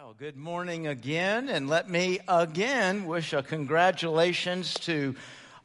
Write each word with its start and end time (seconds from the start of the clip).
Well, 0.00 0.14
good 0.16 0.36
morning 0.36 0.86
again, 0.86 1.48
and 1.48 1.68
let 1.68 1.90
me 1.90 2.20
again 2.28 3.06
wish 3.06 3.32
a 3.32 3.42
congratulations 3.42 4.74
to 4.82 5.16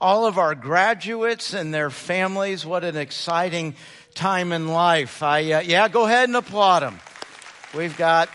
all 0.01 0.25
of 0.25 0.39
our 0.39 0.55
graduates 0.55 1.53
and 1.53 1.71
their 1.71 1.91
families. 1.91 2.65
What 2.65 2.83
an 2.83 2.97
exciting 2.97 3.75
time 4.15 4.51
in 4.51 4.69
life. 4.69 5.21
I, 5.21 5.51
uh, 5.51 5.59
yeah, 5.59 5.87
go 5.87 6.05
ahead 6.05 6.29
and 6.29 6.35
applaud 6.35 6.79
them. 6.79 6.99
We've 7.75 7.95
got 7.95 8.27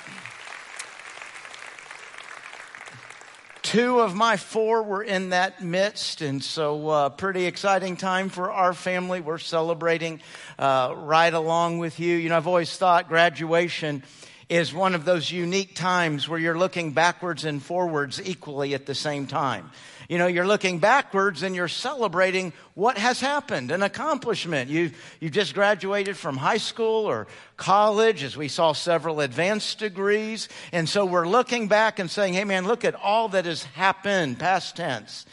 two 3.62 3.99
of 3.99 4.15
my 4.15 4.37
four 4.37 4.85
were 4.85 5.03
in 5.03 5.30
that 5.30 5.65
midst, 5.65 6.23
and 6.23 6.45
so 6.45 6.89
uh, 6.91 7.09
pretty 7.09 7.46
exciting 7.46 7.96
time 7.96 8.29
for 8.29 8.53
our 8.53 8.73
family. 8.73 9.21
We're 9.21 9.39
celebrating 9.39 10.21
uh, 10.61 10.95
right 10.96 11.35
along 11.35 11.79
with 11.79 11.99
you. 11.99 12.15
You 12.15 12.29
know, 12.29 12.37
I've 12.37 12.46
always 12.46 12.77
thought 12.77 13.09
graduation 13.09 14.05
is 14.49 14.73
one 14.73 14.95
of 14.95 15.05
those 15.05 15.30
unique 15.30 15.75
times 15.75 16.29
where 16.29 16.39
you're 16.39 16.57
looking 16.57 16.93
backwards 16.93 17.45
and 17.45 17.62
forwards 17.62 18.20
equally 18.25 18.73
at 18.75 18.87
the 18.87 18.95
same 18.95 19.27
time. 19.27 19.70
You 20.09 20.16
know, 20.16 20.27
you're 20.27 20.47
looking 20.47 20.79
backwards 20.79 21.43
and 21.43 21.55
you're 21.55 21.69
celebrating 21.69 22.55
what 22.73 22.97
has 22.97 23.20
happened, 23.20 23.70
an 23.70 23.83
accomplishment. 23.83 24.70
You, 24.70 24.92
you've 25.20 25.33
just 25.33 25.53
graduated 25.53 26.16
from 26.16 26.39
high 26.39 26.56
school 26.56 27.05
or 27.05 27.27
college, 27.59 28.23
as 28.23 28.34
we 28.34 28.48
saw 28.48 28.73
several 28.73 29.20
advanced 29.20 29.79
degrees. 29.79 30.48
And 30.73 30.89
so 30.89 31.05
we're 31.05 31.28
looking 31.28 31.69
back 31.69 31.98
and 31.98 32.11
saying, 32.11 32.33
hey 32.33 32.45
man, 32.45 32.67
look 32.67 32.87
at 32.87 32.95
all 32.95 33.28
that 33.28 33.45
has 33.45 33.65
happened, 33.65 34.39
past 34.39 34.77
tense. 34.77 35.27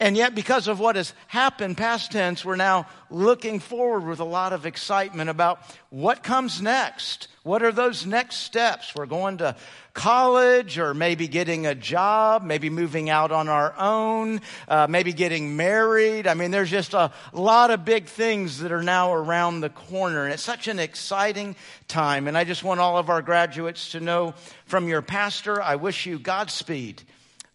And 0.00 0.16
yet, 0.16 0.34
because 0.34 0.68
of 0.68 0.80
what 0.80 0.96
has 0.96 1.14
happened, 1.28 1.76
past 1.76 2.12
tense, 2.12 2.44
we're 2.44 2.56
now 2.56 2.86
looking 3.08 3.60
forward 3.60 4.06
with 4.06 4.20
a 4.20 4.24
lot 4.24 4.52
of 4.52 4.66
excitement 4.66 5.30
about 5.30 5.60
what 5.88 6.22
comes 6.22 6.60
next. 6.60 7.28
What 7.46 7.62
are 7.62 7.70
those 7.70 8.04
next 8.04 8.38
steps? 8.38 8.92
We're 8.92 9.06
going 9.06 9.36
to 9.36 9.54
college 9.94 10.80
or 10.80 10.94
maybe 10.94 11.28
getting 11.28 11.64
a 11.64 11.76
job, 11.76 12.42
maybe 12.42 12.70
moving 12.70 13.08
out 13.08 13.30
on 13.30 13.48
our 13.48 13.72
own, 13.78 14.40
uh, 14.66 14.88
maybe 14.90 15.12
getting 15.12 15.56
married. 15.56 16.26
I 16.26 16.34
mean, 16.34 16.50
there's 16.50 16.72
just 16.72 16.92
a 16.92 17.12
lot 17.32 17.70
of 17.70 17.84
big 17.84 18.06
things 18.06 18.58
that 18.58 18.72
are 18.72 18.82
now 18.82 19.14
around 19.14 19.60
the 19.60 19.68
corner. 19.68 20.24
And 20.24 20.32
it's 20.32 20.42
such 20.42 20.66
an 20.66 20.80
exciting 20.80 21.54
time. 21.86 22.26
And 22.26 22.36
I 22.36 22.42
just 22.42 22.64
want 22.64 22.80
all 22.80 22.98
of 22.98 23.10
our 23.10 23.22
graduates 23.22 23.92
to 23.92 24.00
know 24.00 24.34
from 24.64 24.88
your 24.88 25.00
pastor, 25.00 25.62
I 25.62 25.76
wish 25.76 26.04
you 26.04 26.18
Godspeed. 26.18 27.04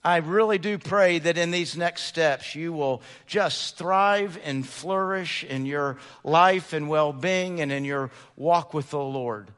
I 0.06 0.18
really 0.18 0.58
do 0.58 0.78
pray 0.78 1.20
that 1.20 1.38
in 1.38 1.52
these 1.52 1.76
next 1.76 2.04
steps 2.04 2.56
you 2.56 2.72
will 2.72 3.02
just 3.28 3.78
thrive 3.78 4.40
and 4.46 4.66
flourish 4.66 5.44
in 5.44 5.66
your 5.66 5.98
life 6.24 6.72
and 6.72 6.88
well 6.88 7.12
being 7.12 7.60
and 7.60 7.74
in 7.74 7.84
your 7.84 8.10
walk 8.38 8.74
with 8.74 8.90
the 8.92 8.98
Lord. 8.98 9.52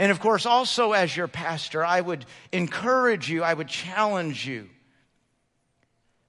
And 0.00 0.10
of 0.10 0.18
course, 0.18 0.46
also 0.46 0.92
as 0.92 1.14
your 1.14 1.28
pastor, 1.28 1.84
I 1.84 2.00
would 2.00 2.24
encourage 2.52 3.28
you, 3.28 3.42
I 3.42 3.52
would 3.52 3.68
challenge 3.68 4.46
you 4.46 4.70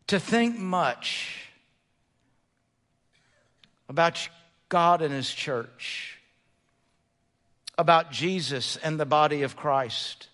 to 0.08 0.20
think 0.20 0.60
much 0.60 1.48
about 3.88 4.28
God 4.68 5.02
and 5.02 5.14
His 5.14 5.34
church, 5.34 6.20
about 7.78 8.12
Jesus 8.12 8.76
and 8.76 9.00
the 9.00 9.06
body 9.06 9.44
of 9.44 9.56
Christ 9.56 10.28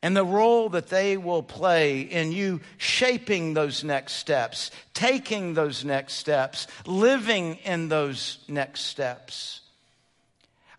and 0.00 0.16
the 0.16 0.24
role 0.24 0.68
that 0.68 0.90
they 0.90 1.16
will 1.16 1.42
play 1.42 2.02
in 2.02 2.30
you 2.30 2.60
shaping 2.76 3.54
those 3.54 3.82
next 3.82 4.12
steps, 4.12 4.70
taking 4.94 5.54
those 5.54 5.84
next 5.84 6.14
steps, 6.14 6.68
living 6.86 7.56
in 7.64 7.88
those 7.88 8.38
next 8.46 8.82
steps. 8.82 9.62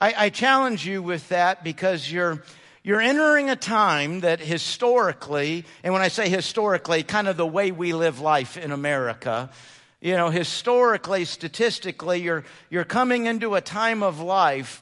I, 0.01 0.25
I, 0.25 0.29
challenge 0.29 0.85
you 0.85 1.03
with 1.03 1.27
that 1.29 1.63
because 1.63 2.11
you're, 2.11 2.43
you're 2.83 3.01
entering 3.01 3.49
a 3.49 3.55
time 3.55 4.21
that 4.21 4.39
historically, 4.39 5.65
and 5.83 5.93
when 5.93 6.01
I 6.01 6.07
say 6.07 6.29
historically, 6.29 7.03
kind 7.03 7.27
of 7.27 7.37
the 7.37 7.45
way 7.45 7.71
we 7.71 7.93
live 7.93 8.19
life 8.19 8.57
in 8.57 8.71
America, 8.71 9.49
you 9.99 10.15
know, 10.15 10.29
historically, 10.29 11.25
statistically, 11.25 12.21
you're, 12.21 12.45
you're 12.69 12.85
coming 12.85 13.25
into 13.25 13.55
a 13.55 13.61
time 13.61 14.03
of 14.03 14.21
life 14.21 14.81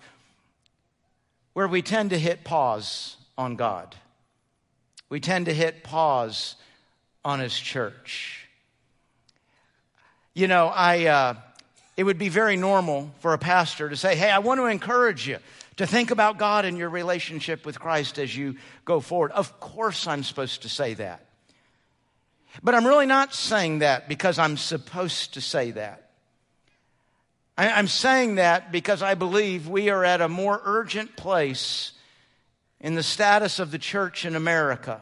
where 1.53 1.67
we 1.67 1.81
tend 1.81 2.11
to 2.11 2.19
hit 2.19 2.43
pause 2.43 3.17
on 3.37 3.55
God 3.55 3.95
we 5.09 5.19
tend 5.19 5.45
to 5.45 5.53
hit 5.53 5.83
pause 5.83 6.55
on 7.23 7.39
his 7.39 7.57
church. 7.57 8.47
You 10.33 10.47
know, 10.47 10.67
I, 10.67 11.05
uh, 11.05 11.33
it 11.97 12.03
would 12.03 12.17
be 12.17 12.29
very 12.29 12.55
normal 12.55 13.11
for 13.19 13.33
a 13.33 13.37
pastor 13.37 13.89
to 13.89 13.97
say, 13.97 14.15
Hey, 14.15 14.29
I 14.29 14.39
want 14.39 14.59
to 14.59 14.67
encourage 14.67 15.27
you 15.27 15.39
to 15.77 15.85
think 15.85 16.11
about 16.11 16.37
God 16.37 16.63
and 16.63 16.77
your 16.77 16.89
relationship 16.89 17.65
with 17.65 17.79
Christ 17.79 18.17
as 18.19 18.35
you 18.35 18.55
go 18.85 18.99
forward. 18.99 19.31
Of 19.31 19.59
course, 19.59 20.07
I'm 20.07 20.23
supposed 20.23 20.61
to 20.61 20.69
say 20.69 20.93
that. 20.95 21.25
But 22.63 22.75
I'm 22.75 22.85
really 22.85 23.05
not 23.05 23.33
saying 23.33 23.79
that 23.79 24.07
because 24.07 24.39
I'm 24.39 24.57
supposed 24.57 25.33
to 25.33 25.41
say 25.41 25.71
that. 25.71 26.03
I'm 27.57 27.87
saying 27.87 28.35
that 28.35 28.71
because 28.71 29.01
I 29.01 29.15
believe 29.15 29.67
we 29.67 29.89
are 29.89 30.05
at 30.05 30.21
a 30.21 30.29
more 30.29 30.61
urgent 30.63 31.15
place 31.15 31.93
in 32.79 32.93
the 32.93 33.01
status 33.01 33.57
of 33.57 33.71
the 33.71 33.79
church 33.79 34.25
in 34.25 34.35
America. 34.35 35.01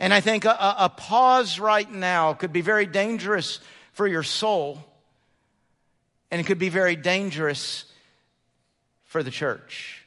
And 0.00 0.12
I 0.12 0.20
think 0.20 0.44
a, 0.44 0.74
a, 0.78 0.88
pause 0.88 1.60
right 1.60 1.88
now 1.88 2.34
could 2.34 2.52
be 2.52 2.62
very 2.62 2.86
dangerous 2.86 3.60
for 3.92 4.08
your 4.08 4.24
soul, 4.24 4.84
and 6.34 6.40
it 6.40 6.46
could 6.46 6.58
be 6.58 6.68
very 6.68 6.96
dangerous 6.96 7.84
for 9.04 9.22
the 9.22 9.30
church. 9.30 10.04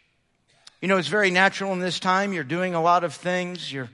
You 0.81 0.89
know, 0.89 0.97
it's 0.97 1.07
very 1.07 1.31
natural 1.31 1.71
in 1.71 1.79
this 1.79 2.01
time. 2.01 2.33
You're 2.33 2.43
doing 2.43 2.75
a 2.75 2.81
lot 2.81 3.05
of 3.05 3.13
things. 3.13 3.71
You're 3.71 3.89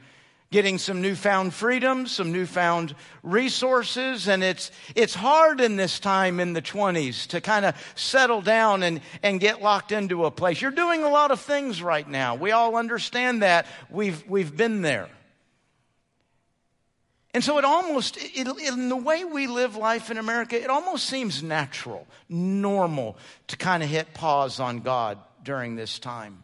getting 0.50 0.80
some 0.80 1.00
newfound 1.00 1.54
freedom, 1.54 2.08
some 2.08 2.32
newfound 2.32 2.96
resources, 3.22 4.28
and 4.28 4.44
it's, 4.44 4.72
it's 4.96 5.14
hard 5.14 5.62
in 5.62 5.76
this 5.76 6.00
time 6.00 6.40
in 6.40 6.54
the 6.54 6.62
20s 6.64 7.28
to 7.28 7.40
kind 7.40 7.66
of 7.66 7.76
settle 7.94 8.42
down 8.42 8.82
and, 8.82 9.02
and 9.22 9.40
get 9.40 9.62
locked 9.62 9.92
into 9.92 10.26
a 10.26 10.32
place. 10.32 10.60
You're 10.60 10.72
doing 10.72 11.04
a 11.04 11.10
lot 11.10 11.30
of 11.30 11.40
things 11.40 11.84
right 11.84 12.10
now. 12.10 12.34
We 12.34 12.50
all 12.50 12.78
understand 12.78 13.44
that. 13.44 13.68
We've, 13.92 14.28
we've 14.28 14.58
been 14.58 14.82
there. 14.82 15.08
And 17.34 17.44
so 17.44 17.58
it 17.58 17.66
almost, 17.66 18.18
it, 18.18 18.48
in 18.48 18.90
the 18.90 18.96
way 18.96 19.24
we 19.26 19.48
live 19.48 19.76
life 19.76 20.12
in 20.12 20.18
America, 20.18 20.62
it 20.62 20.70
almost 20.70 21.06
seems 21.06 21.42
natural, 21.42 22.08
normal 22.30 23.18
to 23.48 23.58
kind 23.58 23.82
of 23.82 23.90
hit 23.90 24.14
pause 24.14 24.60
on 24.60 24.82
God 24.82 25.18
during 25.44 25.76
this 25.76 25.98
time. 25.98 26.44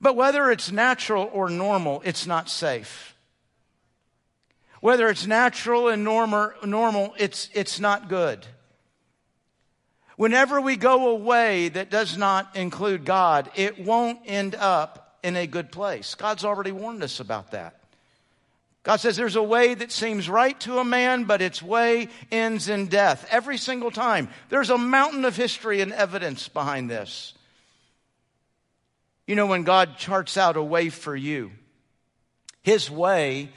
But 0.00 0.16
whether 0.16 0.50
it's 0.50 0.72
natural 0.72 1.30
or 1.32 1.50
normal, 1.50 2.02
it's 2.04 2.26
not 2.26 2.48
safe. 2.48 3.14
Whether 4.80 5.08
it's 5.08 5.26
natural 5.26 5.88
and 5.88 6.02
normal, 6.04 6.52
normal 6.64 7.14
it's, 7.18 7.50
it's 7.54 7.78
not 7.78 8.08
good. 8.08 8.46
Whenever 10.16 10.62
we 10.62 10.76
go 10.76 11.10
away 11.10 11.68
that 11.68 11.90
does 11.90 12.16
not 12.16 12.56
include 12.56 13.04
God, 13.04 13.50
it 13.54 13.78
won't 13.78 14.20
end 14.24 14.54
up 14.54 15.18
in 15.22 15.36
a 15.36 15.46
good 15.46 15.70
place. 15.70 16.14
God's 16.14 16.44
already 16.44 16.72
warned 16.72 17.02
us 17.02 17.20
about 17.20 17.50
that. 17.50 17.80
God 18.86 19.00
says 19.00 19.16
there's 19.16 19.34
a 19.34 19.42
way 19.42 19.74
that 19.74 19.90
seems 19.90 20.30
right 20.30 20.58
to 20.60 20.78
a 20.78 20.84
man, 20.84 21.24
but 21.24 21.42
its 21.42 21.60
way 21.60 22.06
ends 22.30 22.68
in 22.68 22.86
death. 22.86 23.26
Every 23.32 23.58
single 23.58 23.90
time. 23.90 24.28
There's 24.48 24.70
a 24.70 24.78
mountain 24.78 25.24
of 25.24 25.34
history 25.34 25.80
and 25.80 25.92
evidence 25.92 26.46
behind 26.46 26.88
this. 26.88 27.34
You 29.26 29.34
know, 29.34 29.46
when 29.46 29.64
God 29.64 29.98
charts 29.98 30.36
out 30.36 30.56
a 30.56 30.62
way 30.62 30.88
for 30.88 31.16
you, 31.16 31.50
His 32.62 32.88
way 32.88 33.48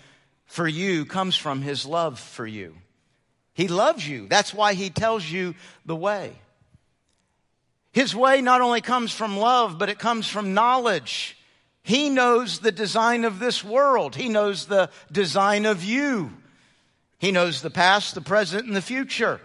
for 0.46 0.68
you 0.68 1.06
comes 1.06 1.36
from 1.36 1.62
His 1.62 1.86
love 1.86 2.20
for 2.20 2.48
you. 2.48 2.76
He 3.54 3.68
loves 3.68 4.10
you. 4.10 4.28
That's 4.28 4.52
why 4.52 4.74
He 4.74 4.90
tells 4.90 5.30
you 5.30 5.54
the 5.86 5.96
way. 5.96 6.34
His 7.92 8.16
way 8.16 8.42
not 8.42 8.62
only 8.62 8.82
comes 8.82 9.12
from 9.12 9.38
love, 9.38 9.78
but 9.78 9.90
it 9.90 10.00
comes 10.00 10.28
from 10.28 10.56
knowledge. 10.56 11.38
He 11.84 12.10
knows 12.10 12.60
the 12.60 12.72
design 12.72 13.26
of 13.26 13.40
this 13.40 13.64
world. 13.64 14.16
He 14.16 14.30
knows 14.30 14.66
the 14.66 14.90
design 15.12 15.66
of 15.66 15.84
you. 15.84 16.32
He 17.18 17.32
knows 17.32 17.62
the 17.62 17.70
past, 17.70 18.16
the 18.16 18.22
present, 18.22 18.68
and 18.68 18.76
the 18.76 18.82
future. 18.82 19.42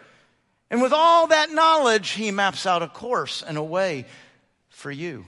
And 0.71 0.83
with 0.83 0.93
all 0.93 1.29
that 1.29 1.51
knowledge, 1.51 2.11
He 2.11 2.31
maps 2.31 2.67
out 2.67 2.83
a 2.83 2.89
course 2.89 3.43
and 3.43 3.57
a 3.57 3.63
way 3.63 4.07
for 4.69 4.91
you. 4.91 5.25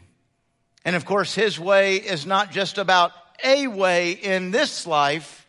And 0.87 0.95
of 0.95 1.05
course, 1.05 1.35
his 1.35 1.59
way 1.59 1.97
is 1.97 2.27
not 2.27 2.53
just 2.53 2.79
about 2.79 3.11
a 3.43 3.67
way 3.67 4.13
in 4.13 4.53
this 4.53 4.87
life, 4.87 5.45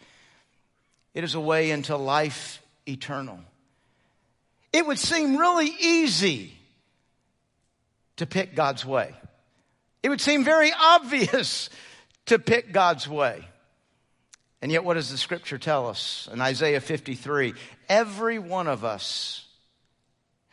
it 1.13 1.23
is 1.23 1.35
a 1.35 1.39
way 1.39 1.69
into 1.69 1.95
life 1.95 2.59
eternal. 2.87 3.39
It 4.73 4.85
would 4.85 4.97
seem 4.97 5.37
really 5.37 5.71
easy 5.79 6.57
to 8.15 8.25
pick 8.25 8.55
God's 8.55 8.83
way. 8.83 9.13
It 10.07 10.09
would 10.09 10.21
seem 10.21 10.45
very 10.45 10.71
obvious 10.71 11.69
to 12.27 12.39
pick 12.39 12.71
God's 12.71 13.09
way. 13.09 13.45
And 14.61 14.71
yet, 14.71 14.85
what 14.85 14.93
does 14.93 15.11
the 15.11 15.17
scripture 15.17 15.57
tell 15.57 15.89
us 15.89 16.29
in 16.31 16.39
Isaiah 16.39 16.79
53? 16.79 17.53
Every 17.89 18.39
one 18.39 18.67
of 18.67 18.85
us 18.85 19.47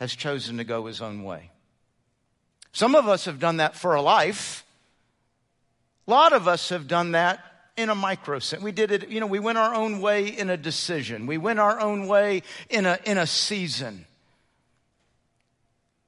has 0.01 0.13
chosen 0.17 0.57
to 0.57 0.65
go 0.65 0.87
his 0.87 1.01
own 1.01 1.23
way. 1.23 1.53
Some 2.73 2.97
of 2.97 3.07
us 3.07 3.27
have 3.27 3.39
done 3.39 3.59
that 3.59 3.77
for 3.77 3.95
a 3.95 4.03
life. 4.03 4.67
A 6.09 6.11
lot 6.11 6.33
of 6.33 6.49
us 6.49 6.71
have 6.71 6.89
done 6.89 7.13
that 7.13 7.39
in 7.77 7.91
a 7.91 7.95
micro 7.95 8.41
sense. 8.41 8.61
We 8.61 8.73
did 8.73 8.91
it, 8.91 9.09
you 9.09 9.21
know, 9.21 9.29
we 9.29 9.39
went 9.39 9.59
our 9.59 9.73
own 9.73 10.01
way 10.01 10.27
in 10.27 10.51
a 10.51 10.57
decision. 10.57 11.29
We 11.29 11.39
went 11.39 11.61
our 11.61 11.79
own 11.79 12.09
way 12.09 12.43
in 12.69 12.87
a, 12.87 12.99
in 13.05 13.19
a 13.19 13.27
season. 13.29 14.07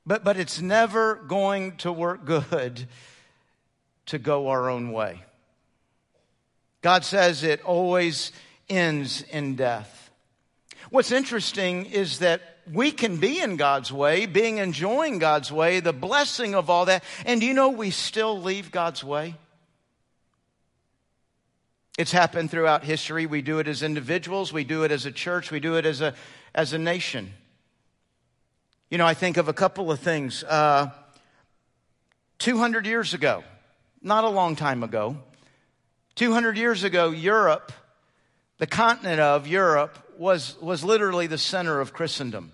But, 0.04 0.25
but 0.25 0.37
it's 0.37 0.60
never 0.60 1.14
going 1.14 1.76
to 1.76 1.93
work 1.93 2.25
good 2.25 2.88
to 4.06 4.19
go 4.19 4.49
our 4.49 4.70
own 4.70 4.93
way. 4.93 5.23
God 6.82 7.05
says 7.05 7.43
it 7.43 7.62
always 7.62 8.32
ends 8.69 9.23
in 9.23 9.56
death. 9.56 10.11
What's 10.91 11.11
interesting 11.11 11.87
is 11.87 12.20
that 12.20 12.41
we 12.73 12.93
can 12.93 13.17
be 13.17 13.41
in 13.41 13.56
God's 13.56 13.93
way, 13.93 14.26
being 14.26 14.58
enjoying 14.58 15.19
God's 15.19 15.50
way, 15.50 15.81
the 15.81 15.93
blessing 15.93 16.55
of 16.55 16.70
all 16.70 16.85
that, 16.87 17.03
and 17.25 17.43
you 17.43 17.55
know 17.55 17.70
we 17.70 17.91
still 17.91 18.41
leave 18.41 18.70
God's 18.70 19.03
way? 19.03 19.35
It's 21.99 22.12
happened 22.12 22.50
throughout 22.50 22.85
history. 22.85 23.26
We 23.26 23.41
do 23.43 23.58
it 23.58 23.69
as 23.69 23.82
individuals, 23.82 24.53
we 24.53 24.64
do 24.64 24.85
it 24.85 24.93
as 24.93 25.06
a 25.06 25.12
church, 25.12 25.50
we 25.50 25.61
do 25.61 25.76
it 25.76 25.87
as 25.87 26.00
a, 26.00 26.14
as 26.55 26.73
a 26.73 26.79
nation. 26.79 27.32
You 28.91 28.99
know, 28.99 29.06
I 29.06 29.14
think 29.14 29.38
of 29.38 29.49
a 29.49 29.53
couple 29.53 29.91
of 29.91 29.99
things. 29.99 30.44
Uh, 30.44 30.91
200 32.38 32.87
years 32.87 33.14
ago, 33.14 33.43
not 34.06 34.23
a 34.23 34.29
long 34.29 34.55
time 34.55 34.85
ago, 34.85 35.17
200 36.14 36.56
years 36.56 36.85
ago, 36.85 37.11
Europe, 37.11 37.73
the 38.58 38.67
continent 38.67 39.20
of 39.20 39.49
Europe, 39.49 39.99
was, 40.17 40.56
was 40.62 40.85
literally 40.85 41.26
the 41.26 41.37
center 41.37 41.81
of 41.81 41.93
Christendom. 41.93 42.53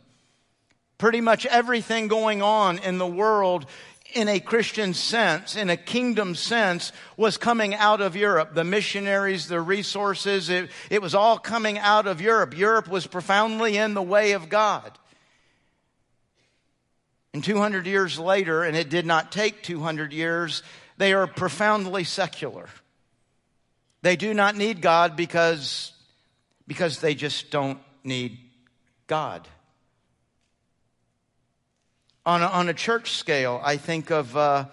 Pretty 0.96 1.20
much 1.20 1.44
everything 1.44 2.08
going 2.08 2.40
on 2.40 2.78
in 2.78 2.96
the 2.96 3.06
world 3.06 3.66
in 4.14 4.28
a 4.28 4.40
Christian 4.40 4.94
sense, 4.94 5.54
in 5.54 5.68
a 5.68 5.76
kingdom 5.76 6.34
sense, 6.34 6.90
was 7.16 7.36
coming 7.36 7.74
out 7.74 8.00
of 8.00 8.16
Europe. 8.16 8.54
The 8.54 8.64
missionaries, 8.64 9.46
the 9.46 9.60
resources, 9.60 10.48
it, 10.48 10.70
it 10.88 11.02
was 11.02 11.14
all 11.14 11.38
coming 11.38 11.78
out 11.78 12.06
of 12.06 12.20
Europe. 12.20 12.56
Europe 12.56 12.88
was 12.88 13.06
profoundly 13.06 13.76
in 13.76 13.94
the 13.94 14.02
way 14.02 14.32
of 14.32 14.48
God. 14.48 14.98
And 17.34 17.42
200 17.42 17.86
years 17.86 18.18
later, 18.18 18.62
and 18.62 18.76
it 18.76 18.90
did 18.90 19.06
not 19.06 19.32
take 19.32 19.62
200 19.62 20.12
years, 20.12 20.62
they 20.96 21.12
are 21.12 21.26
profoundly 21.26 22.04
secular. 22.04 22.68
They 24.02 24.16
do 24.16 24.34
not 24.34 24.56
need 24.56 24.82
God 24.82 25.16
because, 25.16 25.92
because 26.66 27.00
they 27.00 27.14
just 27.14 27.50
don't 27.50 27.78
need 28.04 28.38
God. 29.06 29.46
On 32.26 32.42
a, 32.42 32.46
on 32.46 32.68
a 32.68 32.74
church 32.74 33.12
scale, 33.12 33.60
I 33.64 33.76
think 33.76 34.10
of 34.10 34.36
uh, 34.36 34.66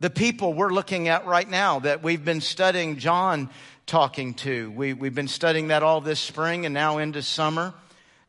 the 0.00 0.10
people 0.10 0.54
we're 0.54 0.72
looking 0.72 1.08
at 1.08 1.26
right 1.26 1.48
now 1.48 1.80
that 1.80 2.02
we've 2.02 2.24
been 2.24 2.40
studying 2.40 2.98
John 2.98 3.50
talking 3.86 4.34
to. 4.34 4.70
We, 4.70 4.92
we've 4.92 5.14
been 5.14 5.28
studying 5.28 5.68
that 5.68 5.82
all 5.82 6.00
this 6.00 6.20
spring 6.20 6.64
and 6.64 6.72
now 6.72 6.98
into 6.98 7.22
summer. 7.22 7.74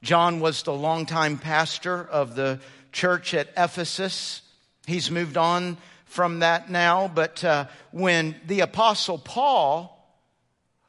John 0.01 0.39
was 0.39 0.63
the 0.63 0.74
longtime 0.74 1.38
pastor 1.38 2.04
of 2.04 2.36
the 2.36 2.60
church 2.92 3.33
at 3.36 3.50
Ephesus. 3.56 4.42
He's 4.88 5.12
moved 5.12 5.38
on 5.38 5.78
from 6.12 6.40
that 6.40 6.69
now, 6.69 7.08
but 7.08 7.44
uh, 7.44 7.66
when 7.92 8.36
the 8.46 8.60
apostle 8.60 9.18
Paul 9.18 9.98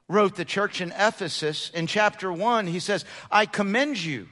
wrote 0.09 0.37
the 0.37 0.45
church 0.45 0.81
in 0.81 0.93
Ephesus 0.93 1.71
in 1.71 1.87
chapter 1.87 2.33
1, 2.33 2.67
he 2.67 2.81
says, 2.81 3.05
I 3.31 3.47
commend 3.47 4.03
you 4.03 4.29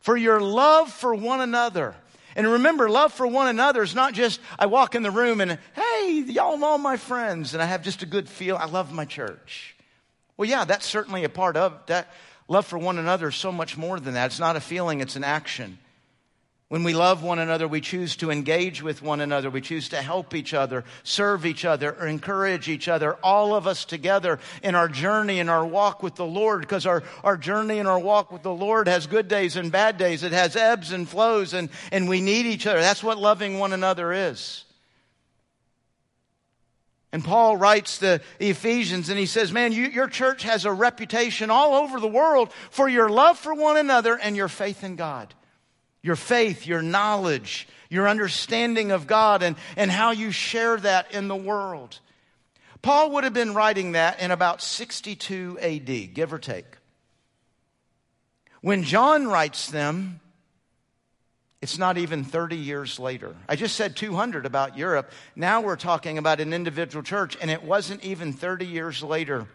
for 0.00 0.16
your 0.16 0.40
love 0.40 0.90
for 0.92 1.14
one 1.14 1.40
another 1.40 1.94
and 2.34 2.46
remember, 2.46 2.88
love 2.88 3.12
for 3.12 3.26
one 3.26 3.48
another 3.48 3.82
is 3.82 3.94
not 3.94 4.14
just 4.14 4.40
I 4.58 4.66
walk 4.66 4.94
in 4.94 5.02
the 5.02 5.10
room 5.10 5.40
and, 5.40 5.58
hey, 5.74 6.24
y'all 6.26 6.62
are 6.62 6.66
all 6.66 6.78
my 6.78 6.96
friends, 6.96 7.52
and 7.52 7.62
I 7.62 7.66
have 7.66 7.82
just 7.82 8.02
a 8.02 8.06
good 8.06 8.28
feel. 8.28 8.56
I 8.56 8.66
love 8.66 8.92
my 8.92 9.04
church. 9.04 9.76
Well, 10.36 10.48
yeah, 10.48 10.64
that's 10.64 10.86
certainly 10.86 11.24
a 11.24 11.28
part 11.28 11.56
of 11.56 11.78
that. 11.86 12.10
Love 12.48 12.66
for 12.66 12.78
one 12.78 12.98
another 12.98 13.28
is 13.28 13.36
so 13.36 13.52
much 13.52 13.76
more 13.76 14.00
than 14.00 14.14
that. 14.14 14.26
It's 14.26 14.40
not 14.40 14.56
a 14.56 14.60
feeling, 14.60 15.00
it's 15.00 15.16
an 15.16 15.24
action. 15.24 15.78
When 16.72 16.84
we 16.84 16.94
love 16.94 17.22
one 17.22 17.38
another, 17.38 17.68
we 17.68 17.82
choose 17.82 18.16
to 18.16 18.30
engage 18.30 18.82
with 18.82 19.02
one 19.02 19.20
another. 19.20 19.50
We 19.50 19.60
choose 19.60 19.90
to 19.90 20.00
help 20.00 20.34
each 20.34 20.54
other, 20.54 20.84
serve 21.02 21.44
each 21.44 21.66
other, 21.66 21.92
or 21.92 22.06
encourage 22.06 22.66
each 22.70 22.88
other, 22.88 23.12
all 23.16 23.54
of 23.54 23.66
us 23.66 23.84
together 23.84 24.38
in 24.62 24.74
our 24.74 24.88
journey 24.88 25.38
and 25.38 25.50
our 25.50 25.66
walk 25.66 26.02
with 26.02 26.14
the 26.14 26.24
Lord, 26.24 26.62
because 26.62 26.86
our, 26.86 27.02
our 27.22 27.36
journey 27.36 27.78
and 27.78 27.86
our 27.86 27.98
walk 27.98 28.32
with 28.32 28.42
the 28.42 28.54
Lord 28.54 28.88
has 28.88 29.06
good 29.06 29.28
days 29.28 29.56
and 29.56 29.70
bad 29.70 29.98
days. 29.98 30.22
It 30.22 30.32
has 30.32 30.56
ebbs 30.56 30.92
and 30.92 31.06
flows, 31.06 31.52
and, 31.52 31.68
and 31.92 32.08
we 32.08 32.22
need 32.22 32.46
each 32.46 32.66
other. 32.66 32.80
That's 32.80 33.04
what 33.04 33.18
loving 33.18 33.58
one 33.58 33.74
another 33.74 34.10
is. 34.10 34.64
And 37.12 37.22
Paul 37.22 37.58
writes 37.58 37.98
to 37.98 38.22
the 38.38 38.48
Ephesians 38.48 39.10
and 39.10 39.18
he 39.18 39.26
says, 39.26 39.52
Man, 39.52 39.72
you, 39.72 39.88
your 39.88 40.08
church 40.08 40.44
has 40.44 40.64
a 40.64 40.72
reputation 40.72 41.50
all 41.50 41.74
over 41.74 42.00
the 42.00 42.08
world 42.08 42.50
for 42.70 42.88
your 42.88 43.10
love 43.10 43.38
for 43.38 43.52
one 43.52 43.76
another 43.76 44.16
and 44.16 44.34
your 44.38 44.48
faith 44.48 44.82
in 44.82 44.96
God 44.96 45.34
your 46.02 46.16
faith, 46.16 46.66
your 46.66 46.82
knowledge, 46.82 47.68
your 47.88 48.08
understanding 48.08 48.90
of 48.90 49.06
God, 49.06 49.42
and, 49.42 49.56
and 49.76 49.90
how 49.90 50.10
you 50.10 50.30
share 50.30 50.76
that 50.78 51.12
in 51.12 51.28
the 51.28 51.36
world. 51.36 51.98
Paul 52.80 53.12
would 53.12 53.24
have 53.24 53.34
been 53.34 53.54
writing 53.54 53.92
that 53.92 54.20
in 54.20 54.30
about 54.30 54.60
62 54.60 55.58
AD, 55.60 56.14
give 56.14 56.32
or 56.32 56.38
take. 56.38 56.66
When 58.60 58.82
John 58.82 59.28
writes 59.28 59.70
them, 59.70 60.20
it's 61.60 61.78
not 61.78 61.96
even 61.96 62.24
30 62.24 62.56
years 62.56 62.98
later. 62.98 63.36
I 63.48 63.54
just 63.54 63.76
said 63.76 63.94
200 63.94 64.46
about 64.46 64.76
Europe. 64.76 65.12
Now 65.36 65.60
we're 65.60 65.76
talking 65.76 66.18
about 66.18 66.40
an 66.40 66.52
individual 66.52 67.04
church, 67.04 67.38
and 67.40 67.52
it 67.52 67.62
wasn't 67.62 68.04
even 68.04 68.32
30 68.32 68.66
years 68.66 69.00
later. 69.00 69.46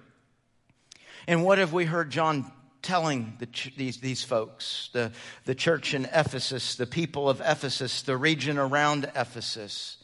And 1.27 1.43
what 1.43 1.57
have 1.57 1.73
we 1.73 1.83
heard 1.83 2.09
John 2.09 2.49
telling 2.81 3.35
the 3.39 3.45
ch- 3.47 3.73
these, 3.75 3.97
these 3.97 4.23
folks, 4.23 4.89
the, 4.93 5.11
the 5.45 5.55
church 5.55 5.93
in 5.93 6.05
Ephesus, 6.05 6.75
the 6.75 6.85
people 6.85 7.29
of 7.29 7.41
Ephesus, 7.41 8.01
the 8.01 8.17
region 8.17 8.57
around 8.57 9.09
Ephesus. 9.15 9.97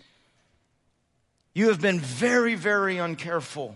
You 1.53 1.69
have 1.69 1.81
been 1.81 1.99
very, 1.99 2.55
very 2.55 2.95
uncareful. 2.95 3.75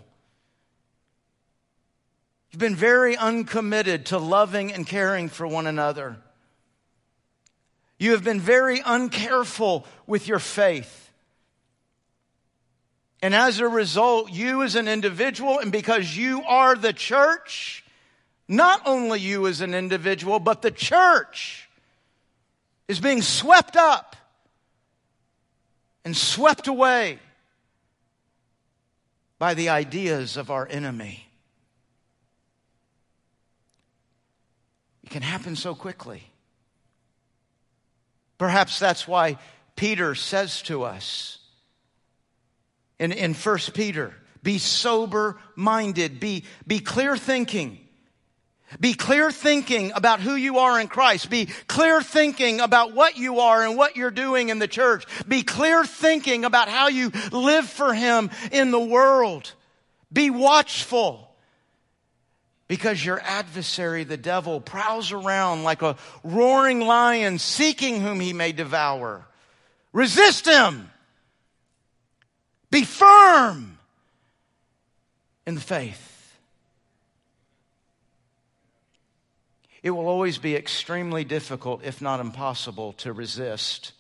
You've 2.52 2.60
been 2.60 2.76
very 2.76 3.16
uncommitted 3.16 4.08
to 4.08 4.18
loving 4.18 4.74
and 4.74 4.86
caring 4.88 5.30
for 5.30 5.46
one 5.46 5.68
another. 5.68 6.18
You 8.00 8.12
have 8.12 8.24
been 8.24 8.40
very 8.40 8.80
uncareful 8.80 9.86
with 10.06 10.28
your 10.28 10.40
faith. 10.40 11.12
And 13.22 13.34
as 13.34 13.60
a 13.60 13.68
result, 13.68 14.32
you 14.32 14.62
as 14.62 14.76
an 14.76 14.88
individual, 14.88 15.60
and 15.60 15.72
because 15.72 16.16
you 16.16 16.44
are 16.44 16.76
the 16.76 16.94
church, 16.94 17.84
not 18.48 18.82
only 18.86 19.20
you 19.20 19.48
as 19.48 19.62
an 19.62 19.74
individual, 19.74 20.40
but 20.40 20.62
the 20.62 20.72
church 20.72 21.70
is 22.88 23.00
being 23.00 23.22
swept 23.22 23.76
up 23.76 24.16
and 26.06 26.16
swept 26.16 26.68
away 26.68 27.20
by 29.40 29.54
the 29.54 29.70
ideas 29.70 30.38
of 30.38 30.50
our 30.50 30.68
enemy. 30.68 31.28
It 35.04 35.10
can 35.10 35.22
happen 35.22 35.56
so 35.56 35.76
quickly. 35.76 36.24
Perhaps 38.38 38.80
that's 38.80 39.08
why 39.08 39.38
Peter 39.76 40.16
says 40.16 40.62
to 40.64 40.84
us 40.84 41.40
in, 43.00 43.12
in 43.12 43.34
1 43.34 43.58
Peter, 43.74 44.14
be 44.42 44.58
sober 44.58 45.38
minded, 45.56 46.20
be, 46.20 46.44
be 46.66 46.80
clear 46.80 47.18
thinking 47.18 47.80
be 48.80 48.94
clear 48.94 49.32
thinking 49.32 49.94
about 49.96 50.20
who 50.20 50.36
you 50.36 50.60
are 50.60 50.80
in 50.80 50.88
Christ. 50.90 51.30
Be 51.30 51.46
clear 51.68 52.02
thinking 52.02 52.60
about 52.60 52.94
what 52.94 53.18
you 53.18 53.40
are 53.40 53.64
and 53.66 53.78
what 53.78 53.96
you're 53.96 54.12
doing 54.12 54.50
in 54.50 54.60
the 54.60 54.68
church. 54.68 55.06
Be 55.26 55.42
clear 55.42 55.86
thinking 55.86 56.44
about 56.44 56.68
how 56.68 56.90
you 56.90 57.12
live 57.32 57.68
for 57.68 57.94
Him 57.94 58.30
in 58.52 58.72
the 58.72 58.80
world. 58.80 59.54
Be 60.12 60.30
watchful. 60.30 61.24
Because 62.68 63.04
your 63.04 63.22
adversary, 63.22 64.04
the 64.04 64.18
devil, 64.18 64.60
prowls 64.60 65.14
around 65.14 65.64
like 65.64 65.82
a 65.82 65.96
roaring 66.24 66.82
lion 66.82 67.40
seeking 67.40 68.02
whom 68.02 68.20
he 68.20 68.34
may 68.34 68.52
devour. 68.52 69.26
Resist 69.94 70.46
him. 70.46 70.92
Be 72.70 72.84
firm 72.84 73.78
in 75.46 75.56
the 75.56 75.62
faith. 75.62 76.07
It 79.88 79.92
will 79.92 80.10
always 80.10 80.38
be 80.38 80.54
extremely 80.54 81.24
difficult, 81.24 81.82
if 81.82 82.02
not 82.02 82.20
impossible, 82.20 82.92
to 82.98 83.14
resist 83.14 83.94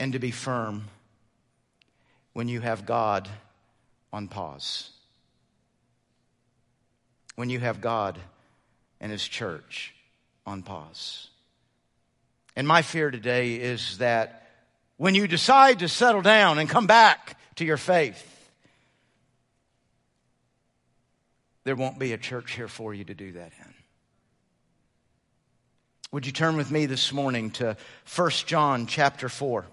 and 0.00 0.14
to 0.14 0.18
be 0.18 0.30
firm 0.30 0.84
when 2.32 2.48
you 2.48 2.62
have 2.62 2.86
God 2.86 3.28
on 4.14 4.28
pause. 4.28 4.88
When 7.36 7.50
you 7.50 7.60
have 7.60 7.82
God 7.82 8.18
and 8.98 9.12
His 9.12 9.28
church 9.28 9.94
on 10.46 10.62
pause. 10.62 11.28
And 12.56 12.66
my 12.66 12.80
fear 12.80 13.10
today 13.10 13.56
is 13.56 13.98
that 13.98 14.48
when 14.96 15.14
you 15.14 15.28
decide 15.28 15.80
to 15.80 15.88
settle 15.90 16.22
down 16.22 16.58
and 16.58 16.66
come 16.66 16.86
back 16.86 17.38
to 17.56 17.66
your 17.66 17.76
faith, 17.76 18.26
there 21.64 21.76
won't 21.76 21.98
be 21.98 22.14
a 22.14 22.18
church 22.18 22.52
here 22.52 22.68
for 22.68 22.94
you 22.94 23.04
to 23.04 23.12
do 23.12 23.32
that 23.32 23.52
in. 23.60 23.81
Would 26.12 26.26
you 26.26 26.32
turn 26.32 26.58
with 26.58 26.70
me 26.70 26.84
this 26.84 27.10
morning 27.10 27.52
to 27.52 27.74
1 28.14 28.30
John 28.44 28.86
chapter 28.86 29.30
4? 29.30 29.64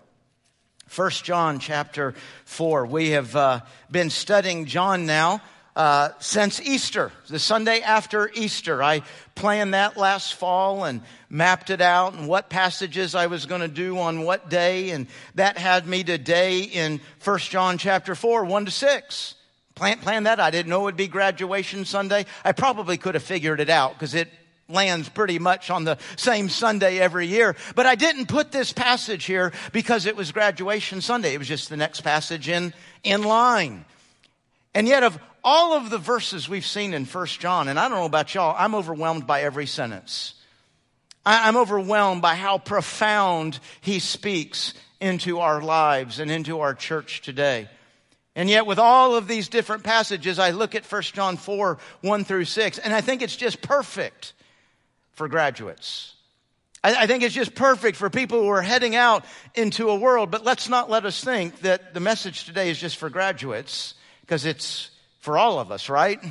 1 0.96 1.10
John 1.12 1.60
chapter 1.60 2.16
4. 2.46 2.86
We 2.86 3.10
have 3.10 3.36
uh, 3.36 3.60
been 3.92 4.10
studying 4.10 4.64
John 4.64 5.06
now 5.06 5.42
uh, 5.76 6.12
since 6.20 6.62
Easter, 6.62 7.12
the 7.28 7.40
Sunday 7.40 7.82
after 7.82 8.32
Easter. 8.34 8.82
I 8.82 9.02
planned 9.36 9.74
that 9.74 9.98
last 9.98 10.34
fall 10.36 10.86
and 10.86 11.02
mapped 11.30 11.72
it 11.72 11.82
out 11.82 12.14
and 12.14 12.26
what 12.26 12.50
passages 12.50 13.16
I 13.16 13.28
was 13.28 13.46
going 13.46 13.60
to 13.60 13.68
do 13.68 14.00
on 14.00 14.24
what 14.24 14.50
day. 14.50 14.92
And 14.92 15.08
that 15.36 15.58
had 15.58 15.86
me 15.88 16.06
today 16.06 16.62
in 16.62 17.02
1 17.22 17.40
John 17.40 17.78
chapter 17.78 18.16
4, 18.16 18.46
1 18.46 18.64
to 18.64 18.72
6. 18.72 19.36
Plan, 19.76 19.98
plan 19.98 20.24
that. 20.24 20.40
I 20.40 20.52
didn't 20.52 20.70
know 20.70 20.80
it 20.80 20.84
would 20.84 20.96
be 20.96 21.10
graduation 21.10 21.84
Sunday. 21.84 22.26
I 22.46 22.54
probably 22.54 22.96
could 22.96 23.16
have 23.16 23.24
figured 23.24 23.60
it 23.60 23.70
out 23.70 23.96
because 23.96 24.16
it 24.16 24.30
lands 24.70 25.10
pretty 25.10 25.40
much 25.40 25.70
on 25.70 25.84
the 25.84 25.98
same 26.16 26.48
Sunday 26.48 27.00
every 27.00 27.28
year. 27.28 27.56
But 27.76 27.86
I 27.86 27.96
didn't 27.96 28.28
put 28.28 28.52
this 28.52 28.72
passage 28.72 29.26
here 29.26 29.52
because 29.74 30.06
it 30.06 30.16
was 30.16 30.32
graduation 30.32 31.02
Sunday. 31.02 31.34
It 31.34 31.40
was 31.40 31.48
just 31.48 31.70
the 31.70 31.78
next 31.78 32.02
passage 32.02 32.48
in, 32.48 32.74
in 33.04 33.24
line. 33.24 33.86
And 34.74 34.88
yet 34.88 35.04
of 35.04 35.20
all 35.44 35.74
of 35.74 35.90
the 35.90 35.98
verses 35.98 36.48
we've 36.48 36.66
seen 36.66 36.94
in 36.94 37.06
First 37.06 37.40
John, 37.40 37.68
and 37.68 37.80
I 37.80 37.90
don't 37.90 37.98
know 37.98 38.06
about 38.06 38.34
y'all, 38.34 38.56
I'm 38.58 38.76
overwhelmed 38.76 39.26
by 39.26 39.42
every 39.42 39.66
sentence. 39.66 40.36
I'm 41.26 41.58
overwhelmed 41.58 42.22
by 42.22 42.36
how 42.36 42.58
profound 42.58 43.60
he 43.82 44.00
speaks 44.00 44.74
into 45.00 45.40
our 45.40 45.62
lives 45.62 46.20
and 46.20 46.30
into 46.32 46.60
our 46.60 46.74
church 46.74 47.22
today. 47.22 47.68
And 48.36 48.50
yet, 48.50 48.66
with 48.66 48.80
all 48.80 49.16
of 49.16 49.28
these 49.28 49.50
different 49.50 49.84
passages, 49.84 50.40
I 50.40 50.52
look 50.52 50.76
at 50.76 50.90
1 50.90 51.02
John 51.02 51.36
4 51.36 51.78
1 52.02 52.24
through 52.24 52.46
6, 52.46 52.78
and 52.78 52.94
I 52.94 53.02
think 53.02 53.22
it's 53.22 53.36
just 53.36 53.62
perfect 53.62 54.34
for 55.20 55.28
graduates. 55.28 56.16
I, 56.82 57.06
think 57.06 57.24
it's 57.24 57.36
just 57.36 57.54
perfect 57.54 57.98
for 57.98 58.10
people 58.10 58.42
who 58.42 58.48
are 58.48 58.62
heading 58.62 58.96
out 58.96 59.26
into 59.54 59.90
a 59.90 59.96
world, 59.98 60.32
but 60.32 60.46
let's 60.46 60.70
not 60.70 60.90
let 60.90 61.06
us 61.06 61.22
think 61.22 61.60
that 61.60 61.94
the 61.94 62.00
message 62.00 62.46
today 62.46 62.70
is 62.70 62.80
just 62.80 62.96
for 62.96 63.10
graduates, 63.10 63.96
because 64.22 64.46
it's 64.46 64.92
for 65.20 65.38
all 65.38 65.60
of 65.60 65.74
us, 65.74 65.90
right? 65.90 66.24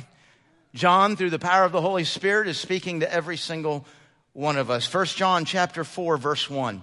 John, 0.73 1.15
through 1.15 1.29
the 1.29 1.37
power 1.37 1.65
of 1.65 1.71
the 1.71 1.81
Holy 1.81 2.03
Spirit, 2.03 2.47
is 2.47 2.59
speaking 2.59 3.01
to 3.01 3.13
every 3.13 3.37
single 3.37 3.85
one 4.33 4.57
of 4.57 4.71
us. 4.71 4.91
1 4.91 5.05
John 5.05 5.45
chapter 5.45 5.83
4, 5.83 6.17
verse 6.17 6.49
1. 6.49 6.81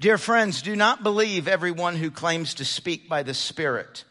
Dear 0.00 0.18
friends, 0.18 0.60
do 0.62 0.74
not 0.74 1.04
believe 1.04 1.46
everyone 1.46 1.94
who 1.94 2.10
claims 2.10 2.54
to 2.54 2.64
speak 2.64 3.08
by 3.08 3.22
the 3.22 3.32
Spirit. 3.32 4.02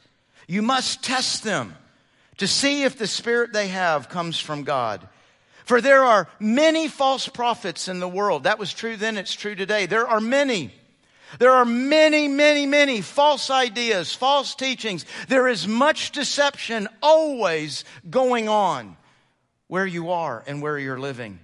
You 0.48 0.62
must 0.62 1.04
test 1.04 1.44
them 1.44 1.76
to 2.38 2.48
see 2.48 2.84
if 2.84 2.98
the 2.98 3.06
Spirit 3.06 3.52
they 3.52 3.68
have 3.68 4.08
comes 4.08 4.40
from 4.40 4.64
God. 4.64 5.10
For 5.68 5.82
there 5.82 6.06
are 6.06 6.30
many 6.40 6.88
false 6.88 7.28
prophets 7.28 7.90
in 7.90 8.00
the 8.00 8.08
world. 8.08 8.44
That 8.44 8.58
was 8.58 8.74
true 8.74 8.96
then, 8.96 9.18
it's 9.18 9.34
true 9.34 9.54
today. 9.54 9.86
There 9.86 10.08
are 10.08 10.22
many. 10.22 10.72
There 11.40 11.52
are 11.52 11.66
many, 11.66 12.30
many, 12.30 12.66
many 12.66 13.02
false 13.02 13.52
ideas, 13.52 14.14
false 14.14 14.56
teachings. 14.56 15.06
There 15.28 15.46
is 15.46 15.68
much 15.68 16.12
deception 16.14 16.88
always 17.04 17.84
going 18.10 18.48
on 18.48 18.96
where 19.68 19.86
you 19.86 20.12
are 20.12 20.42
and 20.48 20.62
where 20.62 20.80
you're 20.80 21.02
living. 21.02 21.38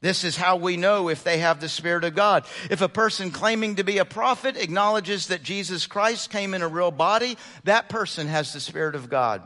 This 0.00 0.22
is 0.22 0.36
how 0.36 0.54
we 0.54 0.76
know 0.76 1.08
if 1.08 1.24
they 1.24 1.38
have 1.38 1.60
the 1.60 1.68
Spirit 1.68 2.04
of 2.04 2.14
God. 2.14 2.44
If 2.70 2.80
a 2.80 2.88
person 2.88 3.32
claiming 3.32 3.74
to 3.74 3.82
be 3.82 3.98
a 3.98 4.04
prophet 4.04 4.56
acknowledges 4.56 5.26
that 5.26 5.42
Jesus 5.42 5.88
Christ 5.88 6.30
came 6.30 6.54
in 6.54 6.62
a 6.62 6.68
real 6.68 6.92
body, 6.92 7.36
that 7.64 7.88
person 7.88 8.28
has 8.28 8.52
the 8.52 8.60
Spirit 8.60 8.94
of 8.94 9.10
God. 9.10 9.42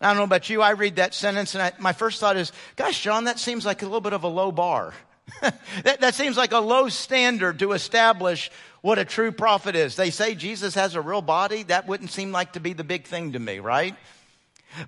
I 0.00 0.08
don't 0.08 0.18
know 0.18 0.24
about 0.24 0.50
you, 0.50 0.60
I 0.60 0.70
read 0.72 0.96
that 0.96 1.14
sentence 1.14 1.54
and 1.54 1.62
I, 1.62 1.72
my 1.78 1.92
first 1.92 2.20
thought 2.20 2.36
is, 2.36 2.52
gosh, 2.76 3.00
John, 3.02 3.24
that 3.24 3.38
seems 3.38 3.64
like 3.64 3.82
a 3.82 3.86
little 3.86 4.00
bit 4.00 4.12
of 4.12 4.24
a 4.24 4.28
low 4.28 4.52
bar. 4.52 4.92
that, 5.40 6.00
that 6.00 6.14
seems 6.14 6.36
like 6.36 6.52
a 6.52 6.58
low 6.58 6.88
standard 6.88 7.58
to 7.60 7.72
establish 7.72 8.50
what 8.82 8.98
a 8.98 9.04
true 9.04 9.32
prophet 9.32 9.74
is. 9.74 9.96
They 9.96 10.10
say 10.10 10.34
Jesus 10.34 10.74
has 10.74 10.94
a 10.94 11.00
real 11.00 11.22
body. 11.22 11.64
That 11.64 11.88
wouldn't 11.88 12.10
seem 12.10 12.30
like 12.30 12.52
to 12.52 12.60
be 12.60 12.74
the 12.74 12.84
big 12.84 13.04
thing 13.04 13.32
to 13.32 13.38
me, 13.38 13.58
right? 13.58 13.96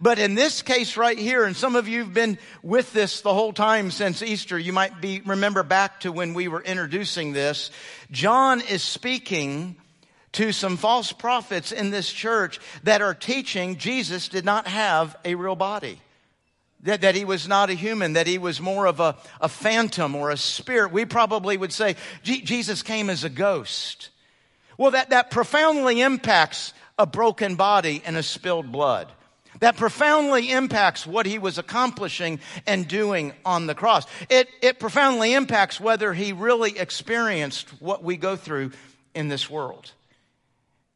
But 0.00 0.18
in 0.18 0.34
this 0.34 0.62
case 0.62 0.96
right 0.96 1.18
here, 1.18 1.44
and 1.44 1.56
some 1.56 1.74
of 1.74 1.88
you 1.88 2.00
have 2.00 2.12
been 2.12 2.38
with 2.62 2.92
this 2.92 3.22
the 3.22 3.32
whole 3.32 3.52
time 3.52 3.90
since 3.90 4.22
Easter, 4.22 4.58
you 4.58 4.72
might 4.72 5.00
be, 5.00 5.22
remember 5.24 5.62
back 5.62 6.00
to 6.00 6.12
when 6.12 6.34
we 6.34 6.48
were 6.48 6.62
introducing 6.62 7.32
this. 7.32 7.70
John 8.10 8.60
is 8.60 8.82
speaking 8.82 9.76
to 10.38 10.52
some 10.52 10.76
false 10.76 11.11
prophets 11.11 11.73
in 11.73 11.90
this 11.90 12.12
church 12.12 12.61
that 12.85 13.02
are 13.02 13.12
teaching 13.12 13.76
Jesus 13.76 14.28
did 14.28 14.45
not 14.45 14.68
have 14.68 15.16
a 15.25 15.35
real 15.35 15.57
body. 15.57 16.00
That, 16.85 17.00
that 17.00 17.16
he 17.16 17.25
was 17.25 17.49
not 17.49 17.71
a 17.71 17.75
human, 17.75 18.12
that 18.12 18.28
he 18.28 18.38
was 18.38 18.61
more 18.61 18.87
of 18.87 19.00
a, 19.00 19.16
a 19.40 19.49
phantom 19.49 20.14
or 20.14 20.30
a 20.30 20.37
spirit. 20.37 20.92
We 20.92 21.07
probably 21.07 21.57
would 21.57 21.73
say 21.73 21.97
Jesus 22.23 22.85
came 22.85 23.11
as 23.11 23.25
a 23.25 23.28
ghost. 23.28 24.11
Well, 24.76 24.92
that, 24.92 25.11
that 25.11 25.33
profoundly 25.33 26.02
impacts 26.02 26.73
a 27.00 27.04
broken 27.04 27.57
body 27.57 28.00
and 28.07 28.16
a 28.16 28.23
spilled 28.23 28.71
blood. 28.71 29.11
That 29.59 29.76
profoundly 29.76 30.52
impacts 30.52 31.04
what 31.04 31.26
he 31.26 31.40
was 31.40 31.59
accomplishing 31.59 32.38
and 32.64 32.87
doing 32.87 33.33
on 33.45 33.66
the 33.66 33.75
cross. 33.75 34.07
It, 34.30 34.49
it 34.62 34.78
profoundly 34.78 35.35
impacts 35.35 35.80
whether 35.80 36.14
he 36.14 36.33
really 36.33 36.78
experienced 36.78 37.71
what 37.80 38.04
we 38.04 38.16
go 38.16 38.37
through 38.37 38.71
in 39.16 39.26
this 39.26 39.50
world. 39.50 39.90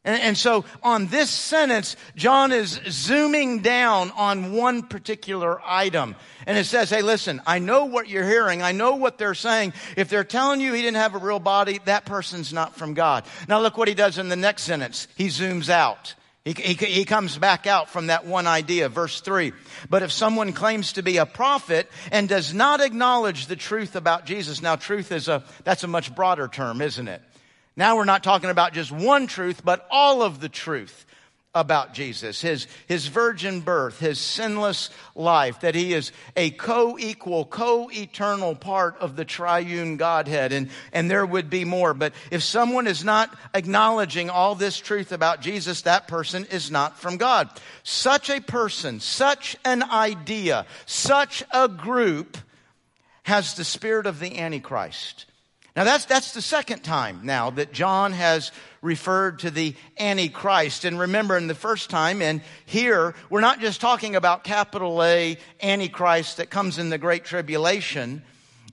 And, 0.05 0.21
and, 0.21 0.39
so 0.39 0.65
on 0.83 1.07
this 1.07 1.31
sentence, 1.31 1.97
John 2.17 2.51
is 2.51 2.81
zooming 2.89 3.61
down 3.61 4.11
on 4.11 4.53
one 4.53 4.83
particular 4.83 5.61
item. 5.65 6.17
And 6.45 6.59
it 6.59 6.65
says, 6.65 6.91
hey, 6.91 7.03
listen, 7.03 7.41
I 7.47 7.61
know 7.61 7.85
what 7.85 8.09
you're 8.09 8.27
hearing. 8.27 8.63
I 8.63 8.73
know 8.73 8.97
what 8.97 9.17
they're 9.17 9.35
saying. 9.35 9.75
If 9.97 10.09
they're 10.09 10.25
telling 10.25 10.61
you 10.61 10.73
he 10.73 10.83
didn't 10.83 10.97
have 10.97 11.15
a 11.15 11.19
real 11.19 11.39
body, 11.39 11.79
that 11.85 12.05
person's 12.05 12.53
not 12.53 12.75
from 12.75 12.95
God. 12.95 13.25
Now 13.47 13.61
look 13.61 13.77
what 13.77 13.87
he 13.87 13.95
does 13.95 14.19
in 14.19 14.29
the 14.29 14.35
next 14.35 14.65
sentence. 14.65 15.07
He 15.17 15.29
zooms 15.29 15.69
out. 15.69 16.17
He, 16.45 16.51
he, 16.51 16.75
he 16.75 17.05
comes 17.05 17.39
back 17.39 17.69
out 17.69 17.89
from 17.89 18.09
that 18.09 18.27
one 18.27 18.49
idea. 18.49 18.89
Verse 18.89 19.21
three. 19.21 19.53
But 19.89 20.03
if 20.03 20.11
someone 20.11 20.53
claims 20.53 20.95
to 20.95 21.05
be 21.05 21.19
a 21.19 21.27
prophet 21.27 21.89
and 22.11 22.29
does 22.29 22.53
not 22.53 22.81
acknowledge 22.81 23.47
the 23.47 23.55
truth 23.55 23.95
about 23.95 24.27
Jesus, 24.27 24.61
now 24.61 24.75
truth 24.75 25.13
is 25.13 25.29
a, 25.29 25.45
that's 25.63 25.85
a 25.85 25.89
much 25.89 26.13
broader 26.13 26.49
term, 26.49 26.83
isn't 26.83 27.07
it? 27.07 27.23
Now 27.77 27.97
we're 27.97 28.05
not 28.05 28.23
talking 28.23 28.51
about 28.51 28.75
just 28.75 28.93
one 28.93 29.27
truth, 29.27 29.63
but 29.65 29.87
all 29.91 30.23
of 30.23 30.41
the 30.41 30.49
truth 30.49 31.07
about 31.55 31.93
Jesus, 31.93 32.41
his, 32.41 32.67
his 32.87 33.09
virgin 33.09 33.61
birth, 33.61 34.01
his 34.01 34.19
sinless 34.19 34.89
life, 35.15 35.61
that 35.61 35.75
he 35.75 35.93
is 35.93 36.11
a 36.35 36.51
co-equal, 36.51 37.45
co-eternal 37.45 38.55
part 38.55 38.97
of 39.01 39.17
the 39.17 39.25
triune 39.27 39.99
Godhead, 39.99 40.53
and, 40.53 40.71
and 40.95 41.11
there 41.11 41.27
would 41.27 41.51
be 41.51 41.67
more. 41.67 41.93
But 41.93 42.15
if 42.31 42.43
someone 42.43 42.87
is 42.87 43.05
not 43.05 43.37
acknowledging 43.53 44.31
all 44.31 44.55
this 44.55 44.79
truth 44.79 45.13
about 45.13 45.43
Jesus, 45.43 45.83
that 45.83 46.09
person 46.09 46.47
is 46.51 46.71
not 46.71 46.99
from 46.99 47.19
God. 47.19 47.51
Such 47.83 48.31
a 48.31 48.41
person, 48.41 48.99
such 49.01 49.55
an 49.63 49.83
idea, 49.83 50.65
such 50.87 51.45
a 51.51 51.69
group 51.69 52.39
has 53.25 53.55
the 53.55 53.65
spirit 53.65 54.07
of 54.07 54.21
the 54.21 54.39
Antichrist. 54.39 55.27
Now 55.75 55.85
that's, 55.85 56.05
that's 56.05 56.35
the 56.35 56.43
second 56.43 56.85
time 56.85 57.21
now 57.25 57.49
that 57.51 57.73
John 57.73 58.13
has 58.13 58.53
referred 58.83 59.39
to 59.41 59.51
the 59.51 59.75
Antichrist. 59.99 60.85
And 60.85 61.01
remember 61.01 61.37
in 61.39 61.47
the 61.47 61.55
first 61.55 61.89
time 61.89 62.21
and 62.21 62.43
here, 62.67 63.15
we're 63.31 63.41
not 63.41 63.61
just 63.61 63.81
talking 63.81 64.15
about 64.15 64.45
capital 64.45 65.03
A 65.03 65.39
Antichrist 65.63 66.37
that 66.37 66.51
comes 66.51 66.79
in 66.79 66.91
the 66.91 66.99
Great 66.99 67.25
Tribulation, 67.25 68.23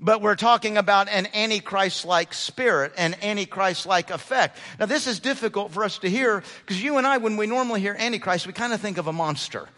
but 0.02 0.22
we're 0.22 0.36
talking 0.36 0.78
about 0.78 1.08
an 1.08 1.28
Antichrist-like 1.34 2.34
spirit, 2.34 2.92
an 2.98 3.16
Antichrist-like 3.22 4.12
effect. 4.12 4.58
Now 4.78 4.86
this 4.86 5.08
is 5.08 5.20
difficult 5.20 5.72
for 5.72 5.86
us 5.86 6.00
to 6.00 6.10
hear 6.10 6.44
because 6.62 6.84
you 6.84 6.98
and 6.98 7.08
I, 7.08 7.18
when 7.18 7.38
we 7.38 7.48
normally 7.48 7.80
hear 7.80 7.96
Antichrist, 7.98 8.46
we 8.46 8.52
kind 8.52 8.74
of 8.74 8.82
think 8.82 8.98
of 8.98 9.08
a 9.08 9.14
monster. 9.14 9.70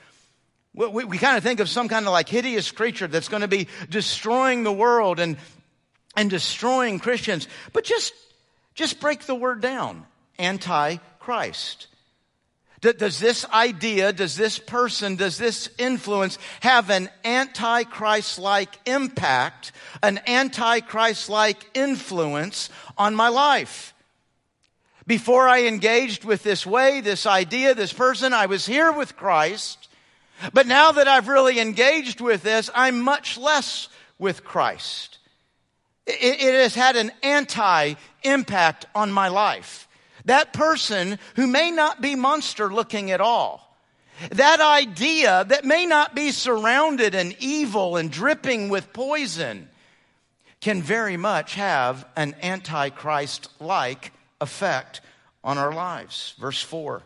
We, 0.74 0.88
we, 0.88 1.04
we 1.04 1.18
kind 1.20 1.38
of 1.38 1.44
think 1.44 1.60
of 1.60 1.70
some 1.70 1.88
kind 1.88 2.08
of 2.08 2.13
like 2.13 2.30
hideous 2.30 2.72
creature 2.72 3.06
that's 3.06 3.30
going 3.30 3.42
to 3.42 3.48
be 3.48 3.68
destroying 3.90 4.63
the 4.63 4.72
world 4.72 5.20
and 5.20 5.38
and 6.15 6.30
destroying 6.30 7.00
Christians. 7.00 7.48
But 7.74 7.84
just, 7.84 8.13
just 8.74 9.00
break 9.00 9.25
the 9.25 9.36
word 9.36 9.62
down. 9.62 10.06
Antichrist. 10.39 11.88
Does 12.82 13.20
this 13.20 13.46
idea, 13.46 14.12
does 14.12 14.36
this 14.36 14.58
person, 14.58 15.15
does 15.15 15.38
this 15.38 15.70
influence 15.77 16.39
have 16.62 16.89
an 16.89 17.10
antichrist-like 17.24 18.75
impact, 18.88 19.72
an 20.01 20.20
antichrist-like 20.25 21.70
influence 21.75 22.72
on 22.98 23.13
my 23.13 23.30
life? 23.30 23.94
Before 25.06 25.48
I 25.48 25.65
engaged 25.65 26.25
with 26.25 26.41
this 26.41 26.65
way, 26.65 27.01
this 27.01 27.27
idea, 27.27 27.75
this 27.75 27.94
person, 27.94 28.34
I 28.34 28.48
was 28.48 28.65
here 28.65 28.91
with 28.91 29.15
Christ. 29.15 29.88
But 30.51 30.65
now 30.65 30.91
that 30.94 31.08
I've 31.08 31.27
really 31.27 31.60
engaged 31.60 32.20
with 32.20 32.41
this, 32.41 32.72
I'm 32.74 33.01
much 33.01 33.38
less 33.38 33.89
with 34.18 34.44
Christ. 34.44 35.20
It, 36.05 36.41
it 36.41 36.53
has 36.53 36.75
had 36.75 36.96
an 36.96 37.12
anti 37.24 37.96
impact 38.24 38.86
on 38.96 39.12
my 39.12 39.27
life. 39.27 39.88
That 40.25 40.53
person 40.53 41.17
who 41.36 41.48
may 41.48 41.72
not 41.72 42.01
be 42.01 42.15
monster 42.15 42.72
looking 42.72 43.10
at 43.10 43.22
all 43.22 43.72
That 44.29 44.62
idea 44.62 45.46
that 45.46 45.65
may 45.65 45.86
not 45.86 46.13
be 46.13 46.31
surrounded 46.31 47.15
in 47.15 47.36
evil 47.39 47.98
and 47.98 48.12
dripping 48.12 48.70
with 48.70 48.93
poison 48.93 49.67
can 50.60 50.81
very 50.81 51.17
much 51.17 51.55
have 51.55 52.05
an 52.15 52.36
antichrist 52.43 53.50
like 53.60 54.12
effect 54.39 55.01
on 55.43 55.58
our 55.58 55.74
lives. 55.74 56.36
Verse 56.39 56.62
4. 56.62 57.01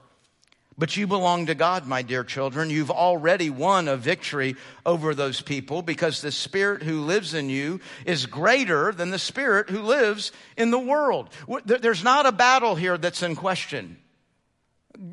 But 0.78 0.98
you 0.98 1.08
belong 1.08 1.46
to 1.46 1.56
God, 1.56 1.88
my 1.88 2.02
dear 2.02 2.26
children. 2.26 2.70
You've 2.70 2.92
already 2.92 3.50
won 3.50 3.88
a 3.88 3.96
victory 3.96 4.58
over 4.86 5.16
those 5.16 5.40
people 5.40 5.82
because 5.82 6.20
the 6.20 6.34
Spirit 6.34 6.84
who 6.84 7.02
lives 7.02 7.34
in 7.34 7.50
you 7.50 7.80
is 8.06 8.26
greater 8.26 8.92
than 8.92 9.10
the 9.10 9.20
Spirit 9.20 9.70
who 9.70 9.82
lives 9.82 10.34
in 10.58 10.72
the 10.72 10.80
world. 10.80 11.30
There's 11.64 12.04
not 12.04 12.26
a 12.26 12.34
battle 12.34 12.76
here 12.76 12.98
that's 12.98 13.24
in 13.24 13.38
question. 13.38 13.98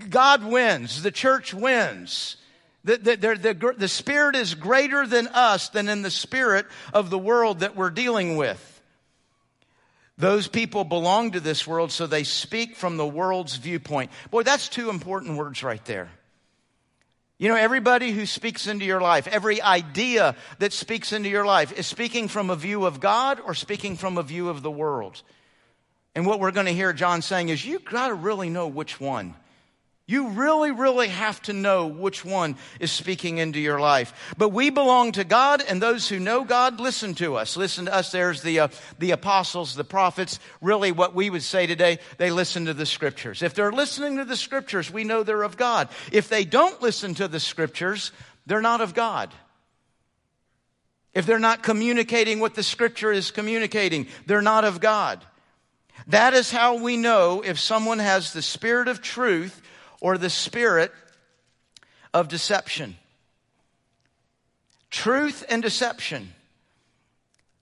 God 0.09 0.45
wins. 0.45 1.03
The 1.03 1.13
church 1.13 1.55
wins. 1.55 2.37
The, 2.85 2.97
the, 2.97 3.17
the, 3.17 3.75
the, 3.79 3.89
Spirit 3.89 4.35
is 4.35 4.55
greater 4.55 5.07
than 5.07 5.29
us 5.29 5.69
than 5.69 5.89
in 5.89 6.03
the 6.03 6.11
spirit 6.11 6.67
of 6.93 7.11
the 7.11 7.19
world 7.19 7.61
that 7.61 7.77
we're 7.77 7.91
dealing 7.91 8.37
with. 8.37 8.72
Those 10.19 10.47
people 10.47 10.85
belong 10.85 11.33
to 11.33 11.41
this 11.41 11.67
world, 11.67 11.91
so 11.91 12.07
they 12.07 12.25
speak 12.25 12.77
from 12.77 12.97
the 12.97 13.07
world's 13.07 13.57
viewpoint. 13.57 14.11
Boy, 14.31 14.43
that's 14.43 14.69
two 14.69 14.91
important 14.91 15.39
words 15.39 15.63
right 15.63 15.85
there. 15.87 16.11
You 17.39 17.49
know, 17.49 17.57
everybody 17.57 18.13
who 18.13 18.25
speaks 18.25 18.69
into 18.69 18.85
your 18.85 19.01
life, 19.01 19.27
every 19.27 19.61
idea 19.61 20.37
that 20.61 20.73
speaks 20.73 21.13
into 21.13 21.29
your 21.29 21.45
life 21.45 21.77
is 21.77 21.89
speaking 21.89 22.29
from 22.29 22.51
a 22.51 22.57
view 22.57 22.85
of 22.85 23.01
God 23.01 23.41
or 23.41 23.55
speaking 23.55 23.97
from 23.97 24.17
a 24.17 24.23
view 24.23 24.49
of 24.49 24.63
the 24.63 24.71
world. 24.71 25.23
And 26.15 26.25
what 26.25 26.39
we're 26.39 26.53
going 26.53 26.67
to 26.67 26.73
hear 26.73 26.93
John 26.93 27.23
saying 27.23 27.49
is, 27.49 27.65
you've 27.65 27.85
got 27.85 28.09
to 28.09 28.15
really 28.15 28.49
know 28.49 28.69
which 28.69 29.01
one. 29.01 29.35
You 30.07 30.31
really, 30.31 30.73
really 30.73 31.09
have 31.09 31.41
to 31.43 31.53
know 31.53 31.87
which 31.87 32.25
one 32.25 32.57
is 32.81 32.91
speaking 32.91 33.39
into 33.39 33.61
your 33.61 33.79
life. 33.79 34.35
But 34.37 34.49
we 34.49 34.69
belong 34.71 35.13
to 35.13 35.25
God, 35.25 35.63
and 35.67 35.81
those 35.81 36.09
who 36.09 36.19
know 36.19 36.43
God 36.45 36.81
listen 36.81 37.15
to 37.15 37.37
us. 37.37 37.57
Listen 37.57 37.87
to 37.87 37.95
us. 37.95 38.11
There's 38.11 38.43
the, 38.43 38.61
uh, 38.61 38.69
the 38.99 39.13
apostles, 39.13 39.77
the 39.77 39.85
prophets. 39.85 40.41
Really, 40.61 40.91
what 40.91 41.15
we 41.15 41.31
would 41.31 41.45
say 41.45 41.69
today, 41.69 41.99
they 42.19 42.31
listen 42.31 42.65
to 42.65 42.75
the 42.75 42.85
scriptures. 42.85 43.43
If 43.43 43.55
they're 43.55 43.73
listening 43.73 44.17
to 44.17 44.25
the 44.25 44.37
scriptures, 44.37 44.91
we 44.91 45.05
know 45.05 45.23
they're 45.23 45.45
of 45.45 45.57
God. 45.57 45.89
If 46.11 46.29
they 46.29 46.45
don't 46.45 46.83
listen 46.83 47.15
to 47.15 47.29
the 47.29 47.41
scriptures, 47.41 48.11
they're 48.45 48.61
not 48.61 48.81
of 48.81 48.95
God. 48.95 49.33
If 51.15 51.27
they're 51.27 51.39
not 51.39 51.63
communicating 51.63 52.41
what 52.41 52.55
the 52.55 52.63
scripture 52.63 53.13
is 53.13 53.31
communicating, 53.31 54.09
they're 54.27 54.43
not 54.43 54.65
of 54.65 54.81
God. 54.81 55.25
That 56.09 56.35
is 56.35 56.51
how 56.51 56.83
we 56.83 56.97
know 56.97 57.43
if 57.45 57.61
someone 57.61 58.01
has 58.01 58.33
the 58.33 58.43
spirit 58.43 58.89
of 58.89 59.01
truth 59.01 59.63
or 60.03 60.19
the 60.19 60.29
spirit 60.29 60.93
of 62.13 62.27
deception. 62.27 62.97
Truth 64.91 65.45
and 65.49 65.63
deception. 65.63 66.35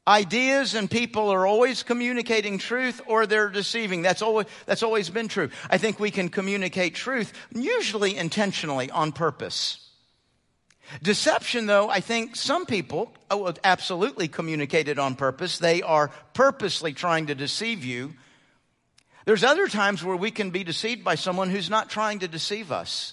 Ideas 0.08 0.74
and 0.74 0.90
people 0.90 1.28
are 1.28 1.46
always 1.46 1.82
communicating 1.82 2.56
truth 2.56 3.02
or 3.06 3.26
they're 3.26 3.50
deceiving. 3.50 4.00
That's 4.00 4.22
always, 4.22 4.46
that's 4.64 4.82
always 4.82 5.10
been 5.10 5.28
true. 5.28 5.50
I 5.68 5.76
think 5.76 6.00
we 6.00 6.10
can 6.10 6.30
communicate 6.30 6.94
truth, 6.94 7.34
usually 7.54 8.16
intentionally, 8.16 8.90
on 8.90 9.12
purpose. 9.12 9.86
Deception, 11.02 11.66
though, 11.66 11.90
I 11.90 12.00
think 12.00 12.36
some 12.36 12.64
people 12.64 13.12
oh, 13.30 13.52
absolutely 13.62 14.28
communicate 14.28 14.88
it 14.88 14.98
on 14.98 15.14
purpose. 15.14 15.58
They 15.58 15.82
are 15.82 16.10
purposely 16.32 16.94
trying 16.94 17.26
to 17.26 17.34
deceive 17.34 17.84
you 17.84 18.14
there's 19.30 19.44
other 19.44 19.68
times 19.68 20.02
where 20.02 20.16
we 20.16 20.32
can 20.32 20.50
be 20.50 20.64
deceived 20.64 21.04
by 21.04 21.14
someone 21.14 21.50
who's 21.50 21.70
not 21.70 21.88
trying 21.88 22.18
to 22.18 22.26
deceive 22.26 22.72
us. 22.72 23.12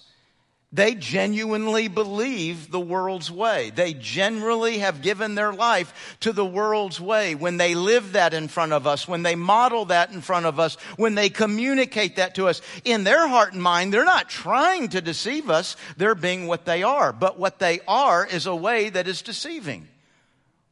They 0.73 0.95
genuinely 0.95 1.89
believe 1.89 2.71
the 2.71 2.79
world's 2.79 3.29
way. 3.29 3.69
They 3.69 3.93
generally 3.93 4.79
have 4.79 5.03
given 5.03 5.35
their 5.35 5.53
life 5.53 6.17
to 6.21 6.33
the 6.33 6.43
world's 6.43 6.99
way. 6.99 7.35
When 7.35 7.57
they 7.57 7.75
live 7.75 8.13
that 8.13 8.33
in 8.33 8.47
front 8.47 8.73
of 8.73 8.87
us, 8.87 9.07
when 9.07 9.21
they 9.21 9.35
model 9.35 9.85
that 9.85 10.11
in 10.11 10.21
front 10.21 10.47
of 10.47 10.59
us, 10.59 10.73
when 10.95 11.13
they 11.13 11.29
communicate 11.29 12.15
that 12.15 12.33
to 12.33 12.47
us, 12.47 12.63
in 12.83 13.03
their 13.03 13.27
heart 13.27 13.53
and 13.53 13.61
mind, 13.61 13.93
they're 13.93 14.03
not 14.03 14.27
trying 14.27 14.87
to 14.89 15.01
deceive 15.01 15.51
us. 15.51 15.75
They're 15.97 16.15
being 16.15 16.47
what 16.47 16.65
they 16.65 16.81
are. 16.81 17.13
But 17.13 17.37
what 17.37 17.59
they 17.59 17.79
are 17.87 18.25
is 18.25 18.47
a 18.47 18.55
way 18.55 18.89
that 18.89 19.07
is 19.07 19.21
deceiving. 19.21 19.87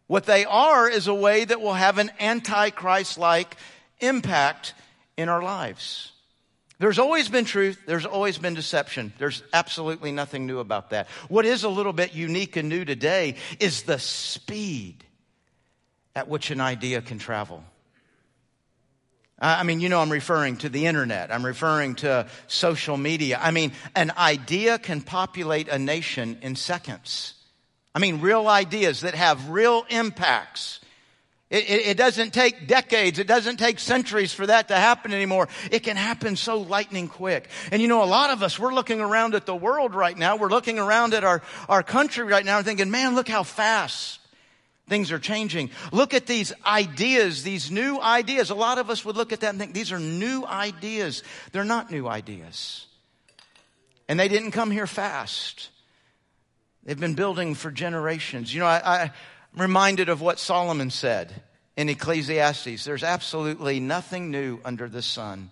What 0.07 0.25
they 0.25 0.43
are 0.43 0.89
is 0.89 1.05
a 1.05 1.13
way 1.13 1.45
that 1.45 1.61
will 1.61 1.75
have 1.75 1.99
an 1.99 2.09
antichrist-like 2.19 3.55
impact 3.99 4.73
in 5.17 5.29
our 5.29 5.41
lives. 5.41 6.11
There's 6.77 6.99
always 6.99 7.29
been 7.29 7.45
truth. 7.45 7.81
There's 7.85 8.05
always 8.05 8.37
been 8.37 8.53
deception. 8.53 9.13
There's 9.17 9.43
absolutely 9.53 10.11
nothing 10.11 10.45
new 10.45 10.59
about 10.59 10.89
that. 10.89 11.07
What 11.29 11.45
is 11.45 11.63
a 11.63 11.69
little 11.69 11.93
bit 11.93 12.13
unique 12.13 12.57
and 12.57 12.67
new 12.67 12.83
today 12.83 13.35
is 13.59 13.83
the 13.83 13.97
speed 13.97 15.05
at 16.15 16.27
which 16.27 16.51
an 16.51 16.59
idea 16.59 17.01
can 17.01 17.17
travel. 17.17 17.63
I 19.37 19.63
mean, 19.63 19.81
you 19.81 19.89
know, 19.89 19.99
I'm 19.99 20.11
referring 20.11 20.57
to 20.57 20.69
the 20.69 20.85
internet. 20.85 21.31
I'm 21.31 21.45
referring 21.45 21.95
to 21.95 22.27
social 22.47 22.95
media. 22.95 23.37
I 23.41 23.51
mean, 23.51 23.73
an 23.93 24.11
idea 24.17 24.79
can 24.79 25.01
populate 25.01 25.67
a 25.67 25.77
nation 25.77 26.37
in 26.41 26.55
seconds. 26.55 27.33
I 27.93 27.99
mean, 27.99 28.21
real 28.21 28.47
ideas 28.47 29.01
that 29.01 29.13
have 29.13 29.49
real 29.49 29.85
impacts 29.89 30.79
it, 31.49 31.69
it, 31.69 31.87
it, 31.87 31.97
doesn't 31.97 32.33
take 32.33 32.67
decades. 32.67 33.19
It 33.19 33.27
doesn't 33.27 33.57
take 33.57 33.77
centuries 33.77 34.33
for 34.33 34.47
that 34.47 34.69
to 34.69 34.75
happen 34.75 35.13
anymore. 35.13 35.47
It 35.69 35.83
can 35.83 35.95
happen 35.95 36.35
so 36.35 36.57
lightning 36.57 37.07
quick. 37.07 37.49
And 37.71 37.81
you 37.81 37.87
know, 37.87 38.03
a 38.03 38.05
lot 38.05 38.31
of 38.31 38.41
us, 38.41 38.57
we're 38.57 38.73
looking 38.73 38.99
around 38.99 39.35
at 39.35 39.45
the 39.45 39.55
world 39.55 39.93
right 39.93 40.17
now. 40.17 40.37
We're 40.37 40.49
looking 40.49 40.79
around 40.79 41.13
at 41.13 41.23
our, 41.23 41.43
our 41.69 41.83
country 41.83 42.23
right 42.23 42.43
now 42.43 42.57
and 42.57 42.65
thinking, 42.65 42.89
man, 42.89 43.13
look 43.13 43.27
how 43.27 43.43
fast 43.43 44.19
things 44.87 45.11
are 45.11 45.19
changing. 45.19 45.69
Look 45.91 46.15
at 46.15 46.25
these 46.25 46.51
ideas, 46.65 47.43
these 47.43 47.69
new 47.69 47.99
ideas. 47.99 48.49
A 48.49 48.55
lot 48.55 48.79
of 48.79 48.89
us 48.89 49.05
would 49.05 49.15
look 49.15 49.31
at 49.31 49.41
that 49.41 49.49
and 49.49 49.59
think, 49.59 49.73
these 49.73 49.91
are 49.91 49.99
new 49.99 50.45
ideas. 50.45 51.21
They're 51.51 51.63
not 51.63 51.91
new 51.91 52.07
ideas. 52.07 52.87
And 54.09 54.19
they 54.19 54.27
didn't 54.27 54.51
come 54.51 54.71
here 54.71 54.87
fast. 54.87 55.69
They've 56.83 56.99
been 56.99 57.15
building 57.15 57.55
for 57.55 57.71
generations. 57.71 58.53
You 58.53 58.61
know, 58.61 58.67
I, 58.67 59.03
I 59.03 59.11
reminded 59.55 60.09
of 60.09 60.21
what 60.21 60.39
Solomon 60.39 60.89
said 60.89 61.33
in 61.77 61.89
Ecclesiastes. 61.89 62.83
There's 62.83 63.03
absolutely 63.03 63.79
nothing 63.79 64.31
new 64.31 64.59
under 64.65 64.87
the 64.89 65.01
sun. 65.01 65.49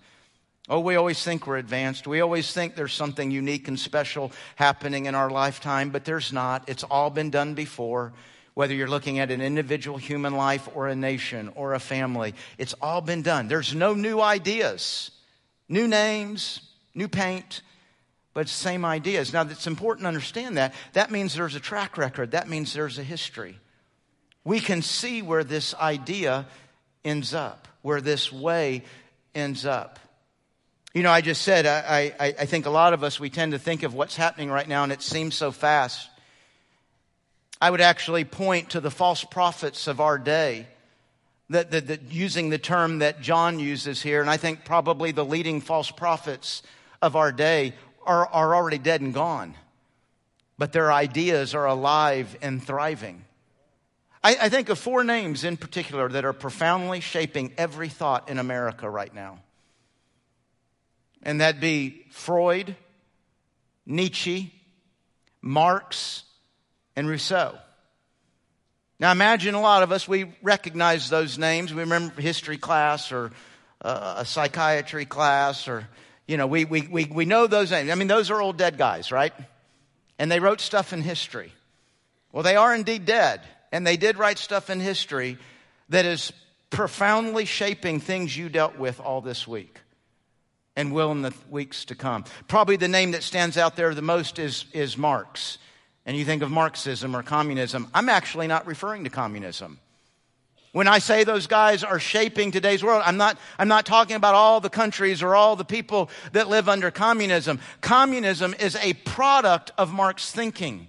Oh, 0.70 0.80
we 0.80 0.96
always 0.96 1.22
think 1.22 1.46
we're 1.46 1.58
advanced. 1.58 2.08
We 2.08 2.22
always 2.22 2.54
think 2.54 2.76
there's 2.76 2.94
something 2.94 3.32
unique 3.32 3.68
and 3.68 3.78
special 3.78 4.32
happening 4.56 5.08
in 5.08 5.16
our 5.16 5.30
lifetime, 5.30 5.90
but 5.90 6.06
there's 6.06 6.32
not. 6.32 6.70
It's 6.70 6.84
all 6.84 7.10
been 7.10 7.30
done 7.30 7.54
before. 7.54 8.14
Whether 8.54 8.74
you're 8.74 8.88
looking 8.88 9.20
at 9.20 9.32
an 9.32 9.42
individual 9.42 9.98
human 9.98 10.36
life 10.36 10.70
or 10.74 10.88
a 10.88 10.96
nation 10.96 11.52
or 11.56 11.74
a 11.74 11.80
family, 11.80 12.36
it's 12.58 12.76
all 12.82 13.02
been 13.02 13.24
done. 13.24 13.48
There's 13.48 13.74
no 13.74 13.94
new 13.94 14.22
ideas, 14.22 15.12
new 15.68 15.88
names, 15.88 16.62
new 16.94 17.08
paint, 17.08 17.62
but 18.34 18.48
same 18.48 18.86
ideas. 18.86 19.34
Now, 19.34 19.42
it's 19.42 19.68
important 19.68 20.04
to 20.04 20.08
understand 20.08 20.58
that. 20.58 20.74
That 20.94 21.12
means 21.12 21.34
there's 21.34 21.56
a 21.56 21.60
track 21.60 21.98
record. 21.98 22.32
That 22.32 22.48
means 22.48 22.74
there's 22.74 23.00
a 23.00 23.04
history 23.04 23.58
we 24.44 24.60
can 24.60 24.82
see 24.82 25.22
where 25.22 25.44
this 25.44 25.74
idea 25.76 26.46
ends 27.04 27.34
up, 27.34 27.68
where 27.82 28.02
this 28.02 28.32
way 28.32 28.84
ends 29.34 29.66
up. 29.66 30.00
You 30.94 31.02
know, 31.02 31.12
I 31.12 31.22
just 31.22 31.42
said, 31.42 31.66
I, 31.66 32.14
I, 32.20 32.36
I, 32.40 32.46
think 32.46 32.68
a 32.68 32.70
lot 32.70 32.94
of 32.94 33.04
us, 33.04 33.20
we 33.20 33.32
tend 33.32 33.54
to 33.54 33.60
think 33.60 33.82
of 33.82 33.96
what's 33.96 34.16
happening 34.16 34.52
right 34.52 34.68
now 34.68 34.84
and 34.84 34.92
it 34.92 35.02
seems 35.02 35.34
so 35.34 35.52
fast. 35.52 36.08
I 37.60 37.72
would 37.72 37.82
actually 37.82 38.26
point 38.26 38.72
to 38.72 38.80
the 38.80 38.92
false 38.92 39.24
prophets 39.24 39.88
of 39.88 40.00
our 40.00 40.20
day, 40.20 40.68
that, 41.50 41.72
that, 41.72 41.88
that 41.88 42.12
using 42.12 42.50
the 42.50 42.58
term 42.58 43.00
that 43.00 43.22
John 43.22 43.60
uses 43.60 44.02
here, 44.02 44.22
and 44.22 44.30
I 44.30 44.38
think 44.38 44.66
probably 44.66 45.12
the 45.12 45.26
leading 45.26 45.62
false 45.62 45.90
prophets 45.90 46.62
of 47.02 47.16
our 47.16 47.32
day 47.32 47.74
are, 48.06 48.28
are 48.28 48.56
already 48.56 48.78
dead 48.78 49.02
and 49.02 49.14
gone. 49.14 49.56
But 50.58 50.74
their 50.74 50.92
ideas 50.92 51.56
are 51.56 51.66
alive 51.66 52.38
and 52.42 52.64
thriving. 52.64 53.24
I, 54.24 54.38
I 54.42 54.50
think 54.50 54.70
of 54.70 54.80
four 54.80 55.04
names 55.04 55.44
in 55.44 55.58
particular 55.58 56.08
that 56.10 56.24
are 56.24 56.34
profoundly 56.34 57.02
shaping 57.02 57.54
every 57.58 57.90
thought 57.90 58.30
in 58.30 58.40
America 58.40 58.90
right 58.90 59.14
now. 59.14 59.40
And 61.22 61.42
that'd 61.42 61.62
be 61.62 62.06
Freud, 62.12 62.76
Nietzsche, 63.86 64.54
Marx, 65.42 66.24
and 66.96 67.08
Rousseau. 67.08 67.58
Now 69.00 69.12
imagine 69.12 69.56
a 69.56 69.62
lot 69.62 69.84
of 69.84 69.92
us, 69.92 70.08
we 70.08 70.34
recognize 70.42 71.10
those 71.10 71.38
names. 71.38 71.74
We 71.74 71.82
remember 71.82 72.22
history 72.22 72.58
class 72.58 73.12
or 73.12 73.32
uh, 73.82 74.16
a 74.20 74.26
psychiatry 74.26 75.06
class 75.06 75.68
or, 75.68 75.88
you 76.28 76.38
know, 76.38 76.48
we, 76.48 76.64
we, 76.64 76.84
we, 76.84 77.06
we 77.06 77.26
know 77.26 77.48
those 77.48 77.72
names. 77.72 77.90
I 77.90 77.96
mean, 77.96 78.08
those 78.08 78.32
are 78.32 78.42
old 78.42 78.58
dead 78.58 78.78
guys, 78.78 79.12
right? 79.12 79.34
And 80.18 80.32
they 80.32 80.40
wrote 80.40 80.62
stuff 80.62 80.94
in 80.94 81.02
history. 81.02 81.52
Well, 82.32 82.44
they 82.44 82.56
are 82.56 82.74
indeed 82.74 83.06
dead. 83.06 83.42
And 83.74 83.86
they 83.86 83.98
did 83.98 84.18
write 84.18 84.38
stuff 84.38 84.70
in 84.70 84.80
history 84.80 85.38
that 85.90 86.06
is 86.06 86.32
profoundly 86.70 87.44
shaping 87.44 88.00
things 88.00 88.38
you 88.38 88.48
dealt 88.48 88.78
with 88.78 89.02
all 89.02 89.20
this 89.20 89.46
week. 89.46 89.82
and 90.76 90.92
will 90.92 91.12
in 91.12 91.22
the 91.22 91.34
weeks 91.50 91.86
to 91.86 91.96
come. 91.96 92.26
Probably 92.48 92.78
the 92.78 92.88
name 92.88 93.12
that 93.12 93.24
stands 93.24 93.58
out 93.58 93.76
there 93.76 93.94
the 93.94 94.02
most 94.02 94.40
is, 94.40 94.66
is 94.74 94.98
Marx. 94.98 95.58
And 96.06 96.18
you 96.18 96.26
think 96.26 96.42
of 96.42 96.52
Marxism 96.52 97.16
or 97.16 97.24
communism. 97.24 97.88
I'm 97.94 98.10
actually 98.10 98.48
not 98.48 98.66
referring 98.68 99.04
to 99.04 99.10
communism. 99.10 99.80
When 100.72 100.88
I 100.88 100.98
say 100.98 101.24
those 101.24 101.46
guys 101.46 101.84
are 101.84 102.00
shaping 102.00 102.52
today's 102.52 102.84
world, 102.84 103.04
I'm 103.06 103.18
not, 103.18 103.38
I'm 103.60 103.68
not 103.68 103.86
talking 103.86 104.16
about 104.16 104.34
all 104.34 104.60
the 104.60 104.72
countries 104.72 105.22
or 105.22 105.36
all 105.36 105.56
the 105.56 105.64
people 105.64 106.10
that 106.32 106.50
live 106.50 106.68
under 106.68 106.90
communism. 106.90 107.60
Communism 107.82 108.56
is 108.60 108.76
a 108.78 108.94
product 108.94 109.72
of 109.78 109.94
Marx 109.94 110.32
thinking. 110.32 110.88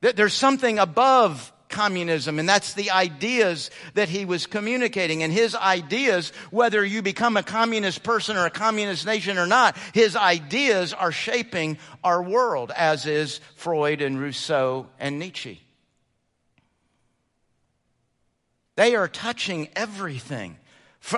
There's 0.00 0.32
something 0.32 0.78
above 0.78 1.52
communism, 1.70 2.38
and 2.38 2.48
that's 2.48 2.74
the 2.74 2.90
ideas 2.90 3.70
that 3.94 4.08
he 4.08 4.24
was 4.24 4.46
communicating. 4.46 5.22
And 5.22 5.32
his 5.32 5.54
ideas, 5.54 6.32
whether 6.50 6.84
you 6.84 7.00
become 7.00 7.36
a 7.36 7.42
communist 7.42 8.02
person 8.02 8.36
or 8.36 8.46
a 8.46 8.50
communist 8.50 9.06
nation 9.06 9.38
or 9.38 9.46
not, 9.46 9.76
his 9.94 10.16
ideas 10.16 10.92
are 10.92 11.12
shaping 11.12 11.78
our 12.04 12.22
world, 12.22 12.72
as 12.76 13.06
is 13.06 13.40
Freud 13.56 14.02
and 14.02 14.20
Rousseau 14.20 14.86
and 14.98 15.18
Nietzsche. 15.18 15.60
They 18.76 18.96
are 18.96 19.08
touching 19.08 19.68
everything. 19.74 20.56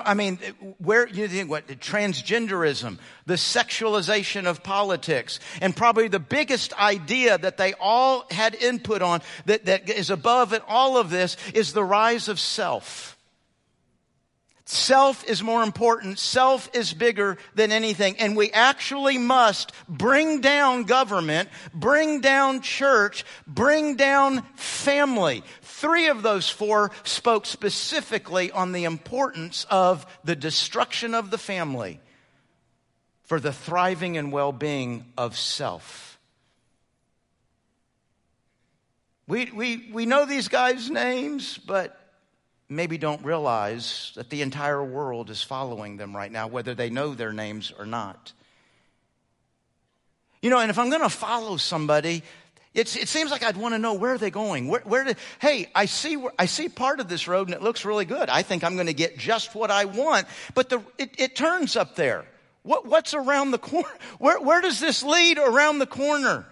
I 0.05 0.13
mean, 0.13 0.37
where 0.77 1.07
you 1.07 1.27
think 1.27 1.49
what 1.49 1.67
transgenderism, 1.67 2.99
the 3.25 3.33
sexualization 3.33 4.45
of 4.45 4.63
politics, 4.63 5.39
and 5.61 5.75
probably 5.75 6.07
the 6.07 6.19
biggest 6.19 6.73
idea 6.79 7.37
that 7.37 7.57
they 7.57 7.73
all 7.79 8.25
had 8.31 8.55
input 8.55 9.01
on 9.01 9.21
that, 9.45 9.65
that 9.65 9.89
is 9.89 10.09
above 10.09 10.53
it, 10.53 10.63
all 10.67 10.97
of 10.97 11.09
this 11.09 11.35
is 11.53 11.73
the 11.73 11.83
rise 11.83 12.29
of 12.29 12.39
self. 12.39 13.13
Self 14.65 15.25
is 15.25 15.43
more 15.43 15.61
important. 15.61 16.17
Self 16.17 16.69
is 16.73 16.93
bigger 16.93 17.37
than 17.53 17.73
anything. 17.73 18.17
And 18.17 18.35
we 18.35 18.49
actually 18.51 19.17
must 19.17 19.73
bring 19.89 20.39
down 20.39 20.83
government, 20.85 21.49
bring 21.73 22.21
down 22.21 22.61
church, 22.61 23.25
bring 23.45 23.97
down 23.97 24.41
family. 24.55 25.43
Three 25.83 26.07
of 26.07 26.23
those 26.23 26.47
four 26.47 26.91
spoke 27.03 27.45
specifically 27.45 28.49
on 28.51 28.71
the 28.71 28.85
importance 28.85 29.67
of 29.69 30.07
the 30.23 30.33
destruction 30.33 31.13
of 31.13 31.29
the 31.29 31.37
family 31.37 31.99
for 33.23 33.37
the 33.37 33.51
thriving 33.51 34.15
and 34.15 34.31
well 34.31 34.53
being 34.53 35.03
of 35.17 35.37
self. 35.37 36.17
We, 39.27 39.51
we, 39.51 39.89
we 39.91 40.05
know 40.05 40.25
these 40.25 40.47
guys' 40.47 40.89
names, 40.89 41.57
but 41.57 41.99
maybe 42.69 42.97
don't 42.97 43.25
realize 43.25 44.13
that 44.15 44.29
the 44.29 44.41
entire 44.41 44.81
world 44.81 45.29
is 45.29 45.43
following 45.43 45.97
them 45.97 46.15
right 46.15 46.31
now, 46.31 46.47
whether 46.47 46.73
they 46.73 46.91
know 46.91 47.13
their 47.13 47.33
names 47.33 47.73
or 47.77 47.85
not. 47.85 48.31
You 50.41 50.49
know, 50.49 50.59
and 50.59 50.69
if 50.69 50.79
I'm 50.79 50.89
going 50.89 51.01
to 51.01 51.09
follow 51.09 51.57
somebody, 51.57 52.23
it 52.73 52.87
seems 52.87 53.29
like 53.29 53.43
I'd 53.43 53.55
want 53.55 53.75
to 53.75 53.79
know 53.79 53.93
where 53.93 54.13
are 54.13 54.17
they 54.17 54.31
going. 54.31 54.67
Where, 54.67 54.81
where 54.81 55.03
did, 55.03 55.17
hey, 55.39 55.69
I 55.75 55.85
see, 55.85 56.17
I 56.39 56.47
see 56.47 56.69
part 56.69 56.99
of 56.99 57.07
this 57.07 57.27
road 57.27 57.47
and 57.47 57.55
it 57.55 57.61
looks 57.61 57.85
really 57.85 58.05
good. 58.05 58.29
I 58.29 58.41
think 58.41 58.63
I'm 58.63 58.75
going 58.75 58.87
to 58.87 58.93
get 58.93 59.17
just 59.17 59.53
what 59.53 59.69
I 59.69 59.85
want, 59.85 60.25
but 60.55 60.69
the, 60.69 60.81
it, 60.97 61.11
it 61.19 61.35
turns 61.35 61.75
up 61.75 61.95
there. 61.95 62.25
What, 62.63 62.87
what's 62.87 63.13
around 63.13 63.51
the 63.51 63.59
corner? 63.59 63.89
Where, 64.19 64.39
where 64.39 64.61
does 64.61 64.79
this 64.79 65.03
lead 65.03 65.37
around 65.37 65.79
the 65.79 65.85
corner? 65.85 66.45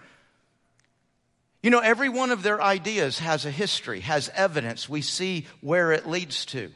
You 1.64 1.70
know, 1.70 1.80
every 1.80 2.10
one 2.10 2.32
of 2.32 2.44
their 2.44 2.62
ideas 2.62 3.20
has 3.20 3.46
a 3.46 3.52
history, 3.52 4.02
has 4.02 4.30
evidence. 4.36 4.90
We 4.90 5.02
see 5.02 5.46
where 5.62 5.92
it 5.92 6.08
leads 6.08 6.46
to. 6.48 6.72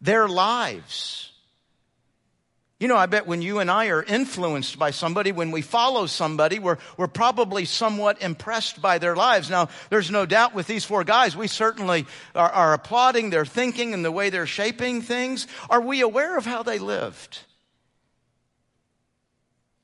Their 0.00 0.28
lives 0.28 1.27
you 2.80 2.86
know, 2.86 2.96
I 2.96 3.06
bet 3.06 3.26
when 3.26 3.42
you 3.42 3.58
and 3.58 3.68
I 3.68 3.86
are 3.86 4.04
influenced 4.04 4.78
by 4.78 4.92
somebody, 4.92 5.32
when 5.32 5.50
we 5.50 5.62
follow 5.62 6.06
somebody, 6.06 6.60
we're, 6.60 6.78
we're 6.96 7.08
probably 7.08 7.64
somewhat 7.64 8.22
impressed 8.22 8.80
by 8.80 8.98
their 8.98 9.16
lives. 9.16 9.50
Now, 9.50 9.68
there's 9.90 10.12
no 10.12 10.26
doubt 10.26 10.54
with 10.54 10.68
these 10.68 10.84
four 10.84 11.02
guys, 11.02 11.36
we 11.36 11.48
certainly 11.48 12.06
are, 12.36 12.50
are 12.50 12.74
applauding 12.74 13.30
their 13.30 13.44
thinking 13.44 13.94
and 13.94 14.04
the 14.04 14.12
way 14.12 14.30
they're 14.30 14.46
shaping 14.46 15.02
things. 15.02 15.48
Are 15.68 15.80
we 15.80 16.02
aware 16.02 16.38
of 16.38 16.46
how 16.46 16.62
they 16.62 16.78
lived? 16.78 17.40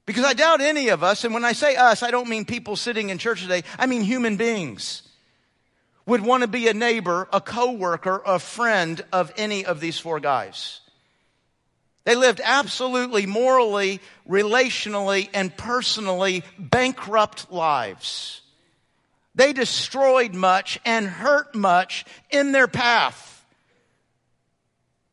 Because 0.06 0.24
I 0.24 0.34
doubt 0.34 0.60
any 0.60 0.90
of 0.90 1.02
us, 1.02 1.24
and 1.24 1.34
when 1.34 1.44
I 1.44 1.52
say 1.52 1.74
us, 1.74 2.04
I 2.04 2.12
don't 2.12 2.28
mean 2.28 2.44
people 2.44 2.76
sitting 2.76 3.10
in 3.10 3.18
church 3.18 3.42
today, 3.42 3.64
I 3.76 3.86
mean 3.86 4.02
human 4.02 4.36
beings, 4.36 5.02
would 6.06 6.20
want 6.20 6.42
to 6.42 6.48
be 6.48 6.68
a 6.68 6.74
neighbor, 6.74 7.26
a 7.32 7.40
coworker, 7.40 8.22
a 8.24 8.38
friend 8.38 9.02
of 9.12 9.32
any 9.36 9.64
of 9.64 9.80
these 9.80 9.98
four 9.98 10.20
guys. 10.20 10.80
They 12.04 12.14
lived 12.14 12.40
absolutely 12.44 13.24
morally, 13.26 14.00
relationally, 14.28 15.28
and 15.32 15.56
personally 15.56 16.44
bankrupt 16.58 17.50
lives. 17.50 18.42
They 19.34 19.52
destroyed 19.52 20.34
much 20.34 20.78
and 20.84 21.06
hurt 21.06 21.54
much 21.54 22.04
in 22.30 22.52
their 22.52 22.68
path. 22.68 23.30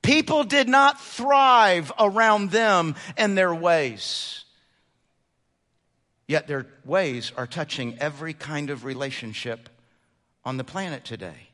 People 0.02 0.44
did 0.44 0.68
not 0.68 1.00
thrive 1.00 1.92
around 1.98 2.52
them 2.52 2.96
and 3.18 3.38
their 3.38 3.54
ways. 3.54 4.44
Yet 6.28 6.48
their 6.48 6.66
ways 6.86 7.32
are 7.38 7.48
touching 7.48 7.98
every 8.00 8.34
kind 8.34 8.70
of 8.70 8.84
relationship 8.84 9.70
on 10.44 10.58
the 10.58 10.64
planet 10.64 11.06
today. 11.06 11.50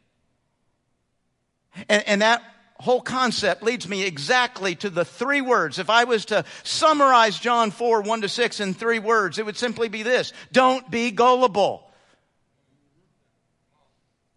And, 1.89 2.03
and 2.07 2.21
that 2.21 2.41
whole 2.79 3.01
concept 3.01 3.63
leads 3.63 3.87
me 3.87 4.03
exactly 4.03 4.75
to 4.75 4.89
the 4.89 5.05
three 5.05 5.41
words. 5.41 5.79
If 5.79 5.89
I 5.89 6.03
was 6.03 6.25
to 6.25 6.45
summarize 6.63 7.39
John 7.39 7.71
4, 7.71 8.01
1 8.01 8.21
to 8.21 8.29
6 8.29 8.59
in 8.59 8.73
three 8.73 8.99
words, 8.99 9.39
it 9.39 9.45
would 9.45 9.57
simply 9.57 9.89
be 9.89 10.03
this. 10.03 10.33
Don't 10.51 10.89
be 10.89 11.11
gullible. 11.11 11.89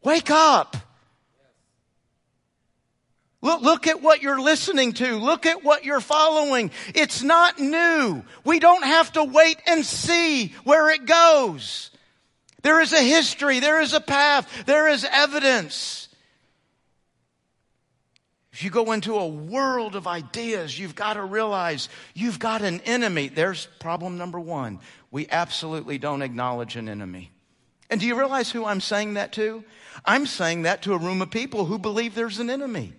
Wake 0.02 0.30
up. 0.30 0.76
Look, 3.42 3.62
look 3.62 3.86
at 3.86 4.02
what 4.02 4.22
you're 4.22 4.40
listening 4.40 4.92
to. 4.94 5.18
Look 5.18 5.46
at 5.46 5.64
what 5.64 5.84
you're 5.84 6.00
following. 6.00 6.70
It's 6.94 7.22
not 7.22 7.58
new. 7.58 8.22
We 8.44 8.58
don't 8.58 8.84
have 8.84 9.12
to 9.12 9.24
wait 9.24 9.58
and 9.66 9.84
see 9.84 10.48
where 10.64 10.90
it 10.90 11.06
goes. 11.06 11.90
There 12.62 12.80
is 12.80 12.92
a 12.92 13.02
history. 13.02 13.60
There 13.60 13.80
is 13.80 13.94
a 13.94 14.00
path. 14.00 14.64
There 14.66 14.88
is 14.88 15.06
evidence. 15.10 16.09
If 18.60 18.64
you 18.64 18.70
go 18.70 18.92
into 18.92 19.16
a 19.16 19.26
world 19.26 19.96
of 19.96 20.06
ideas, 20.06 20.78
you've 20.78 20.94
got 20.94 21.14
to 21.14 21.24
realize 21.24 21.88
you've 22.12 22.38
got 22.38 22.60
an 22.60 22.82
enemy. 22.82 23.28
There's 23.28 23.64
problem 23.78 24.18
number 24.18 24.38
one. 24.38 24.80
We 25.10 25.26
absolutely 25.30 25.96
don't 25.96 26.20
acknowledge 26.20 26.76
an 26.76 26.86
enemy. 26.86 27.30
And 27.88 28.02
do 28.02 28.06
you 28.06 28.18
realize 28.18 28.50
who 28.50 28.66
I'm 28.66 28.82
saying 28.82 29.14
that 29.14 29.32
to? 29.32 29.64
I'm 30.04 30.26
saying 30.26 30.64
that 30.64 30.82
to 30.82 30.92
a 30.92 30.98
room 30.98 31.22
of 31.22 31.30
people 31.30 31.64
who 31.64 31.78
believe 31.78 32.14
there's 32.14 32.38
an 32.38 32.50
enemy. 32.50 32.92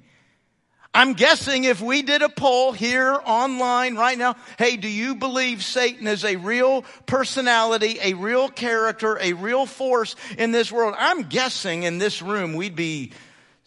I'm 0.96 1.14
guessing 1.14 1.66
if 1.66 1.80
we 1.80 2.02
did 2.02 2.24
a 2.24 2.30
poll 2.30 2.72
here 2.72 3.16
online 3.24 3.96
right 3.96 4.18
now, 4.18 4.38
hey, 4.58 4.78
do 4.78 4.90
you 4.90 5.14
believe 5.14 5.64
Satan 5.64 6.08
is 6.08 6.26
a 6.26 6.38
real 6.38 6.84
personality, 7.06 8.00
a 8.02 8.16
real 8.16 8.50
character, 8.50 9.16
a 9.22 9.34
real 9.34 9.68
force 9.68 10.16
in 10.40 10.54
this 10.54 10.72
world? 10.72 10.96
I'm 10.98 11.30
guessing 11.30 11.84
in 11.84 12.00
this 12.00 12.24
room 12.24 12.56
we'd 12.56 12.76
be 12.76 13.12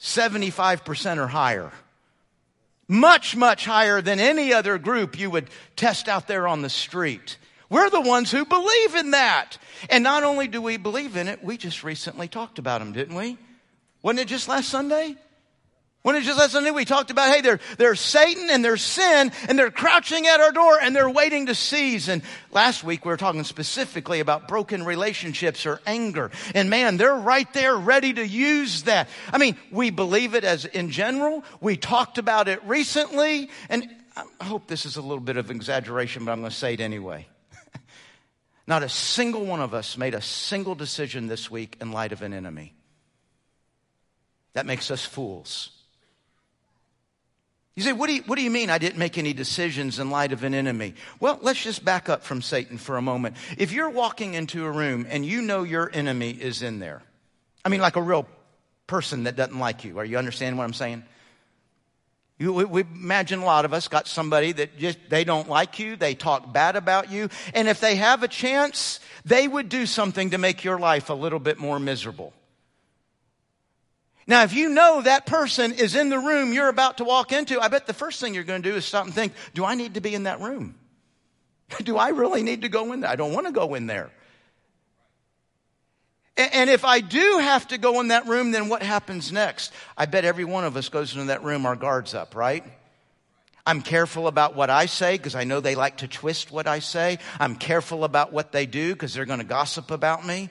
75% 0.01 1.19
or 1.19 1.29
higher. 1.29 1.71
Much, 2.87 3.35
much 3.37 3.65
higher 3.65 4.01
than 4.01 4.21
any 4.21 4.53
other 4.53 4.79
group 4.79 5.19
you 5.19 5.31
would 5.31 5.49
test 5.77 6.09
out 6.09 6.27
there 6.27 6.47
on 6.47 6.63
the 6.63 6.69
street. 6.69 7.39
We're 7.71 7.91
the 7.91 8.01
ones 8.01 8.31
who 8.31 8.45
believe 8.45 8.95
in 8.95 9.13
that. 9.13 9.59
And 9.89 10.05
not 10.05 10.23
only 10.23 10.49
do 10.49 10.61
we 10.61 10.77
believe 10.77 11.17
in 11.17 11.29
it, 11.29 11.43
we 11.43 11.57
just 11.57 11.83
recently 11.83 12.29
talked 12.29 12.59
about 12.59 12.81
them, 12.81 12.93
didn't 12.93 13.17
we? 13.17 13.39
Wasn't 14.03 14.21
it 14.21 14.29
just 14.29 14.49
last 14.49 14.69
Sunday? 14.69 15.17
When 16.05 16.17
it 16.17 16.23
just 16.25 16.39
last 16.39 16.53
Sunday 16.53 16.71
we 16.71 16.85
talked 16.85 17.11
about, 17.11 17.35
hey, 17.35 17.41
they're, 17.41 17.61
they're 17.79 17.95
Satan 17.95 18.51
and 18.51 18.63
they're 18.63 18.77
sin 18.77 19.33
and 19.49 19.59
they're 19.59 19.71
crouching 19.71 20.27
at 20.27 20.39
our 20.39 20.53
door 20.53 20.79
and 20.79 20.95
they're 20.95 21.09
waiting 21.09 21.47
to 21.47 21.55
seize. 21.55 22.11
And 22.11 22.21
last 22.51 22.85
week 22.85 23.07
we 23.07 23.09
were 23.09 23.17
talking 23.17 23.43
specifically 23.43 24.21
about 24.21 24.47
broken 24.47 24.85
relationships 24.85 25.65
or 25.65 25.81
anger. 25.87 26.31
And 26.55 26.69
man, 26.69 26.99
they're 26.99 27.15
right 27.15 27.51
there 27.55 27.75
ready 27.75 28.13
to 28.13 28.27
use 28.27 28.83
that. 28.83 29.09
I 29.33 29.39
mean, 29.39 29.57
we 29.71 29.89
believe 29.89 30.35
it 30.35 30.45
as 30.45 30.67
in 30.67 30.91
general. 30.91 31.43
We 31.63 31.79
talked 31.79 32.19
about 32.19 32.49
it 32.49 32.63
recently. 32.65 33.49
And 33.71 33.89
I 34.15 34.45
hope 34.45 34.67
this 34.67 34.85
is 34.85 34.99
a 34.99 35.03
little 35.03 35.25
bit 35.25 35.39
of 35.39 35.51
exaggeration, 35.51 36.27
but 36.27 36.33
I'm 36.33 36.41
going 36.41 36.51
to 36.51 36.57
say 36.57 36.75
it 36.75 36.81
anyway. 36.81 37.27
Not 38.67 38.83
a 38.83 38.91
single 38.91 39.47
one 39.47 39.63
of 39.63 39.73
us 39.73 39.97
made 39.97 40.13
a 40.13 40.21
single 40.21 40.75
decision 40.75 41.29
this 41.29 41.51
week 41.51 41.79
in 41.81 41.93
light 41.93 42.13
of 42.13 42.21
an 42.21 42.35
enemy. 42.35 42.75
That 44.53 44.67
makes 44.67 44.91
us 44.91 45.03
fools. 45.03 45.71
You 47.77 47.83
say, 47.83 47.93
what 47.93 48.07
do 48.07 48.15
you, 48.15 48.23
what 48.27 48.37
do 48.37 48.43
you 48.43 48.51
mean 48.51 48.71
I 48.71 48.79
didn't 48.79 48.99
make 48.99 49.19
any 49.19 49.33
decisions 49.33 49.99
in 49.99 50.11
light 50.11 50.33
of 50.33 50.45
an 50.45 50.55
enemy? 50.55 50.95
Well, 51.19 51.41
let's 51.43 51.63
just 51.63 51.85
back 51.85 52.09
up 52.09 52.23
from 52.23 52.41
Satan 52.41 52.79
for 52.79 52.97
a 52.97 53.03
moment. 53.03 53.37
If 53.59 53.73
you're 53.73 53.91
walking 53.91 54.35
into 54.35 54.65
a 54.65 54.71
room 54.71 55.07
and 55.09 55.27
you 55.27 55.43
know 55.43 55.65
your 55.65 55.91
enemy 55.93 56.31
is 56.31 56.63
in 56.63 56.79
there, 56.79 57.03
I 57.65 57.69
mean, 57.69 57.81
like 57.81 57.97
a 57.97 58.03
real 58.03 58.29
person 58.87 59.25
that 59.25 59.35
doesn't 59.35 59.59
like 59.59 59.85
you, 59.85 59.99
are 59.99 60.05
you 60.05 60.19
understanding 60.19 60.57
what 60.57 60.65
I'm 60.65 60.73
saying? 60.73 61.03
You, 62.39 62.53
we, 62.53 62.65
we 62.65 62.81
imagine 62.83 63.41
a 63.41 63.45
lot 63.45 63.65
of 63.65 63.73
us 63.73 63.89
got 63.89 64.07
somebody 64.07 64.53
that 64.53 64.79
just, 64.79 64.99
they 65.09 65.25
don't 65.25 65.49
like 65.49 65.81
you, 65.81 65.97
they 65.97 66.15
talk 66.15 66.53
bad 66.53 66.77
about 66.77 67.11
you, 67.11 67.29
and 67.55 67.67
if 67.67 67.81
they 67.81 67.97
have 67.97 68.23
a 68.23 68.29
chance, 68.29 69.01
they 69.25 69.49
would 69.49 69.69
do 69.69 69.87
something 69.87 70.31
to 70.31 70.39
make 70.39 70.63
your 70.63 70.79
life 70.79 71.11
a 71.11 71.15
little 71.15 71.41
bit 71.41 71.59
more 71.59 71.81
miserable. 71.81 72.33
Now, 74.27 74.43
if 74.43 74.55
you 74.55 74.71
know 74.71 75.03
that 75.03 75.27
person 75.27 75.73
is 75.73 75.95
in 75.95 76.09
the 76.09 76.19
room 76.19 76.53
you're 76.53 76.69
about 76.69 76.99
to 76.99 77.05
walk 77.05 77.33
into, 77.33 77.61
I 77.61 77.69
bet 77.69 77.87
the 77.87 77.93
first 77.93 78.21
thing 78.21 78.35
you're 78.35 78.45
going 78.45 78.63
to 78.63 78.71
do 78.71 78.77
is 78.77 78.85
stop 78.85 79.05
and 79.05 79.15
think, 79.15 79.33
do 79.53 79.65
I 79.65 79.75
need 79.75 79.95
to 79.95 80.01
be 80.01 80.15
in 80.15 80.23
that 80.25 80.41
room? 80.41 80.77
Do 81.83 81.97
I 81.97 82.11
really 82.11 82.43
need 82.43 82.63
to 82.63 82.69
go 82.69 82.93
in 82.93 83.01
there? 83.01 83.11
I 83.11 83.17
don't 83.17 83.33
want 83.33 83.47
to 83.47 83.53
go 83.53 83.75
in 83.75 83.87
there. 83.87 84.11
And 86.37 86.69
if 86.69 86.85
I 86.85 87.01
do 87.01 87.39
have 87.39 87.69
to 87.69 87.79
go 87.79 88.01
in 88.01 88.09
that 88.09 88.27
room, 88.27 88.51
then 88.51 88.69
what 88.69 88.83
happens 88.83 89.31
next? 89.31 89.73
I 89.97 90.07
bet 90.07 90.25
every 90.25 90.45
one 90.45 90.65
of 90.65 90.77
us 90.77 90.89
goes 90.89 91.15
into 91.15 91.27
that 91.27 91.45
room, 91.45 91.65
our 91.65 91.77
guard's 91.77 92.13
up, 92.13 92.35
right? 92.35 92.65
I'm 93.67 93.81
careful 93.81 94.27
about 94.27 94.57
what 94.57 94.69
I 94.69 94.87
say 94.87 95.17
because 95.17 95.35
I 95.35 95.45
know 95.45 95.61
they 95.61 95.77
like 95.77 95.99
to 95.99 96.09
twist 96.09 96.51
what 96.51 96.67
I 96.67 96.81
say. 96.81 97.19
I'm 97.39 97.55
careful 97.55 98.05
about 98.05 98.33
what 98.33 98.53
they 98.53 98.67
do 98.67 98.93
because 98.93 99.15
they're 99.15 99.25
going 99.25 99.39
to 99.39 99.45
gossip 99.45 99.91
about 99.91 100.27
me. 100.27 100.51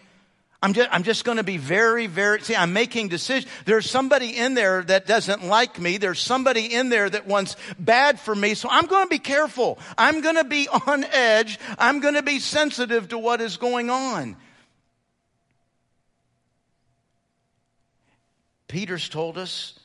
I'm 0.63 0.71
just, 0.71 0.89
I'm 0.93 1.03
just 1.03 1.25
going 1.25 1.39
to 1.39 1.43
be 1.43 1.57
very, 1.57 2.07
very, 2.07 2.39
see, 2.39 2.55
I'm 2.55 2.71
making 2.71 3.09
decisions. 3.09 3.51
There's 3.65 3.89
somebody 3.89 4.37
in 4.37 4.53
there 4.53 4.81
that 4.83 5.05
doesn't 5.05 5.43
like 5.43 5.77
me. 5.77 5.97
There's 5.97 6.21
somebody 6.21 6.73
in 6.73 6.87
there 6.87 7.09
that 7.09 7.27
wants 7.27 7.57
bad 7.77 8.17
for 8.17 8.33
me. 8.33 8.53
So 8.53 8.69
I'm 8.71 8.85
going 8.85 9.03
to 9.03 9.09
be 9.09 9.19
careful. 9.19 9.77
I'm 9.97 10.21
going 10.21 10.37
to 10.37 10.45
be 10.45 10.69
on 10.87 11.03
edge. 11.03 11.59
I'm 11.77 11.99
going 11.99 12.13
to 12.13 12.23
be 12.23 12.39
sensitive 12.39 13.09
to 13.09 13.17
what 13.17 13.41
is 13.41 13.57
going 13.57 13.89
on. 13.89 14.37
Peter's 18.69 19.09
told 19.09 19.37
us, 19.37 19.77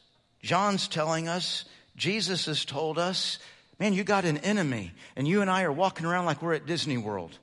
John's 0.45 0.87
telling 0.87 1.27
us, 1.27 1.65
Jesus 1.97 2.47
has 2.47 2.65
told 2.65 3.01
us, 3.01 3.41
man, 3.81 3.95
you 3.95 4.05
got 4.05 4.25
an 4.25 4.39
enemy, 4.39 4.93
and 5.17 5.27
you 5.27 5.41
and 5.41 5.51
I 5.51 5.65
are 5.65 5.73
walking 5.73 6.07
around 6.07 6.27
like 6.27 6.41
we're 6.41 6.55
at 6.55 6.67
Disney 6.67 6.99
World. 6.99 7.37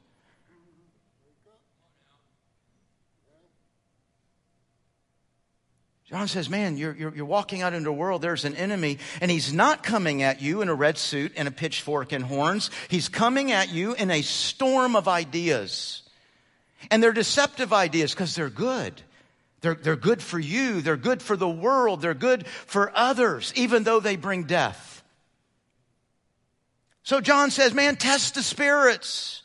John 6.16 6.30
says, 6.30 6.50
Man, 6.50 6.78
you're, 6.78 6.96
you're, 6.96 7.14
you're, 7.14 7.26
walking 7.26 7.62
out 7.62 7.74
into 7.74 7.84
the 7.84 7.92
world, 7.92 8.22
there's 8.22 8.46
an 8.46 8.56
enemy, 8.56 9.00
and 9.20 9.30
he's 9.30 9.52
not 9.52 9.84
coming 9.84 10.24
at 10.24 10.42
you 10.42 10.62
in 10.62 10.70
a 10.70 10.74
red 10.74 10.98
suit 10.98 11.34
and 11.36 11.46
a 11.46 11.52
pitchfork 11.52 12.14
and 12.14 12.24
horns. 12.24 12.72
He's 12.88 13.10
coming 13.10 13.52
at 13.52 13.70
you 13.70 13.96
in 13.96 14.10
a 14.10 14.22
storm 14.22 14.96
of 14.96 15.10
ideas. 15.10 16.04
And 16.90 17.04
they're 17.04 17.12
deceptive 17.12 17.74
ideas 17.74 18.14
because 18.14 18.34
they're 18.34 18.50
good. 18.50 19.02
They're, 19.60 19.76
they're 19.76 19.98
good 19.98 20.22
for 20.22 20.40
you. 20.40 20.80
They're 20.80 20.96
good 20.96 21.22
for 21.22 21.36
the 21.36 21.50
world. 21.50 22.02
They're 22.02 22.14
good 22.14 22.48
for 22.48 22.94
others, 22.96 23.52
even 23.58 23.84
though 23.84 24.00
they 24.00 24.16
bring 24.16 24.46
death. 24.46 25.04
So 27.04 27.20
John 27.20 27.52
says, 27.52 27.74
man, 27.74 27.98
test 27.98 28.36
the 28.36 28.42
spirits. 28.42 29.44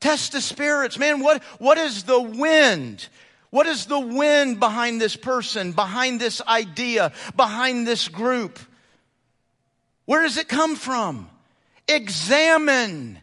Test 0.00 0.32
the 0.32 0.40
spirits. 0.40 0.98
Man, 0.98 1.20
what, 1.20 1.42
what 1.58 1.76
is 1.76 2.04
the 2.04 2.22
wind? 2.22 3.08
What 3.54 3.68
is 3.68 3.86
the 3.86 4.00
wind 4.00 4.58
behind 4.58 5.00
this 5.00 5.14
person, 5.14 5.70
behind 5.70 6.20
this 6.20 6.42
idea, 6.42 7.12
behind 7.36 7.86
this 7.86 8.08
group? 8.08 8.58
Where 10.06 10.22
does 10.22 10.38
it 10.38 10.48
come 10.48 10.74
from? 10.74 11.30
Examine. 11.86 13.20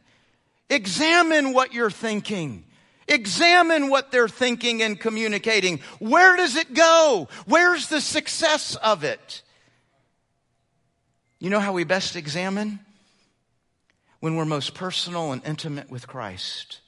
Examine 0.69 1.51
what 1.51 1.73
you're 1.73 1.91
thinking. 1.91 2.63
Examine 3.09 3.89
what 3.89 4.13
they're 4.13 4.29
thinking 4.29 4.81
and 4.81 4.97
communicating. 4.97 5.81
Where 5.99 6.37
does 6.37 6.55
it 6.55 6.73
go? 6.73 7.27
Where's 7.45 7.89
the 7.89 7.99
success 7.99 8.77
of 8.77 9.03
it? 9.03 9.41
You 11.39 11.49
know 11.49 11.59
how 11.59 11.73
we 11.73 11.83
best 11.83 12.15
examine? 12.15 12.79
When 14.21 14.37
we're 14.37 14.45
most 14.45 14.75
personal 14.75 15.33
and 15.33 15.41
intimate 15.45 15.91
with 15.91 16.07
Christ. 16.07 16.80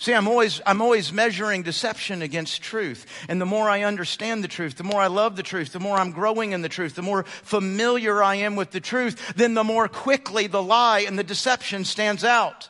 See, 0.00 0.14
I'm 0.14 0.28
always, 0.28 0.60
I'm 0.64 0.80
always 0.80 1.12
measuring 1.12 1.64
deception 1.64 2.22
against 2.22 2.62
truth. 2.62 3.04
And 3.28 3.40
the 3.40 3.46
more 3.46 3.68
I 3.68 3.82
understand 3.82 4.44
the 4.44 4.48
truth, 4.48 4.76
the 4.76 4.84
more 4.84 5.00
I 5.00 5.08
love 5.08 5.34
the 5.34 5.42
truth, 5.42 5.72
the 5.72 5.80
more 5.80 5.98
I'm 5.98 6.12
growing 6.12 6.52
in 6.52 6.62
the 6.62 6.68
truth, 6.68 6.94
the 6.94 7.02
more 7.02 7.24
familiar 7.24 8.22
I 8.22 8.36
am 8.36 8.54
with 8.54 8.70
the 8.70 8.80
truth, 8.80 9.34
then 9.34 9.54
the 9.54 9.64
more 9.64 9.88
quickly 9.88 10.46
the 10.46 10.62
lie 10.62 11.00
and 11.00 11.18
the 11.18 11.24
deception 11.24 11.84
stands 11.84 12.22
out. 12.22 12.68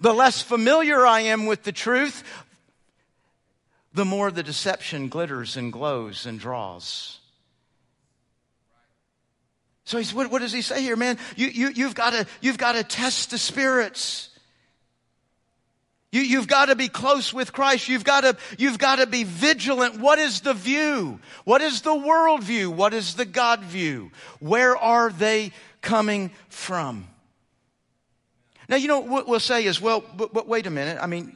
The 0.00 0.12
less 0.12 0.42
familiar 0.42 1.06
I 1.06 1.20
am 1.20 1.46
with 1.46 1.62
the 1.62 1.72
truth, 1.72 2.24
the 3.94 4.04
more 4.04 4.32
the 4.32 4.42
deception 4.42 5.08
glitters 5.08 5.56
and 5.56 5.72
glows 5.72 6.26
and 6.26 6.40
draws. 6.40 7.20
So 9.84 9.98
he's, 9.98 10.12
what, 10.12 10.32
what 10.32 10.40
does 10.40 10.52
he 10.52 10.62
say 10.62 10.82
here, 10.82 10.96
man? 10.96 11.18
You, 11.36 11.46
you, 11.46 11.68
you've 11.68 11.94
got 11.94 12.10
to, 12.10 12.26
you've 12.40 12.58
got 12.58 12.72
to 12.72 12.82
test 12.82 13.30
the 13.30 13.38
spirits. 13.38 14.30
You, 16.12 16.20
you've 16.20 16.46
got 16.46 16.66
to 16.66 16.76
be 16.76 16.88
close 16.88 17.32
with 17.32 17.54
Christ. 17.54 17.88
You've 17.88 18.04
got 18.04 18.20
to, 18.20 18.36
you've 18.58 18.78
got 18.78 18.96
to 18.96 19.06
be 19.06 19.24
vigilant. 19.24 19.98
What 19.98 20.18
is 20.18 20.42
the 20.42 20.52
view? 20.52 21.18
What 21.44 21.62
is 21.62 21.80
the 21.80 21.94
world 21.94 22.44
view? 22.44 22.70
What 22.70 22.92
is 22.92 23.14
the 23.14 23.24
God 23.24 23.60
view? 23.60 24.12
Where 24.38 24.76
are 24.76 25.10
they 25.10 25.52
coming 25.80 26.30
from? 26.50 27.08
Now, 28.68 28.76
you 28.76 28.88
know, 28.88 29.00
what 29.00 29.26
we'll 29.26 29.40
say 29.40 29.64
is, 29.64 29.80
well, 29.80 30.04
but, 30.16 30.34
but 30.34 30.46
wait 30.46 30.66
a 30.66 30.70
minute. 30.70 30.98
I 31.00 31.06
mean, 31.06 31.34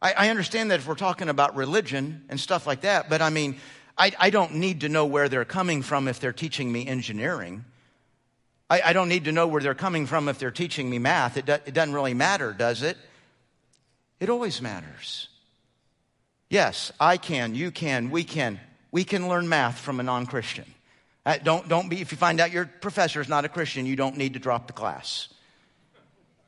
I, 0.00 0.12
I, 0.12 0.30
understand 0.30 0.70
that 0.70 0.80
if 0.80 0.86
we're 0.86 0.94
talking 0.94 1.28
about 1.28 1.56
religion 1.56 2.24
and 2.28 2.38
stuff 2.38 2.66
like 2.66 2.82
that, 2.82 3.10
but 3.10 3.20
I 3.20 3.30
mean, 3.30 3.56
I, 3.98 4.12
I 4.18 4.30
don't 4.30 4.54
need 4.54 4.80
to 4.80 4.88
know 4.88 5.06
where 5.06 5.28
they're 5.28 5.44
coming 5.44 5.82
from 5.82 6.08
if 6.08 6.20
they're 6.20 6.32
teaching 6.32 6.70
me 6.72 6.86
engineering. 6.86 7.64
I, 8.70 8.80
I 8.86 8.92
don't 8.92 9.08
need 9.08 9.24
to 9.24 9.32
know 9.32 9.46
where 9.46 9.60
they're 9.60 9.74
coming 9.74 10.06
from 10.06 10.28
if 10.28 10.38
they're 10.38 10.50
teaching 10.50 10.88
me 10.88 10.98
math. 10.98 11.36
It, 11.36 11.46
do, 11.46 11.52
it 11.52 11.74
doesn't 11.74 11.94
really 11.94 12.14
matter, 12.14 12.52
does 12.52 12.82
it? 12.82 12.96
It 14.24 14.30
always 14.30 14.62
matters. 14.62 15.28
Yes, 16.48 16.90
I 16.98 17.18
can, 17.18 17.54
you 17.54 17.70
can, 17.70 18.10
we 18.10 18.24
can. 18.24 18.58
We 18.90 19.04
can 19.04 19.28
learn 19.28 19.50
math 19.50 19.78
from 19.78 20.00
a 20.00 20.02
non 20.02 20.24
Christian. 20.24 20.64
Uh, 21.26 21.36
don't, 21.42 21.68
don't 21.68 21.90
be, 21.90 22.00
if 22.00 22.10
you 22.10 22.16
find 22.16 22.40
out 22.40 22.50
your 22.50 22.64
professor 22.64 23.20
is 23.20 23.28
not 23.28 23.44
a 23.44 23.50
Christian, 23.50 23.84
you 23.84 23.96
don't 23.96 24.16
need 24.16 24.32
to 24.32 24.38
drop 24.38 24.66
the 24.66 24.72
class. 24.72 25.28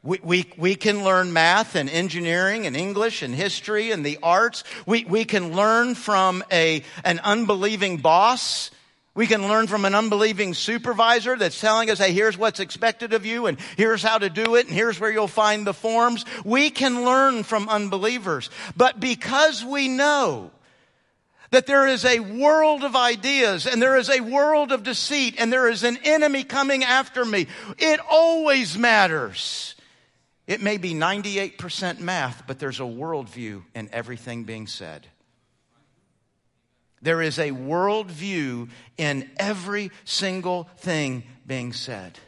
We, 0.03 0.21
we, 0.23 0.51
we 0.57 0.75
can 0.75 1.05
learn 1.05 1.35
math 1.35 1.77
and 1.77 1.91
engineering 1.91 2.67
and 2.67 2.75
English 2.75 3.21
and 3.21 3.35
history 3.35 3.91
and 3.91 4.07
the 4.07 4.21
arts. 4.23 4.65
We, 4.87 5.05
we 5.05 5.27
can 5.27 5.55
learn 5.55 5.97
from 5.97 6.43
a, 6.51 6.83
an 7.05 7.21
unbelieving 7.23 7.99
boss. 7.99 8.71
We 9.17 9.27
can 9.27 9.49
learn 9.49 9.67
from 9.67 9.85
an 9.85 9.95
unbelieving 9.95 10.55
supervisor 10.55 11.37
that's 11.37 11.61
telling 11.61 11.91
us, 11.91 11.99
hey, 11.99 12.13
here's 12.13 12.39
what's 12.39 12.61
expected 12.61 13.13
of 13.13 13.27
you 13.27 13.47
and 13.47 13.59
here's 13.77 14.03
how 14.03 14.19
to 14.19 14.31
do 14.31 14.55
it 14.55 14.67
and 14.67 14.75
here's 14.75 15.01
where 15.01 15.11
you'll 15.11 15.27
find 15.27 15.67
the 15.67 15.75
forms. 15.75 16.25
We 16.45 16.71
can 16.71 17.05
learn 17.05 17.43
from 17.43 17.69
unbelievers. 17.69 18.49
But 18.77 19.01
because 19.01 19.65
we 19.65 19.89
know 19.89 20.53
that 21.51 21.67
there 21.67 21.89
is 21.89 22.05
a 22.05 22.21
world 22.21 22.85
of 22.85 22.95
ideas 22.95 23.67
and 23.67 23.83
there 23.83 23.97
is 23.97 24.09
a 24.09 24.21
world 24.21 24.71
of 24.71 24.85
deceit 24.85 25.35
and 25.39 25.53
there 25.53 25.69
is 25.69 25.83
an 25.83 25.99
enemy 26.05 26.45
coming 26.45 26.85
after 26.85 27.25
me, 27.25 27.49
it 27.79 27.99
always 28.09 28.79
matters 28.79 29.77
it 30.47 30.63
may 30.63 30.77
be 30.77 30.95
98% 30.95 31.99
math, 31.99 32.45
but 32.47 32.59
there's 32.59 32.79
a 32.79 32.85
worldview 32.85 33.65
in 33.75 33.89
everything 33.93 34.45
being 34.45 34.67
said. 34.67 35.09
There 37.03 37.23
is 37.23 37.39
a 37.39 37.51
worldview 37.51 38.71
in 38.97 39.31
every 39.37 39.91
single 40.05 40.69
thing 40.79 41.25
being 41.47 41.73
said. 41.73 42.19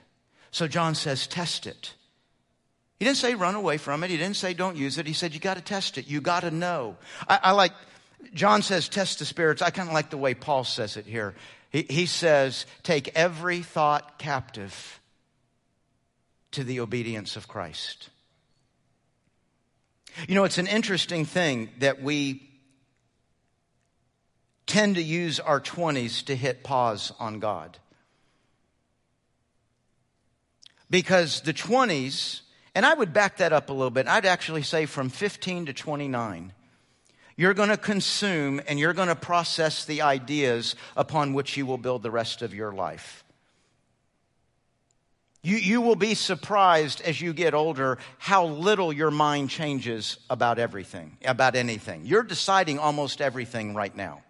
So 0.50 0.68
John 0.68 0.94
says, 0.94 1.26
test 1.26 1.66
it. 1.66 1.94
He 2.98 3.04
didn't 3.04 3.18
say 3.18 3.34
run 3.34 3.54
away 3.54 3.78
from 3.78 4.02
it. 4.02 4.10
He 4.10 4.16
didn't 4.16 4.36
say 4.36 4.54
don't 4.54 4.76
use 4.76 4.98
it. 4.98 5.06
He 5.06 5.12
said 5.12 5.32
you 5.32 5.40
got 5.40 5.56
to 5.56 5.62
test 5.62 5.98
it. 5.98 6.08
You 6.08 6.20
got 6.20 6.40
to 6.40 6.50
know. 6.50 6.96
I, 7.28 7.40
I, 7.44 7.52
like, 7.52 7.72
John 8.34 8.62
says 8.62 8.88
test 8.88 9.20
the 9.20 9.24
spirits. 9.24 9.62
I 9.62 9.70
kind 9.70 9.88
of 9.88 9.94
like 9.94 10.10
the 10.10 10.18
way 10.18 10.34
Paul 10.34 10.64
says 10.64 10.96
it 10.96 11.06
here. 11.06 11.34
He, 11.70 11.82
he 11.88 12.06
says 12.06 12.66
take 12.82 13.16
every 13.16 13.60
thought 13.62 14.18
captive 14.18 15.00
to 16.52 16.64
the 16.64 16.80
obedience 16.80 17.36
of 17.36 17.46
Christ. 17.46 18.10
You 20.26 20.34
know, 20.34 20.44
it's 20.44 20.58
an 20.58 20.66
interesting 20.66 21.24
thing 21.24 21.68
that 21.78 22.02
we 22.02 22.47
tend 24.68 24.94
to 24.94 25.02
use 25.02 25.40
our 25.40 25.60
20s 25.60 26.24
to 26.26 26.36
hit 26.36 26.62
pause 26.62 27.12
on 27.18 27.40
God. 27.40 27.78
Because 30.90 31.40
the 31.40 31.52
20s, 31.52 32.42
and 32.74 32.86
I 32.86 32.94
would 32.94 33.12
back 33.12 33.38
that 33.38 33.52
up 33.52 33.70
a 33.70 33.72
little 33.72 33.90
bit, 33.90 34.06
I'd 34.06 34.26
actually 34.26 34.62
say 34.62 34.86
from 34.86 35.08
15 35.08 35.66
to 35.66 35.72
29, 35.72 36.52
you're 37.36 37.54
going 37.54 37.68
to 37.70 37.76
consume 37.76 38.60
and 38.68 38.78
you're 38.78 38.94
going 38.94 39.08
to 39.08 39.16
process 39.16 39.84
the 39.84 40.02
ideas 40.02 40.76
upon 40.96 41.34
which 41.34 41.56
you 41.56 41.66
will 41.66 41.78
build 41.78 42.02
the 42.02 42.10
rest 42.10 42.42
of 42.42 42.54
your 42.54 42.72
life. 42.72 43.24
You, 45.42 45.56
you 45.56 45.80
will 45.80 45.96
be 45.96 46.14
surprised 46.14 47.00
as 47.02 47.20
you 47.20 47.32
get 47.32 47.54
older 47.54 47.98
how 48.18 48.46
little 48.46 48.92
your 48.92 49.10
mind 49.10 49.50
changes 49.50 50.18
about 50.28 50.58
everything, 50.58 51.16
about 51.24 51.54
anything. 51.54 52.04
You're 52.04 52.24
deciding 52.24 52.78
almost 52.78 53.20
everything 53.20 53.74
right 53.74 53.94
now. 53.94 54.22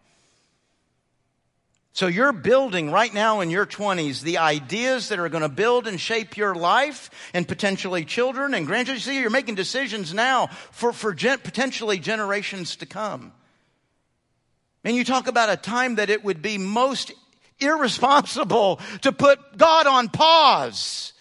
So 1.99 2.07
you're 2.07 2.33
building 2.33 2.93
right 2.93 3.13
now 3.13 3.41
in 3.41 3.51
your 3.51 3.67
20s 3.67 4.23
the 4.23 4.39
ideas 4.39 5.09
that 5.09 5.19
are 5.19 5.29
going 5.29 5.43
to 5.43 5.49
build 5.49 5.89
and 5.89 6.01
shape 6.01 6.37
your 6.37 6.55
life 6.55 7.11
and 7.35 7.49
potentially 7.49 8.05
children 8.05 8.55
and 8.55 8.69
grandchildren. 8.69 9.01
See, 9.01 9.19
you're 9.19 9.31
making 9.31 9.57
decisions 9.57 10.15
now 10.15 10.47
for, 10.71 10.93
for 10.93 11.13
gen- 11.13 11.41
potentially 11.41 11.99
generations 11.99 12.77
to 12.77 12.87
come. 12.87 13.33
And 14.85 14.95
you 14.95 15.03
talk 15.03 15.27
about 15.27 15.51
a 15.51 15.57
time 15.57 15.97
that 15.97 16.09
it 16.09 16.23
would 16.23 16.41
be 16.41 16.57
most 16.57 17.11
irresponsible 17.59 18.79
to 19.03 19.11
put 19.11 19.59
God 19.59 19.89
on 19.89 20.09
pause. 20.09 21.15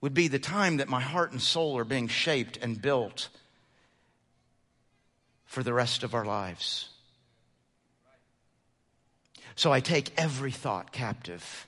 Would 0.00 0.14
be 0.14 0.28
the 0.28 0.38
time 0.38 0.78
that 0.78 0.88
my 0.88 1.02
heart 1.02 1.30
and 1.30 1.42
soul 1.42 1.76
are 1.76 1.84
being 1.84 2.08
shaped 2.08 2.56
and 2.62 2.80
built 2.80 3.28
for 5.44 5.62
the 5.62 5.74
rest 5.74 6.02
of 6.02 6.14
our 6.14 6.24
lives. 6.24 6.88
So 9.56 9.72
I 9.72 9.80
take 9.80 10.12
every 10.16 10.52
thought 10.52 10.92
captive. 10.92 11.66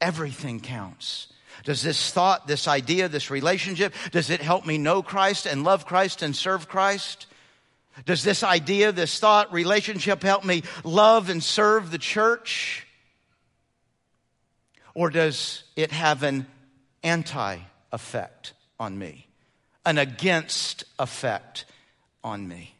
Everything 0.00 0.60
counts. 0.60 1.28
Does 1.62 1.82
this 1.82 2.10
thought, 2.10 2.46
this 2.46 2.66
idea, 2.66 3.08
this 3.08 3.30
relationship, 3.30 3.94
does 4.10 4.30
it 4.30 4.40
help 4.40 4.66
me 4.66 4.78
know 4.78 5.02
Christ 5.02 5.46
and 5.46 5.62
love 5.62 5.86
Christ 5.86 6.22
and 6.22 6.34
serve 6.34 6.68
Christ? 6.68 7.26
Does 8.06 8.24
this 8.24 8.42
idea, 8.42 8.90
this 8.90 9.20
thought, 9.20 9.52
relationship 9.52 10.22
help 10.22 10.44
me 10.44 10.62
love 10.82 11.28
and 11.30 11.42
serve 11.42 11.90
the 11.90 11.98
church? 11.98 12.86
Or 14.94 15.10
does 15.10 15.62
it 15.76 15.92
have 15.92 16.22
an 16.22 16.46
anti 17.02 17.58
effect 17.92 18.54
on 18.80 18.98
me, 18.98 19.28
an 19.86 19.98
against 19.98 20.84
effect 20.98 21.66
on 22.24 22.48
me? 22.48 22.73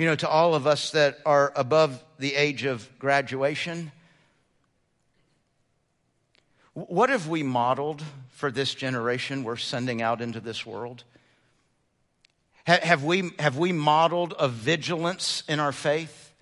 You 0.00 0.06
know, 0.06 0.14
to 0.14 0.28
all 0.30 0.54
of 0.54 0.66
us 0.66 0.92
that 0.92 1.18
are 1.26 1.52
above 1.54 2.02
the 2.18 2.34
age 2.34 2.64
of 2.64 2.88
graduation, 2.98 3.92
what 6.72 7.10
have 7.10 7.28
we 7.28 7.42
modeled 7.42 8.02
for 8.30 8.50
this 8.50 8.74
generation 8.74 9.44
we're 9.44 9.56
sending 9.56 10.00
out 10.00 10.22
into 10.22 10.40
this 10.40 10.64
world? 10.64 11.04
Have 12.64 13.04
we, 13.04 13.32
have 13.38 13.58
we 13.58 13.72
modeled 13.72 14.32
a 14.38 14.48
vigilance 14.48 15.42
in 15.46 15.60
our 15.60 15.70
faith? 15.70 16.32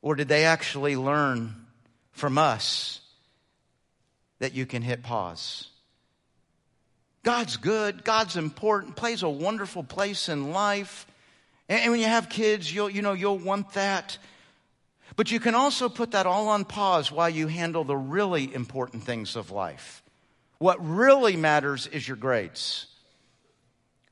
Or 0.00 0.14
did 0.14 0.28
they 0.28 0.44
actually 0.44 0.94
learn 0.94 1.56
from 2.12 2.38
us 2.38 3.00
that 4.38 4.54
you 4.54 4.64
can 4.64 4.82
hit 4.82 5.02
pause? 5.02 5.71
God's 7.22 7.56
good, 7.56 8.04
God's 8.04 8.36
important, 8.36 8.96
plays 8.96 9.22
a 9.22 9.28
wonderful 9.28 9.84
place 9.84 10.28
in 10.28 10.52
life. 10.52 11.06
And 11.68 11.90
when 11.90 12.00
you 12.00 12.06
have 12.06 12.28
kids, 12.28 12.72
you'll, 12.72 12.90
you 12.90 13.02
know, 13.02 13.12
you'll 13.12 13.38
want 13.38 13.72
that. 13.74 14.18
But 15.14 15.30
you 15.30 15.38
can 15.40 15.54
also 15.54 15.88
put 15.88 16.12
that 16.12 16.26
all 16.26 16.48
on 16.48 16.64
pause 16.64 17.12
while 17.12 17.28
you 17.28 17.46
handle 17.46 17.84
the 17.84 17.96
really 17.96 18.52
important 18.52 19.04
things 19.04 19.36
of 19.36 19.50
life. 19.50 20.02
What 20.58 20.78
really 20.84 21.36
matters 21.36 21.86
is 21.86 22.06
your 22.06 22.16
grades. 22.16 22.86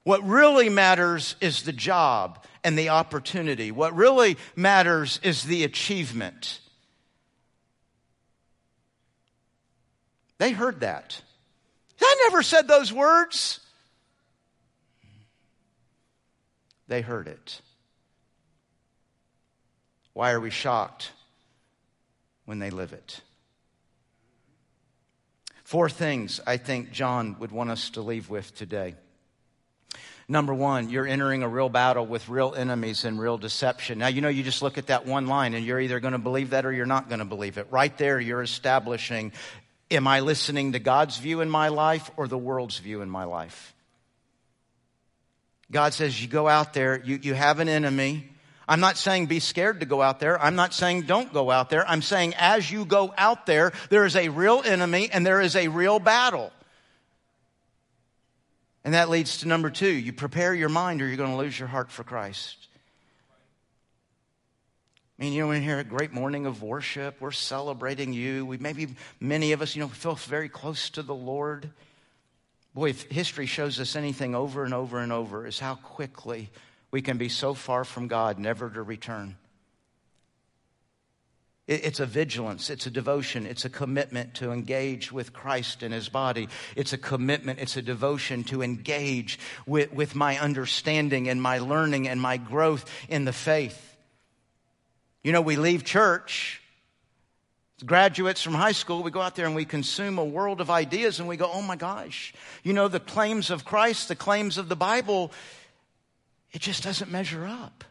What 0.05 0.25
really 0.25 0.69
matters 0.69 1.37
is 1.41 1.63
the 1.63 1.73
job 1.73 2.45
and 2.65 2.79
the 2.79 2.91
opportunity. 2.91 3.71
What 3.71 3.95
really 3.95 4.37
matters 4.57 5.21
is 5.23 5.45
the 5.45 5.65
achievement. 5.65 6.61
They 10.39 10.53
heard 10.53 10.81
that. 10.81 11.23
Never 12.25 12.43
said 12.43 12.69
those 12.69 12.93
words. 12.93 13.61
They 16.89 17.01
heard 17.01 17.29
it. 17.29 17.61
Why 20.13 20.33
are 20.33 20.41
we 20.41 20.51
shocked 20.51 21.13
when 22.45 22.59
they 22.59 22.71
live 22.71 22.93
it? 22.93 23.21
Four 25.63 25.89
things 25.89 26.41
I 26.47 26.57
think 26.57 26.91
John 26.91 27.37
would 27.39 27.53
want 27.53 27.71
us 27.71 27.91
to 27.91 28.01
leave 28.01 28.29
with 28.29 28.57
today. 28.57 28.97
Number 30.31 30.55
one, 30.55 30.91
you're 30.91 31.07
entering 31.07 31.43
a 31.43 31.49
real 31.49 31.69
battle 31.69 32.07
with 32.07 32.29
real 32.29 32.55
enemies 32.57 33.05
and 33.05 33.21
real 33.21 33.37
deception. 33.37 33.99
Now, 33.99 34.07
you 34.07 34.21
know, 34.21 34.29
you 34.29 34.45
just 34.45 34.63
look 34.63 34.79
at 34.79 34.87
that 34.87 35.05
one 35.05 35.27
line 35.27 35.55
and 35.55 35.65
you're 35.65 35.81
either 35.81 35.99
going 35.99 36.13
to 36.13 36.19
believe 36.19 36.51
that 36.51 36.65
or 36.65 36.73
you're 36.73 36.87
not 36.87 37.09
going 37.09 37.19
to 37.19 37.25
believe 37.25 37.59
it. 37.59 37.67
Right 37.71 37.97
there, 37.99 38.21
you're 38.21 38.43
establishing 38.43 39.33
Am 39.91 40.07
I 40.07 40.21
listening 40.21 40.73
to 40.73 40.79
God's 40.79 41.19
view 41.19 41.41
in 41.41 41.51
my 41.51 41.69
life 41.69 42.11
or 42.17 42.29
the 42.29 42.39
world's 42.39 42.79
view 42.79 43.03
in 43.03 43.11
my 43.11 43.25
life? 43.25 43.75
God 45.71 45.95
says, 45.95 46.21
You 46.21 46.29
go 46.29 46.49
out 46.49 46.75
there, 46.75 47.01
you, 47.05 47.19
you 47.23 47.35
have 47.35 47.61
an 47.61 47.69
enemy. 47.69 48.29
I'm 48.69 48.79
not 48.79 48.97
saying 48.97 49.27
be 49.27 49.41
scared 49.41 49.81
to 49.81 49.87
go 49.87 50.01
out 50.01 50.21
there. 50.21 50.41
I'm 50.41 50.55
not 50.55 50.73
saying 50.73 51.03
don't 51.03 51.33
go 51.33 51.51
out 51.51 51.71
there. 51.71 51.87
I'm 51.89 52.03
saying 52.03 52.35
as 52.39 52.71
you 52.71 52.85
go 52.85 53.13
out 53.19 53.45
there, 53.47 53.73
there 53.89 54.05
is 54.05 54.15
a 54.15 54.29
real 54.29 54.63
enemy 54.65 55.11
and 55.13 55.27
there 55.27 55.41
is 55.41 55.57
a 55.57 55.67
real 55.67 55.99
battle. 55.99 56.53
And 58.85 58.95
that 58.95 59.11
leads 59.11 59.39
to 59.39 59.49
number 59.49 59.71
two 59.71 59.91
you 59.91 60.13
prepare 60.13 60.55
your 60.55 60.69
mind 60.69 61.03
or 61.03 61.09
you're 61.09 61.17
going 61.17 61.33
to 61.33 61.37
lose 61.37 61.59
your 61.59 61.67
heart 61.67 61.91
for 61.91 62.05
Christ. 62.05 62.69
I 65.21 65.25
mean, 65.25 65.35
you 65.35 65.43
know, 65.43 65.49
we're 65.49 65.61
here 65.61 65.79
a 65.79 65.85
great 65.85 66.15
morning 66.15 66.47
of 66.47 66.63
worship. 66.63 67.21
We're 67.21 67.31
celebrating 67.31 68.15
you. 68.15 68.47
We 68.47 68.57
maybe 68.57 68.89
many 69.21 69.53
of 69.53 69.61
us, 69.61 69.77
you 69.77 69.83
know, 69.83 69.89
feel 69.89 70.15
very 70.15 70.49
close 70.49 70.89
to 70.91 71.03
the 71.03 71.15
Lord. 71.15 71.69
Boy, 72.75 72.89
if 72.89 73.03
history 73.03 73.45
shows 73.45 73.79
us 73.81 73.97
anything 73.97 74.35
over 74.35 74.65
and 74.65 74.73
over 74.73 74.99
and 74.99 75.13
over, 75.13 75.47
is 75.47 75.59
how 75.59 75.75
quickly 75.75 76.49
we 76.91 77.03
can 77.03 77.19
be 77.19 77.29
so 77.29 77.53
far 77.53 77.85
from 77.85 78.09
God, 78.09 78.39
never 78.39 78.71
to 78.71 78.83
return. 78.83 79.37
It's 81.67 82.01
a 82.01 82.07
vigilance, 82.07 82.71
it's 82.71 82.87
a 82.87 82.91
devotion, 82.91 83.45
it's 83.45 83.67
a 83.67 83.71
commitment 83.71 84.35
to 84.37 84.53
engage 84.53 85.13
with 85.13 85.35
Christ 85.35 85.83
and 85.83 85.93
his 85.93 86.09
body. 86.09 86.49
It's 86.75 86.95
a 86.95 86.99
commitment, 86.99 87.59
it's 87.61 87.77
a 87.77 87.83
devotion 87.83 88.43
to 88.45 88.63
engage 88.63 89.39
with, 89.67 89.93
with 89.93 90.15
my 90.15 90.39
understanding 90.39 91.29
and 91.29 91.43
my 91.43 91.59
learning 91.59 92.09
and 92.09 92.21
my 92.23 92.39
growth 92.39 92.91
in 93.11 93.27
the 93.27 93.35
faith. 93.35 93.90
You 95.23 95.33
know, 95.33 95.41
we 95.43 95.57
leave 95.57 95.85
church, 95.85 96.63
graduates 97.85 98.43
from 98.43 98.55
high 98.55 98.73
school, 98.73 99.03
we 99.03 99.11
go 99.11 99.21
out 99.21 99.37
there 99.37 99.47
and 99.47 99.55
we 99.55 99.65
consume 99.65 100.19
a 100.19 100.25
world 100.25 100.61
of 100.61 100.71
ideas 100.71 101.19
and 101.19 101.29
we 101.29 101.37
go, 101.37 101.51
oh 101.53 101.63
my 101.63 101.77
gosh, 101.77 102.33
you 102.63 102.73
know, 102.73 102.89
the 102.89 103.01
claims 103.01 103.51
of 103.51 103.65
Christ, 103.65 104.09
the 104.09 104.17
claims 104.17 104.59
of 104.59 104.69
the 104.69 104.77
Bible, 104.77 105.33
it 106.53 106.61
just 106.61 106.83
doesn't 106.83 107.11
measure 107.11 107.47
up. 107.47 107.85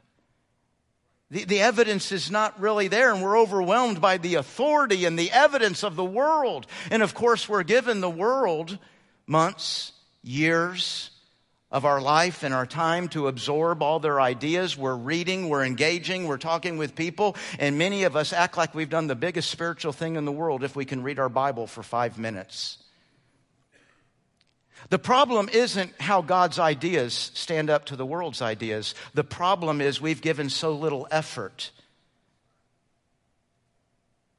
The, 1.32 1.46
the 1.46 1.60
evidence 1.62 2.12
is 2.12 2.32
not 2.32 2.60
really 2.60 2.88
there, 2.88 3.13
and 3.13 3.22
we're 3.22 3.38
overwhelmed 3.38 4.02
by 4.02 4.18
the 4.18 4.36
authority 4.36 5.06
and 5.06 5.18
the 5.18 5.32
evidence 5.32 5.84
of 5.84 5.96
the 5.96 6.04
world. 6.04 6.65
And 6.89 7.04
of 7.04 7.13
course, 7.13 7.48
we're 7.48 7.63
given 7.63 8.02
the 8.02 8.10
world 8.10 8.80
months, 9.28 9.92
years, 10.24 11.12
of 11.71 11.86
our 11.86 12.01
life 12.01 12.43
and 12.43 12.53
our 12.53 12.65
time 12.65 13.08
to 13.10 13.27
absorb 13.27 13.84
all 13.84 13.99
their 13.99 14.19
ideas. 14.19 14.77
We're 14.77 14.95
reading, 14.95 15.49
we're 15.49 15.63
engaging, 15.63 16.27
we're 16.27 16.38
talking 16.38 16.77
with 16.77 16.95
people, 16.95 17.36
and 17.60 17.77
many 17.77 18.03
of 18.03 18.15
us 18.15 18.34
act 18.34 18.58
like 18.58 18.73
we've 18.73 18.89
done 18.89 19.08
the 19.08 19.15
biggest 19.15 19.51
spiritual 19.51 19.93
thing 19.93 20.15
in 20.15 20.25
the 20.25 20.32
world 20.32 20.63
if 20.63 20.75
we 20.75 20.86
can 20.86 21.03
read 21.03 21.19
our 21.19 21.29
Bible 21.29 21.67
for 21.67 21.84
five 21.84 22.17
minutes. 22.17 22.77
The 24.89 24.97
problem 24.97 25.49
isn't 25.51 25.99
how 26.01 26.21
God's 26.21 26.58
ideas 26.58 27.32
stand 27.34 27.69
up 27.69 27.86
to 27.86 27.95
the 27.95 28.05
world's 28.05 28.41
ideas. 28.41 28.95
The 29.13 29.25
problem 29.25 29.82
is 29.82 30.01
we've 30.01 30.21
given 30.21 30.49
so 30.49 30.73
little 30.73 31.08
effort 31.12 31.71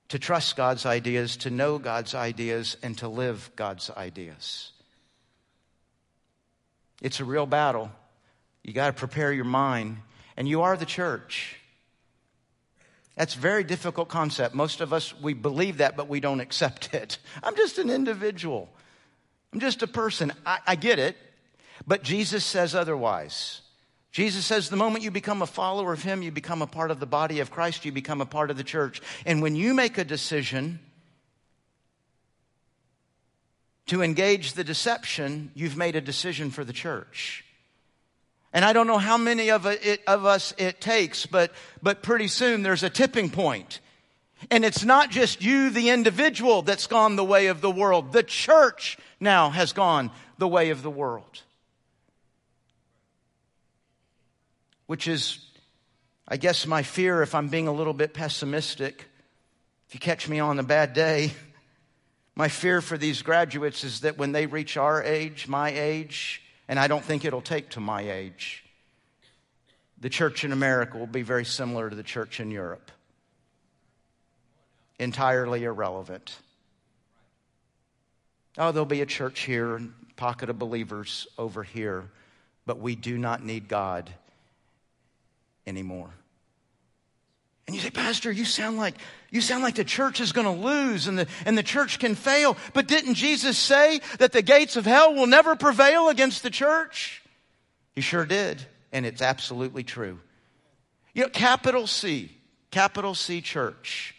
to 0.08 0.18
trust 0.18 0.56
God's 0.56 0.86
ideas, 0.86 1.36
to 1.38 1.50
know 1.50 1.78
God's 1.78 2.16
ideas, 2.16 2.76
and 2.82 2.98
to 2.98 3.06
live 3.06 3.50
God's 3.54 3.90
ideas. 3.90 4.72
It's 7.00 7.20
a 7.20 7.24
real 7.24 7.46
battle. 7.46 7.90
You 8.62 8.72
got 8.72 8.88
to 8.88 8.92
prepare 8.92 9.32
your 9.32 9.44
mind. 9.44 9.98
And 10.36 10.48
you 10.48 10.62
are 10.62 10.76
the 10.76 10.86
church. 10.86 11.56
That's 13.16 13.34
a 13.34 13.38
very 13.38 13.64
difficult 13.64 14.08
concept. 14.08 14.54
Most 14.54 14.80
of 14.80 14.92
us, 14.92 15.18
we 15.20 15.34
believe 15.34 15.78
that, 15.78 15.96
but 15.96 16.08
we 16.08 16.20
don't 16.20 16.40
accept 16.40 16.94
it. 16.94 17.18
I'm 17.42 17.56
just 17.56 17.78
an 17.78 17.90
individual. 17.90 18.68
I'm 19.52 19.60
just 19.60 19.82
a 19.82 19.86
person. 19.86 20.32
I, 20.46 20.58
I 20.66 20.76
get 20.76 20.98
it. 20.98 21.16
But 21.86 22.02
Jesus 22.02 22.44
says 22.44 22.74
otherwise. 22.74 23.62
Jesus 24.12 24.44
says 24.44 24.68
the 24.68 24.76
moment 24.76 25.04
you 25.04 25.10
become 25.10 25.40
a 25.40 25.46
follower 25.46 25.92
of 25.92 26.02
Him, 26.02 26.22
you 26.22 26.32
become 26.32 26.62
a 26.62 26.66
part 26.66 26.90
of 26.90 26.98
the 26.98 27.06
body 27.06 27.40
of 27.40 27.50
Christ, 27.50 27.84
you 27.84 27.92
become 27.92 28.20
a 28.20 28.26
part 28.26 28.50
of 28.50 28.56
the 28.56 28.64
church. 28.64 29.00
And 29.24 29.40
when 29.40 29.54
you 29.54 29.72
make 29.72 29.98
a 29.98 30.04
decision 30.04 30.80
to 33.90 34.02
engage 34.02 34.54
the 34.54 34.64
deception, 34.64 35.52
you've 35.54 35.76
made 35.76 35.94
a 35.94 36.00
decision 36.00 36.50
for 36.50 36.64
the 36.64 36.72
church. 36.72 37.44
And 38.52 38.64
I 38.64 38.72
don't 38.72 38.88
know 38.88 38.98
how 38.98 39.16
many 39.16 39.50
of, 39.50 39.66
it, 39.66 40.02
of 40.06 40.24
us 40.24 40.52
it 40.58 40.80
takes, 40.80 41.26
but, 41.26 41.52
but 41.80 42.02
pretty 42.02 42.26
soon 42.26 42.62
there's 42.62 42.82
a 42.82 42.90
tipping 42.90 43.30
point. 43.30 43.78
And 44.50 44.64
it's 44.64 44.84
not 44.84 45.10
just 45.10 45.42
you, 45.42 45.70
the 45.70 45.90
individual, 45.90 46.62
that's 46.62 46.86
gone 46.88 47.14
the 47.14 47.24
way 47.24 47.46
of 47.46 47.60
the 47.60 47.70
world. 47.70 48.12
The 48.12 48.22
church 48.22 48.98
now 49.20 49.50
has 49.50 49.72
gone 49.72 50.10
the 50.38 50.48
way 50.48 50.70
of 50.70 50.82
the 50.82 50.90
world. 50.90 51.42
which 54.90 55.06
is, 55.06 55.38
I 56.26 56.36
guess, 56.36 56.66
my 56.66 56.82
fear 56.82 57.22
if 57.22 57.36
I'm 57.36 57.46
being 57.46 57.68
a 57.68 57.72
little 57.72 57.92
bit 57.92 58.12
pessimistic. 58.12 59.06
If 59.86 59.94
you 59.94 60.00
catch 60.00 60.28
me 60.28 60.40
on 60.40 60.58
a 60.58 60.64
bad 60.64 60.94
day, 60.94 61.30
my 62.40 62.48
fear 62.48 62.80
for 62.80 62.96
these 62.96 63.20
graduates 63.20 63.84
is 63.84 64.00
that 64.00 64.16
when 64.16 64.32
they 64.32 64.46
reach 64.46 64.78
our 64.78 65.02
age, 65.02 65.46
my 65.46 65.68
age, 65.68 66.40
and 66.68 66.78
I 66.78 66.88
don't 66.88 67.04
think 67.04 67.26
it'll 67.26 67.42
take 67.42 67.68
to 67.72 67.80
my 67.80 68.00
age, 68.00 68.64
the 70.00 70.08
church 70.08 70.42
in 70.42 70.50
America 70.50 70.96
will 70.96 71.06
be 71.06 71.20
very 71.20 71.44
similar 71.44 71.90
to 71.90 71.94
the 71.94 72.02
church 72.02 72.40
in 72.40 72.50
Europe. 72.50 72.90
Entirely 74.98 75.64
irrelevant. 75.64 76.34
Oh, 78.56 78.72
there'll 78.72 78.86
be 78.86 79.02
a 79.02 79.06
church 79.06 79.40
here, 79.40 79.76
a 79.76 79.82
pocket 80.16 80.48
of 80.48 80.58
believers 80.58 81.26
over 81.36 81.62
here, 81.62 82.10
but 82.64 82.78
we 82.78 82.96
do 82.96 83.18
not 83.18 83.44
need 83.44 83.68
God 83.68 84.08
anymore. 85.66 86.14
And 87.70 87.76
you 87.76 87.82
say, 87.82 87.90
Pastor, 87.90 88.32
you 88.32 88.44
sound 88.44 88.78
like 88.78 88.96
you 89.30 89.40
sound 89.40 89.62
like 89.62 89.76
the 89.76 89.84
church 89.84 90.18
is 90.18 90.32
going 90.32 90.46
to 90.48 90.66
lose 90.66 91.06
and 91.06 91.16
the, 91.16 91.28
and 91.46 91.56
the 91.56 91.62
church 91.62 92.00
can 92.00 92.16
fail. 92.16 92.56
But 92.74 92.88
didn't 92.88 93.14
Jesus 93.14 93.56
say 93.56 94.00
that 94.18 94.32
the 94.32 94.42
gates 94.42 94.74
of 94.74 94.84
hell 94.84 95.14
will 95.14 95.28
never 95.28 95.54
prevail 95.54 96.08
against 96.08 96.42
the 96.42 96.50
church? 96.50 97.22
He 97.92 98.00
sure 98.00 98.26
did. 98.26 98.60
And 98.90 99.06
it's 99.06 99.22
absolutely 99.22 99.84
true. 99.84 100.18
You 101.14 101.22
know, 101.22 101.28
capital 101.28 101.86
C, 101.86 102.36
capital 102.72 103.14
C 103.14 103.40
church. 103.40 104.16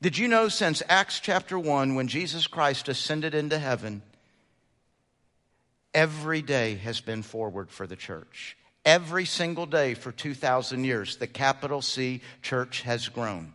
Did 0.00 0.16
you 0.16 0.28
know 0.28 0.46
since 0.46 0.80
Acts 0.88 1.18
chapter 1.18 1.58
1, 1.58 1.96
when 1.96 2.06
Jesus 2.06 2.46
Christ 2.46 2.88
ascended 2.88 3.34
into 3.34 3.58
heaven, 3.58 4.02
every 5.92 6.42
day 6.42 6.76
has 6.76 7.00
been 7.00 7.24
forward 7.24 7.72
for 7.72 7.88
the 7.88 7.96
church? 7.96 8.56
Every 8.84 9.24
single 9.24 9.66
day 9.66 9.94
for 9.94 10.12
2,000 10.12 10.84
years, 10.84 11.16
the 11.16 11.26
capital 11.26 11.80
C 11.80 12.20
church 12.42 12.82
has 12.82 13.08
grown. 13.08 13.54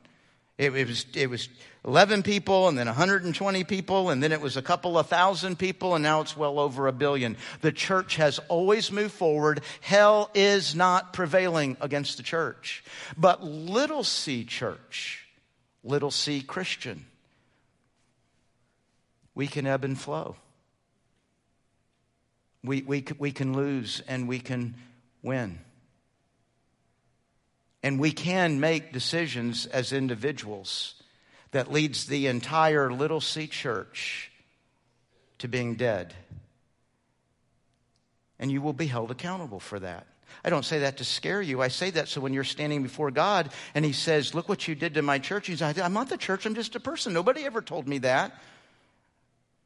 It, 0.58 0.76
it, 0.76 0.88
was, 0.88 1.06
it 1.14 1.30
was 1.30 1.48
11 1.86 2.24
people 2.24 2.68
and 2.68 2.78
then 2.78 2.88
120 2.88 3.64
people 3.64 4.10
and 4.10 4.22
then 4.22 4.32
it 4.34 4.42
was 4.42 4.58
a 4.58 4.62
couple 4.62 4.98
of 4.98 5.08
thousand 5.08 5.58
people 5.58 5.96
and 5.96 6.04
now 6.04 6.20
it's 6.20 6.36
well 6.36 6.60
over 6.60 6.88
a 6.88 6.92
billion. 6.92 7.38
The 7.62 7.72
church 7.72 8.18
has 8.18 8.40
always 8.50 8.92
moved 8.92 9.14
forward. 9.14 9.62
Hell 9.80 10.30
is 10.34 10.76
not 10.76 11.14
prevailing 11.14 11.78
against 11.80 12.18
the 12.18 12.24
church. 12.24 12.84
But 13.16 13.44
little 13.44 14.04
c 14.04 14.44
church, 14.44 15.28
little 15.84 16.12
c 16.12 16.42
Christian, 16.42 17.06
we 19.34 19.48
can 19.48 19.66
ebb 19.66 19.86
and 19.86 19.98
flow. 19.98 20.36
We, 22.66 22.82
we, 22.82 23.06
we 23.18 23.32
can 23.32 23.54
lose 23.54 24.02
and 24.06 24.28
we 24.28 24.40
can 24.40 24.76
win. 25.22 25.60
And 27.82 28.00
we 28.00 28.12
can 28.12 28.60
make 28.60 28.92
decisions 28.92 29.66
as 29.66 29.94
individuals 29.94 30.96
that 31.52 31.72
leads 31.72 32.06
the 32.06 32.28
entire 32.28 32.92
Little 32.92 33.22
C 33.22 33.48
church 33.48 34.32
to 35.40 35.48
being 35.48 35.76
dead. 35.76 36.14
And 38.38 38.52
you 38.52 38.62
will 38.62 38.74
be 38.74 38.88
held 38.88 39.12
accountable 39.12 39.60
for 39.60 39.80
that. 39.80 40.08
I 40.44 40.50
don't 40.50 40.64
say 40.64 40.80
that 40.80 40.98
to 40.98 41.04
scare 41.04 41.42
you. 41.42 41.62
I 41.62 41.70
say 41.70 41.90
that 41.90 42.08
so 42.08 42.22
when 42.22 42.34
you're 42.34 42.44
standing 42.44 42.84
before 42.84 43.12
God 43.12 43.50
and 43.74 43.84
He 43.84 43.94
says, 43.94 44.36
Look 44.36 44.48
what 44.48 44.68
you 44.68 44.76
did 44.76 44.94
to 44.94 45.02
my 45.02 45.20
church. 45.20 45.50
You 45.50 45.58
say, 45.58 45.74
I'm 45.82 45.94
not 45.94 46.10
the 46.10 46.18
church, 46.18 46.46
I'm 46.46 46.56
just 46.56 46.76
a 46.76 46.80
person. 46.80 47.14
Nobody 47.14 47.46
ever 47.46 47.62
told 47.62 47.88
me 47.88 48.00
that. 48.00 48.40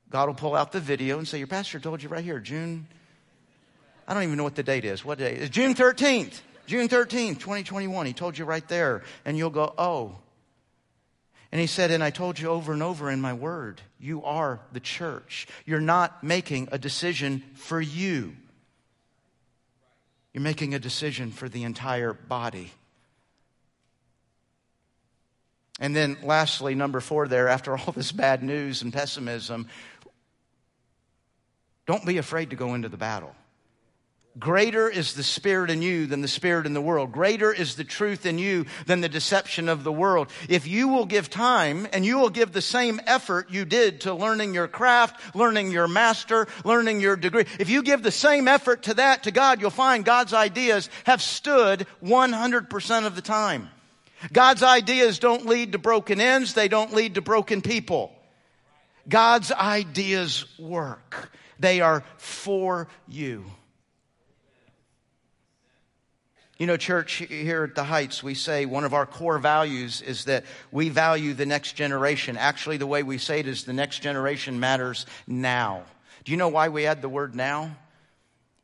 God 0.10 0.28
will 0.28 0.36
pull 0.36 0.56
out 0.56 0.72
the 0.72 0.80
video 0.80 1.18
and 1.18 1.28
say, 1.28 1.40
Your 1.40 1.48
pastor 1.48 1.80
told 1.80 2.02
you 2.02 2.10
right 2.10 2.24
here, 2.24 2.40
June 2.40 2.88
I 4.08 4.14
don't 4.14 4.24
even 4.24 4.38
know 4.38 4.44
what 4.44 4.56
the 4.56 4.64
date 4.64 4.86
is. 4.86 5.04
What 5.06 5.18
day? 5.18 5.36
It's 5.36 5.50
June 5.50 5.74
13th. 5.76 6.42
June 6.66 6.88
13th, 6.88 7.40
2021. 7.40 8.06
He 8.06 8.14
told 8.14 8.38
you 8.38 8.46
right 8.46 8.68
there. 8.68 9.04
And 9.26 9.38
you'll 9.38 9.50
go, 9.50 9.74
oh. 9.78 10.18
And 11.52 11.62
he 11.62 11.68
said, 11.68 11.92
and 11.92 12.04
I 12.04 12.10
told 12.10 12.40
you 12.40 12.50
over 12.50 12.74
and 12.74 12.82
over 12.82 13.12
in 13.12 13.22
my 13.22 13.34
word, 13.34 13.82
you 14.00 14.24
are 14.24 14.60
the 14.72 14.80
church. 14.80 15.48
You're 15.66 15.80
not 15.80 16.24
making 16.24 16.70
a 16.72 16.78
decision 16.78 17.44
for 17.54 17.80
you. 17.80 18.36
You're 20.34 20.42
making 20.42 20.74
a 20.74 20.80
decision 20.80 21.32
for 21.32 21.48
the 21.48 21.64
entire 21.64 22.14
body. 22.14 22.72
And 25.80 25.96
then, 25.96 26.18
lastly, 26.24 26.76
number 26.76 27.00
four, 27.00 27.28
there, 27.28 27.48
after 27.48 27.78
all 27.78 27.94
this 27.94 28.12
bad 28.12 28.42
news 28.42 28.82
and 28.82 28.92
pessimism, 28.92 29.68
don't 31.86 32.06
be 32.06 32.18
afraid 32.18 32.52
to 32.52 32.56
go 32.56 32.74
into 32.74 32.90
the 32.90 32.98
battle. 32.98 33.36
Greater 34.40 34.90
is 34.90 35.14
the 35.14 35.22
spirit 35.22 35.70
in 35.70 35.84
you 35.84 36.08
than 36.08 36.22
the 36.22 36.28
spirit 36.28 36.66
in 36.66 36.74
the 36.74 36.82
world. 36.82 37.12
Greater 37.12 37.54
is 37.54 37.76
the 37.76 37.84
truth 37.84 38.26
in 38.26 38.40
you 38.40 38.66
than 38.88 39.02
the 39.02 39.10
deception 39.10 39.70
of 39.70 39.84
the 39.84 39.92
world. 39.92 40.28
If 40.50 40.66
you 40.66 40.88
will 40.88 41.06
give 41.06 41.30
time 41.30 41.88
and 41.94 42.04
you 42.04 42.18
will 42.18 42.32
give 42.32 42.52
the 42.52 42.62
same 42.62 43.00
effort 43.06 43.52
you 43.52 43.64
did 43.64 44.02
to 44.02 44.14
learning 44.16 44.56
your 44.56 44.68
craft, 44.68 45.36
learning 45.36 45.70
your 45.70 45.88
master, 45.88 46.48
learning 46.66 47.00
your 47.00 47.16
degree, 47.16 47.46
if 47.60 47.70
you 47.70 47.84
give 47.84 48.02
the 48.02 48.10
same 48.10 48.48
effort 48.48 48.84
to 48.84 48.96
that 48.96 49.24
to 49.24 49.32
God, 49.32 49.62
you'll 49.62 49.70
find 49.70 50.04
God's 50.04 50.34
ideas 50.34 50.90
have 51.04 51.22
stood 51.22 51.86
100% 52.04 53.06
of 53.06 53.16
the 53.16 53.22
time. 53.22 53.70
God's 54.32 54.64
ideas 54.64 55.20
don't 55.20 55.46
lead 55.46 55.74
to 55.74 55.78
broken 55.78 56.20
ends. 56.20 56.56
They 56.56 56.70
don't 56.70 56.94
lead 56.94 57.16
to 57.16 57.22
broken 57.22 57.62
people. 57.62 58.12
God's 59.08 59.52
ideas 59.52 60.46
work. 60.58 61.30
They 61.60 61.82
are 61.82 62.04
for 62.18 62.88
you. 63.08 63.46
You 66.64 66.68
know, 66.68 66.78
church, 66.78 67.16
here 67.16 67.66
at 67.66 67.76
the 67.76 67.84
Heights, 67.84 68.24
we 68.24 68.36
say 68.36 68.66
one 68.66 68.86
of 68.86 68.94
our 68.94 69.06
core 69.06 69.38
values 69.38 70.02
is 70.02 70.24
that 70.24 70.46
we 70.72 70.88
value 70.88 71.34
the 71.34 71.46
next 71.46 71.74
generation. 71.74 72.38
Actually, 72.38 72.78
the 72.78 72.88
way 72.88 73.04
we 73.04 73.18
say 73.18 73.42
it 73.42 73.50
is 73.50 73.66
the 73.66 73.74
next 73.74 74.00
generation 74.00 74.62
matters 74.62 75.06
now. 75.28 75.84
Do 76.24 76.32
you 76.32 76.38
know 76.38 76.48
why 76.48 76.70
we 76.70 76.86
add 76.86 77.02
the 77.02 77.10
word 77.10 77.36
now? 77.36 77.76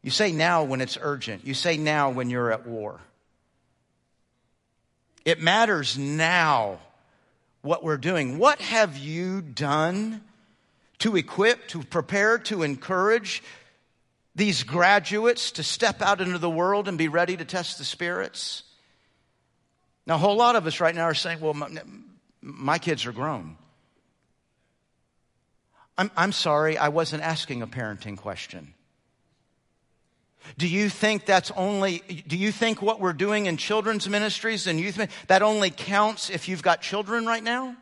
You 0.01 0.11
say 0.11 0.31
now 0.31 0.63
when 0.63 0.79
it's 0.79 0.97
urgent, 1.01 1.45
you 1.45 1.53
say 1.53 1.75
now 1.75 2.09
when 2.09 2.29
you're 2.29 2.53
at 2.53 2.65
war. 2.65 3.01
It 5.25 5.41
matters 5.41 5.97
now 5.97 6.79
what 7.63 7.83
we're 7.83 7.97
doing. 7.97 8.37
What 8.37 8.61
have 8.61 8.97
you 8.97 9.41
done 9.41 10.21
to 10.99 11.17
equip, 11.17 11.67
to 11.67 11.83
prepare, 11.83 12.37
to 12.37 12.63
encourage, 12.63 13.43
these 14.39 14.63
graduates 14.63 15.51
to 15.51 15.63
step 15.63 16.01
out 16.01 16.21
into 16.21 16.37
the 16.37 16.49
world 16.49 16.87
and 16.87 16.97
be 16.97 17.09
ready 17.09 17.35
to 17.35 17.45
test 17.45 17.77
the 17.77 17.83
spirits? 17.83 18.63
Now, 20.07 20.15
a 20.15 20.17
whole 20.17 20.37
lot 20.37 20.55
of 20.55 20.65
us 20.65 20.79
right 20.79 20.95
now 20.95 21.03
are 21.03 21.13
saying, 21.13 21.41
well, 21.41 21.53
my, 21.53 21.69
my 22.41 22.79
kids 22.79 23.05
are 23.05 23.11
grown. 23.11 23.57
I'm, 25.97 26.09
I'm 26.15 26.31
sorry, 26.31 26.77
I 26.77 26.87
wasn't 26.87 27.21
asking 27.21 27.61
a 27.61 27.67
parenting 27.67 28.17
question. 28.17 28.73
Do 30.57 30.67
you 30.67 30.87
think 30.87 31.25
that's 31.25 31.51
only, 31.51 31.99
do 32.25 32.37
you 32.37 32.53
think 32.53 32.81
what 32.81 33.01
we're 33.01 33.13
doing 33.13 33.45
in 33.45 33.57
children's 33.57 34.07
ministries 34.07 34.67
and 34.67 34.79
youth, 34.79 35.05
that 35.27 35.41
only 35.41 35.69
counts 35.69 36.29
if 36.29 36.47
you've 36.47 36.63
got 36.63 36.81
children 36.81 37.25
right 37.25 37.43
now? 37.43 37.75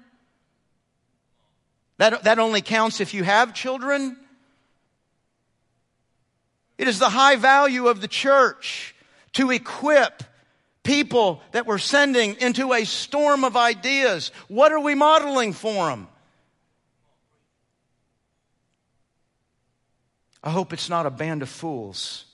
That, 1.99 2.23
that 2.23 2.39
only 2.39 2.61
counts 2.61 2.99
if 2.99 3.13
you 3.13 3.23
have 3.23 3.53
children? 3.53 4.17
It 6.77 6.87
is 6.87 6.99
the 6.99 7.09
high 7.09 7.35
value 7.35 7.87
of 7.87 8.01
the 8.01 8.07
church 8.07 8.95
to 9.33 9.51
equip 9.51 10.23
people 10.83 11.41
that 11.51 11.65
we're 11.65 11.77
sending 11.77 12.35
into 12.39 12.73
a 12.73 12.85
storm 12.85 13.43
of 13.43 13.57
ideas. 13.57 14.31
What 14.47 14.71
are 14.71 14.79
we 14.79 14.95
modeling 14.95 15.53
for 15.53 15.89
them? 15.89 16.07
I 20.43 20.51
hope 20.51 20.71
it's 20.71 20.89
not 20.89 21.05
a 21.05 21.09
band 21.09 21.41
of 21.41 21.49
fools, 21.49 22.25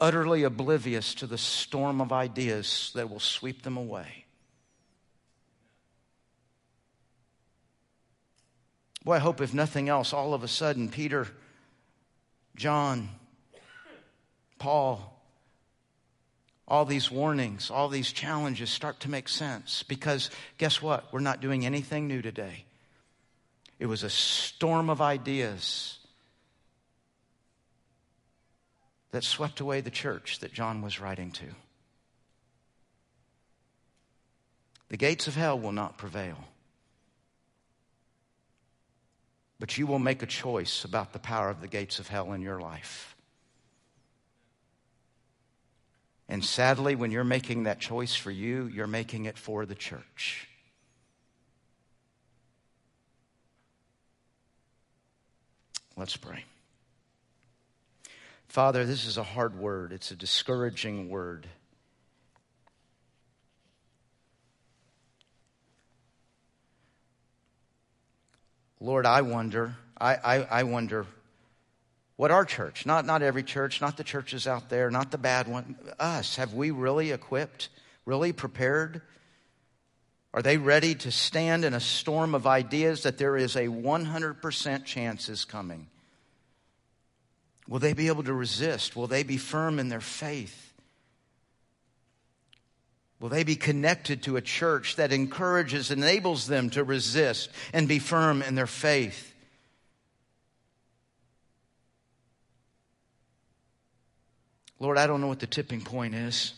utterly 0.00 0.44
oblivious 0.44 1.14
to 1.16 1.26
the 1.26 1.36
storm 1.36 2.00
of 2.00 2.12
ideas 2.12 2.90
that 2.94 3.10
will 3.10 3.20
sweep 3.20 3.62
them 3.62 3.76
away. 3.76 4.24
Boy, 9.04 9.14
I 9.14 9.18
hope 9.18 9.40
if 9.40 9.52
nothing 9.52 9.88
else, 9.88 10.12
all 10.12 10.32
of 10.32 10.42
a 10.42 10.48
sudden, 10.48 10.88
Peter 10.88 11.28
John, 12.58 13.08
Paul, 14.58 15.22
all 16.66 16.84
these 16.84 17.08
warnings, 17.08 17.70
all 17.70 17.88
these 17.88 18.10
challenges 18.10 18.68
start 18.68 18.98
to 19.00 19.08
make 19.08 19.28
sense 19.28 19.84
because 19.84 20.28
guess 20.58 20.82
what? 20.82 21.10
We're 21.12 21.20
not 21.20 21.40
doing 21.40 21.64
anything 21.64 22.08
new 22.08 22.20
today. 22.20 22.64
It 23.78 23.86
was 23.86 24.02
a 24.02 24.10
storm 24.10 24.90
of 24.90 25.00
ideas 25.00 26.00
that 29.12 29.22
swept 29.22 29.60
away 29.60 29.80
the 29.80 29.88
church 29.88 30.40
that 30.40 30.52
John 30.52 30.82
was 30.82 31.00
writing 31.00 31.30
to. 31.30 31.46
The 34.88 34.96
gates 34.96 35.28
of 35.28 35.36
hell 35.36 35.56
will 35.56 35.70
not 35.70 35.96
prevail. 35.96 36.38
But 39.60 39.76
you 39.76 39.86
will 39.86 39.98
make 39.98 40.22
a 40.22 40.26
choice 40.26 40.84
about 40.84 41.12
the 41.12 41.18
power 41.18 41.50
of 41.50 41.60
the 41.60 41.68
gates 41.68 41.98
of 41.98 42.08
hell 42.08 42.32
in 42.32 42.42
your 42.42 42.60
life. 42.60 43.16
And 46.28 46.44
sadly, 46.44 46.94
when 46.94 47.10
you're 47.10 47.24
making 47.24 47.64
that 47.64 47.80
choice 47.80 48.14
for 48.14 48.30
you, 48.30 48.66
you're 48.66 48.86
making 48.86 49.24
it 49.24 49.38
for 49.38 49.64
the 49.64 49.74
church. 49.74 50.46
Let's 55.96 56.16
pray. 56.16 56.44
Father, 58.46 58.84
this 58.84 59.04
is 59.04 59.16
a 59.16 59.22
hard 59.22 59.58
word. 59.58 59.92
It's 59.92 60.10
a 60.10 60.16
discouraging 60.16 61.08
word. 61.08 61.48
Lord, 68.80 69.06
I 69.06 69.22
wonder, 69.22 69.76
I, 70.00 70.14
I, 70.14 70.34
I, 70.42 70.62
wonder 70.62 71.06
what 72.16 72.30
our 72.30 72.44
church, 72.44 72.86
not, 72.86 73.04
not 73.04 73.22
every 73.22 73.42
church, 73.42 73.80
not 73.80 73.96
the 73.96 74.04
churches 74.04 74.46
out 74.46 74.68
there, 74.68 74.90
not 74.90 75.10
the 75.10 75.18
bad 75.18 75.48
one, 75.48 75.76
us, 75.98 76.36
have 76.36 76.54
we 76.54 76.70
really 76.70 77.10
equipped, 77.10 77.68
really 78.04 78.32
prepared? 78.32 79.02
Are 80.32 80.42
they 80.42 80.58
ready 80.58 80.94
to 80.96 81.10
stand 81.10 81.64
in 81.64 81.74
a 81.74 81.80
storm 81.80 82.34
of 82.34 82.46
ideas 82.46 83.02
that 83.02 83.18
there 83.18 83.36
is 83.36 83.56
a 83.56 83.66
100% 83.66 84.84
chance 84.84 85.28
is 85.28 85.44
coming? 85.44 85.88
Will 87.66 87.80
they 87.80 87.92
be 87.92 88.08
able 88.08 88.22
to 88.22 88.32
resist? 88.32 88.94
Will 88.94 89.08
they 89.08 89.24
be 89.24 89.36
firm 89.36 89.78
in 89.78 89.88
their 89.88 90.00
faith? 90.00 90.67
Will 93.20 93.28
they 93.28 93.42
be 93.42 93.56
connected 93.56 94.22
to 94.22 94.36
a 94.36 94.40
church 94.40 94.96
that 94.96 95.12
encourages, 95.12 95.90
enables 95.90 96.46
them 96.46 96.70
to 96.70 96.84
resist 96.84 97.50
and 97.72 97.88
be 97.88 97.98
firm 97.98 98.42
in 98.42 98.54
their 98.54 98.66
faith? 98.66 99.34
Lord, 104.78 104.98
I 104.98 105.08
don't 105.08 105.20
know 105.20 105.26
what 105.26 105.40
the 105.40 105.48
tipping 105.48 105.80
point 105.80 106.14
is, 106.14 106.52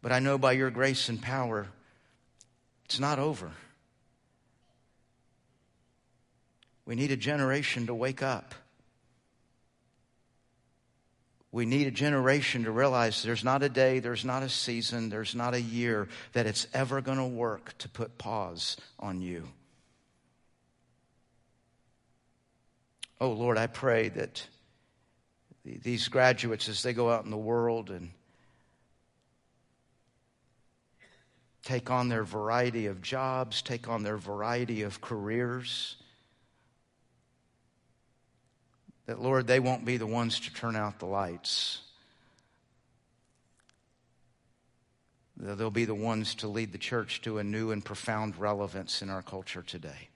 but 0.00 0.12
I 0.12 0.20
know 0.20 0.38
by 0.38 0.52
your 0.52 0.70
grace 0.70 1.08
and 1.08 1.20
power, 1.20 1.66
it's 2.84 3.00
not 3.00 3.18
over. 3.18 3.50
We 6.84 6.94
need 6.94 7.10
a 7.10 7.16
generation 7.16 7.86
to 7.86 7.94
wake 7.94 8.22
up. 8.22 8.54
We 11.52 11.66
need 11.66 11.86
a 11.86 11.90
generation 11.90 12.64
to 12.64 12.70
realize 12.70 13.22
there's 13.22 13.44
not 13.44 13.62
a 13.62 13.68
day, 13.68 13.98
there's 13.98 14.24
not 14.24 14.42
a 14.42 14.48
season, 14.48 15.10
there's 15.10 15.34
not 15.34 15.52
a 15.52 15.60
year 15.60 16.08
that 16.32 16.46
it's 16.46 16.66
ever 16.72 17.02
going 17.02 17.18
to 17.18 17.26
work 17.26 17.76
to 17.78 17.90
put 17.90 18.16
pause 18.16 18.78
on 18.98 19.20
you. 19.20 19.46
Oh 23.20 23.32
Lord, 23.32 23.58
I 23.58 23.66
pray 23.66 24.08
that 24.08 24.46
these 25.64 26.08
graduates, 26.08 26.70
as 26.70 26.82
they 26.82 26.94
go 26.94 27.10
out 27.10 27.24
in 27.24 27.30
the 27.30 27.36
world 27.36 27.90
and 27.90 28.10
take 31.62 31.90
on 31.90 32.08
their 32.08 32.24
variety 32.24 32.86
of 32.86 33.02
jobs, 33.02 33.60
take 33.60 33.88
on 33.88 34.02
their 34.02 34.16
variety 34.16 34.82
of 34.82 35.02
careers, 35.02 35.96
that, 39.06 39.20
Lord, 39.20 39.46
they 39.46 39.60
won't 39.60 39.84
be 39.84 39.96
the 39.96 40.06
ones 40.06 40.40
to 40.40 40.52
turn 40.52 40.76
out 40.76 40.98
the 40.98 41.06
lights. 41.06 41.80
They'll 45.36 45.70
be 45.70 45.86
the 45.86 45.94
ones 45.94 46.36
to 46.36 46.48
lead 46.48 46.72
the 46.72 46.78
church 46.78 47.20
to 47.22 47.38
a 47.38 47.44
new 47.44 47.72
and 47.72 47.84
profound 47.84 48.36
relevance 48.36 49.02
in 49.02 49.10
our 49.10 49.22
culture 49.22 49.62
today. 49.62 50.08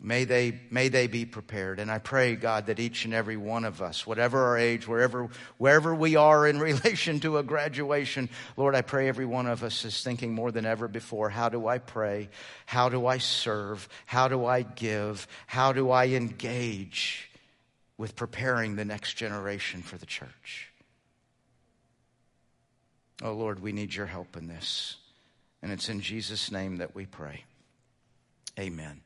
May 0.00 0.24
they, 0.24 0.60
may 0.70 0.88
they 0.88 1.08
be 1.08 1.24
prepared. 1.24 1.80
And 1.80 1.90
I 1.90 1.98
pray, 1.98 2.36
God, 2.36 2.66
that 2.66 2.78
each 2.78 3.04
and 3.04 3.12
every 3.12 3.36
one 3.36 3.64
of 3.64 3.82
us, 3.82 4.06
whatever 4.06 4.44
our 4.44 4.56
age, 4.56 4.86
wherever, 4.86 5.28
wherever 5.56 5.92
we 5.92 6.14
are 6.14 6.46
in 6.46 6.60
relation 6.60 7.18
to 7.20 7.38
a 7.38 7.42
graduation, 7.42 8.28
Lord, 8.56 8.76
I 8.76 8.82
pray 8.82 9.08
every 9.08 9.26
one 9.26 9.48
of 9.48 9.64
us 9.64 9.84
is 9.84 10.02
thinking 10.02 10.32
more 10.32 10.52
than 10.52 10.66
ever 10.66 10.86
before 10.86 11.30
how 11.30 11.48
do 11.48 11.66
I 11.66 11.78
pray? 11.78 12.28
How 12.66 12.88
do 12.88 13.06
I 13.06 13.18
serve? 13.18 13.88
How 14.06 14.28
do 14.28 14.46
I 14.46 14.62
give? 14.62 15.26
How 15.48 15.72
do 15.72 15.90
I 15.90 16.06
engage 16.08 17.28
with 17.96 18.14
preparing 18.14 18.76
the 18.76 18.84
next 18.84 19.14
generation 19.14 19.82
for 19.82 19.98
the 19.98 20.06
church? 20.06 20.70
Oh, 23.20 23.32
Lord, 23.32 23.60
we 23.60 23.72
need 23.72 23.92
your 23.92 24.06
help 24.06 24.36
in 24.36 24.46
this. 24.46 24.96
And 25.60 25.72
it's 25.72 25.88
in 25.88 26.00
Jesus' 26.00 26.52
name 26.52 26.76
that 26.76 26.94
we 26.94 27.04
pray. 27.04 27.42
Amen. 28.56 29.00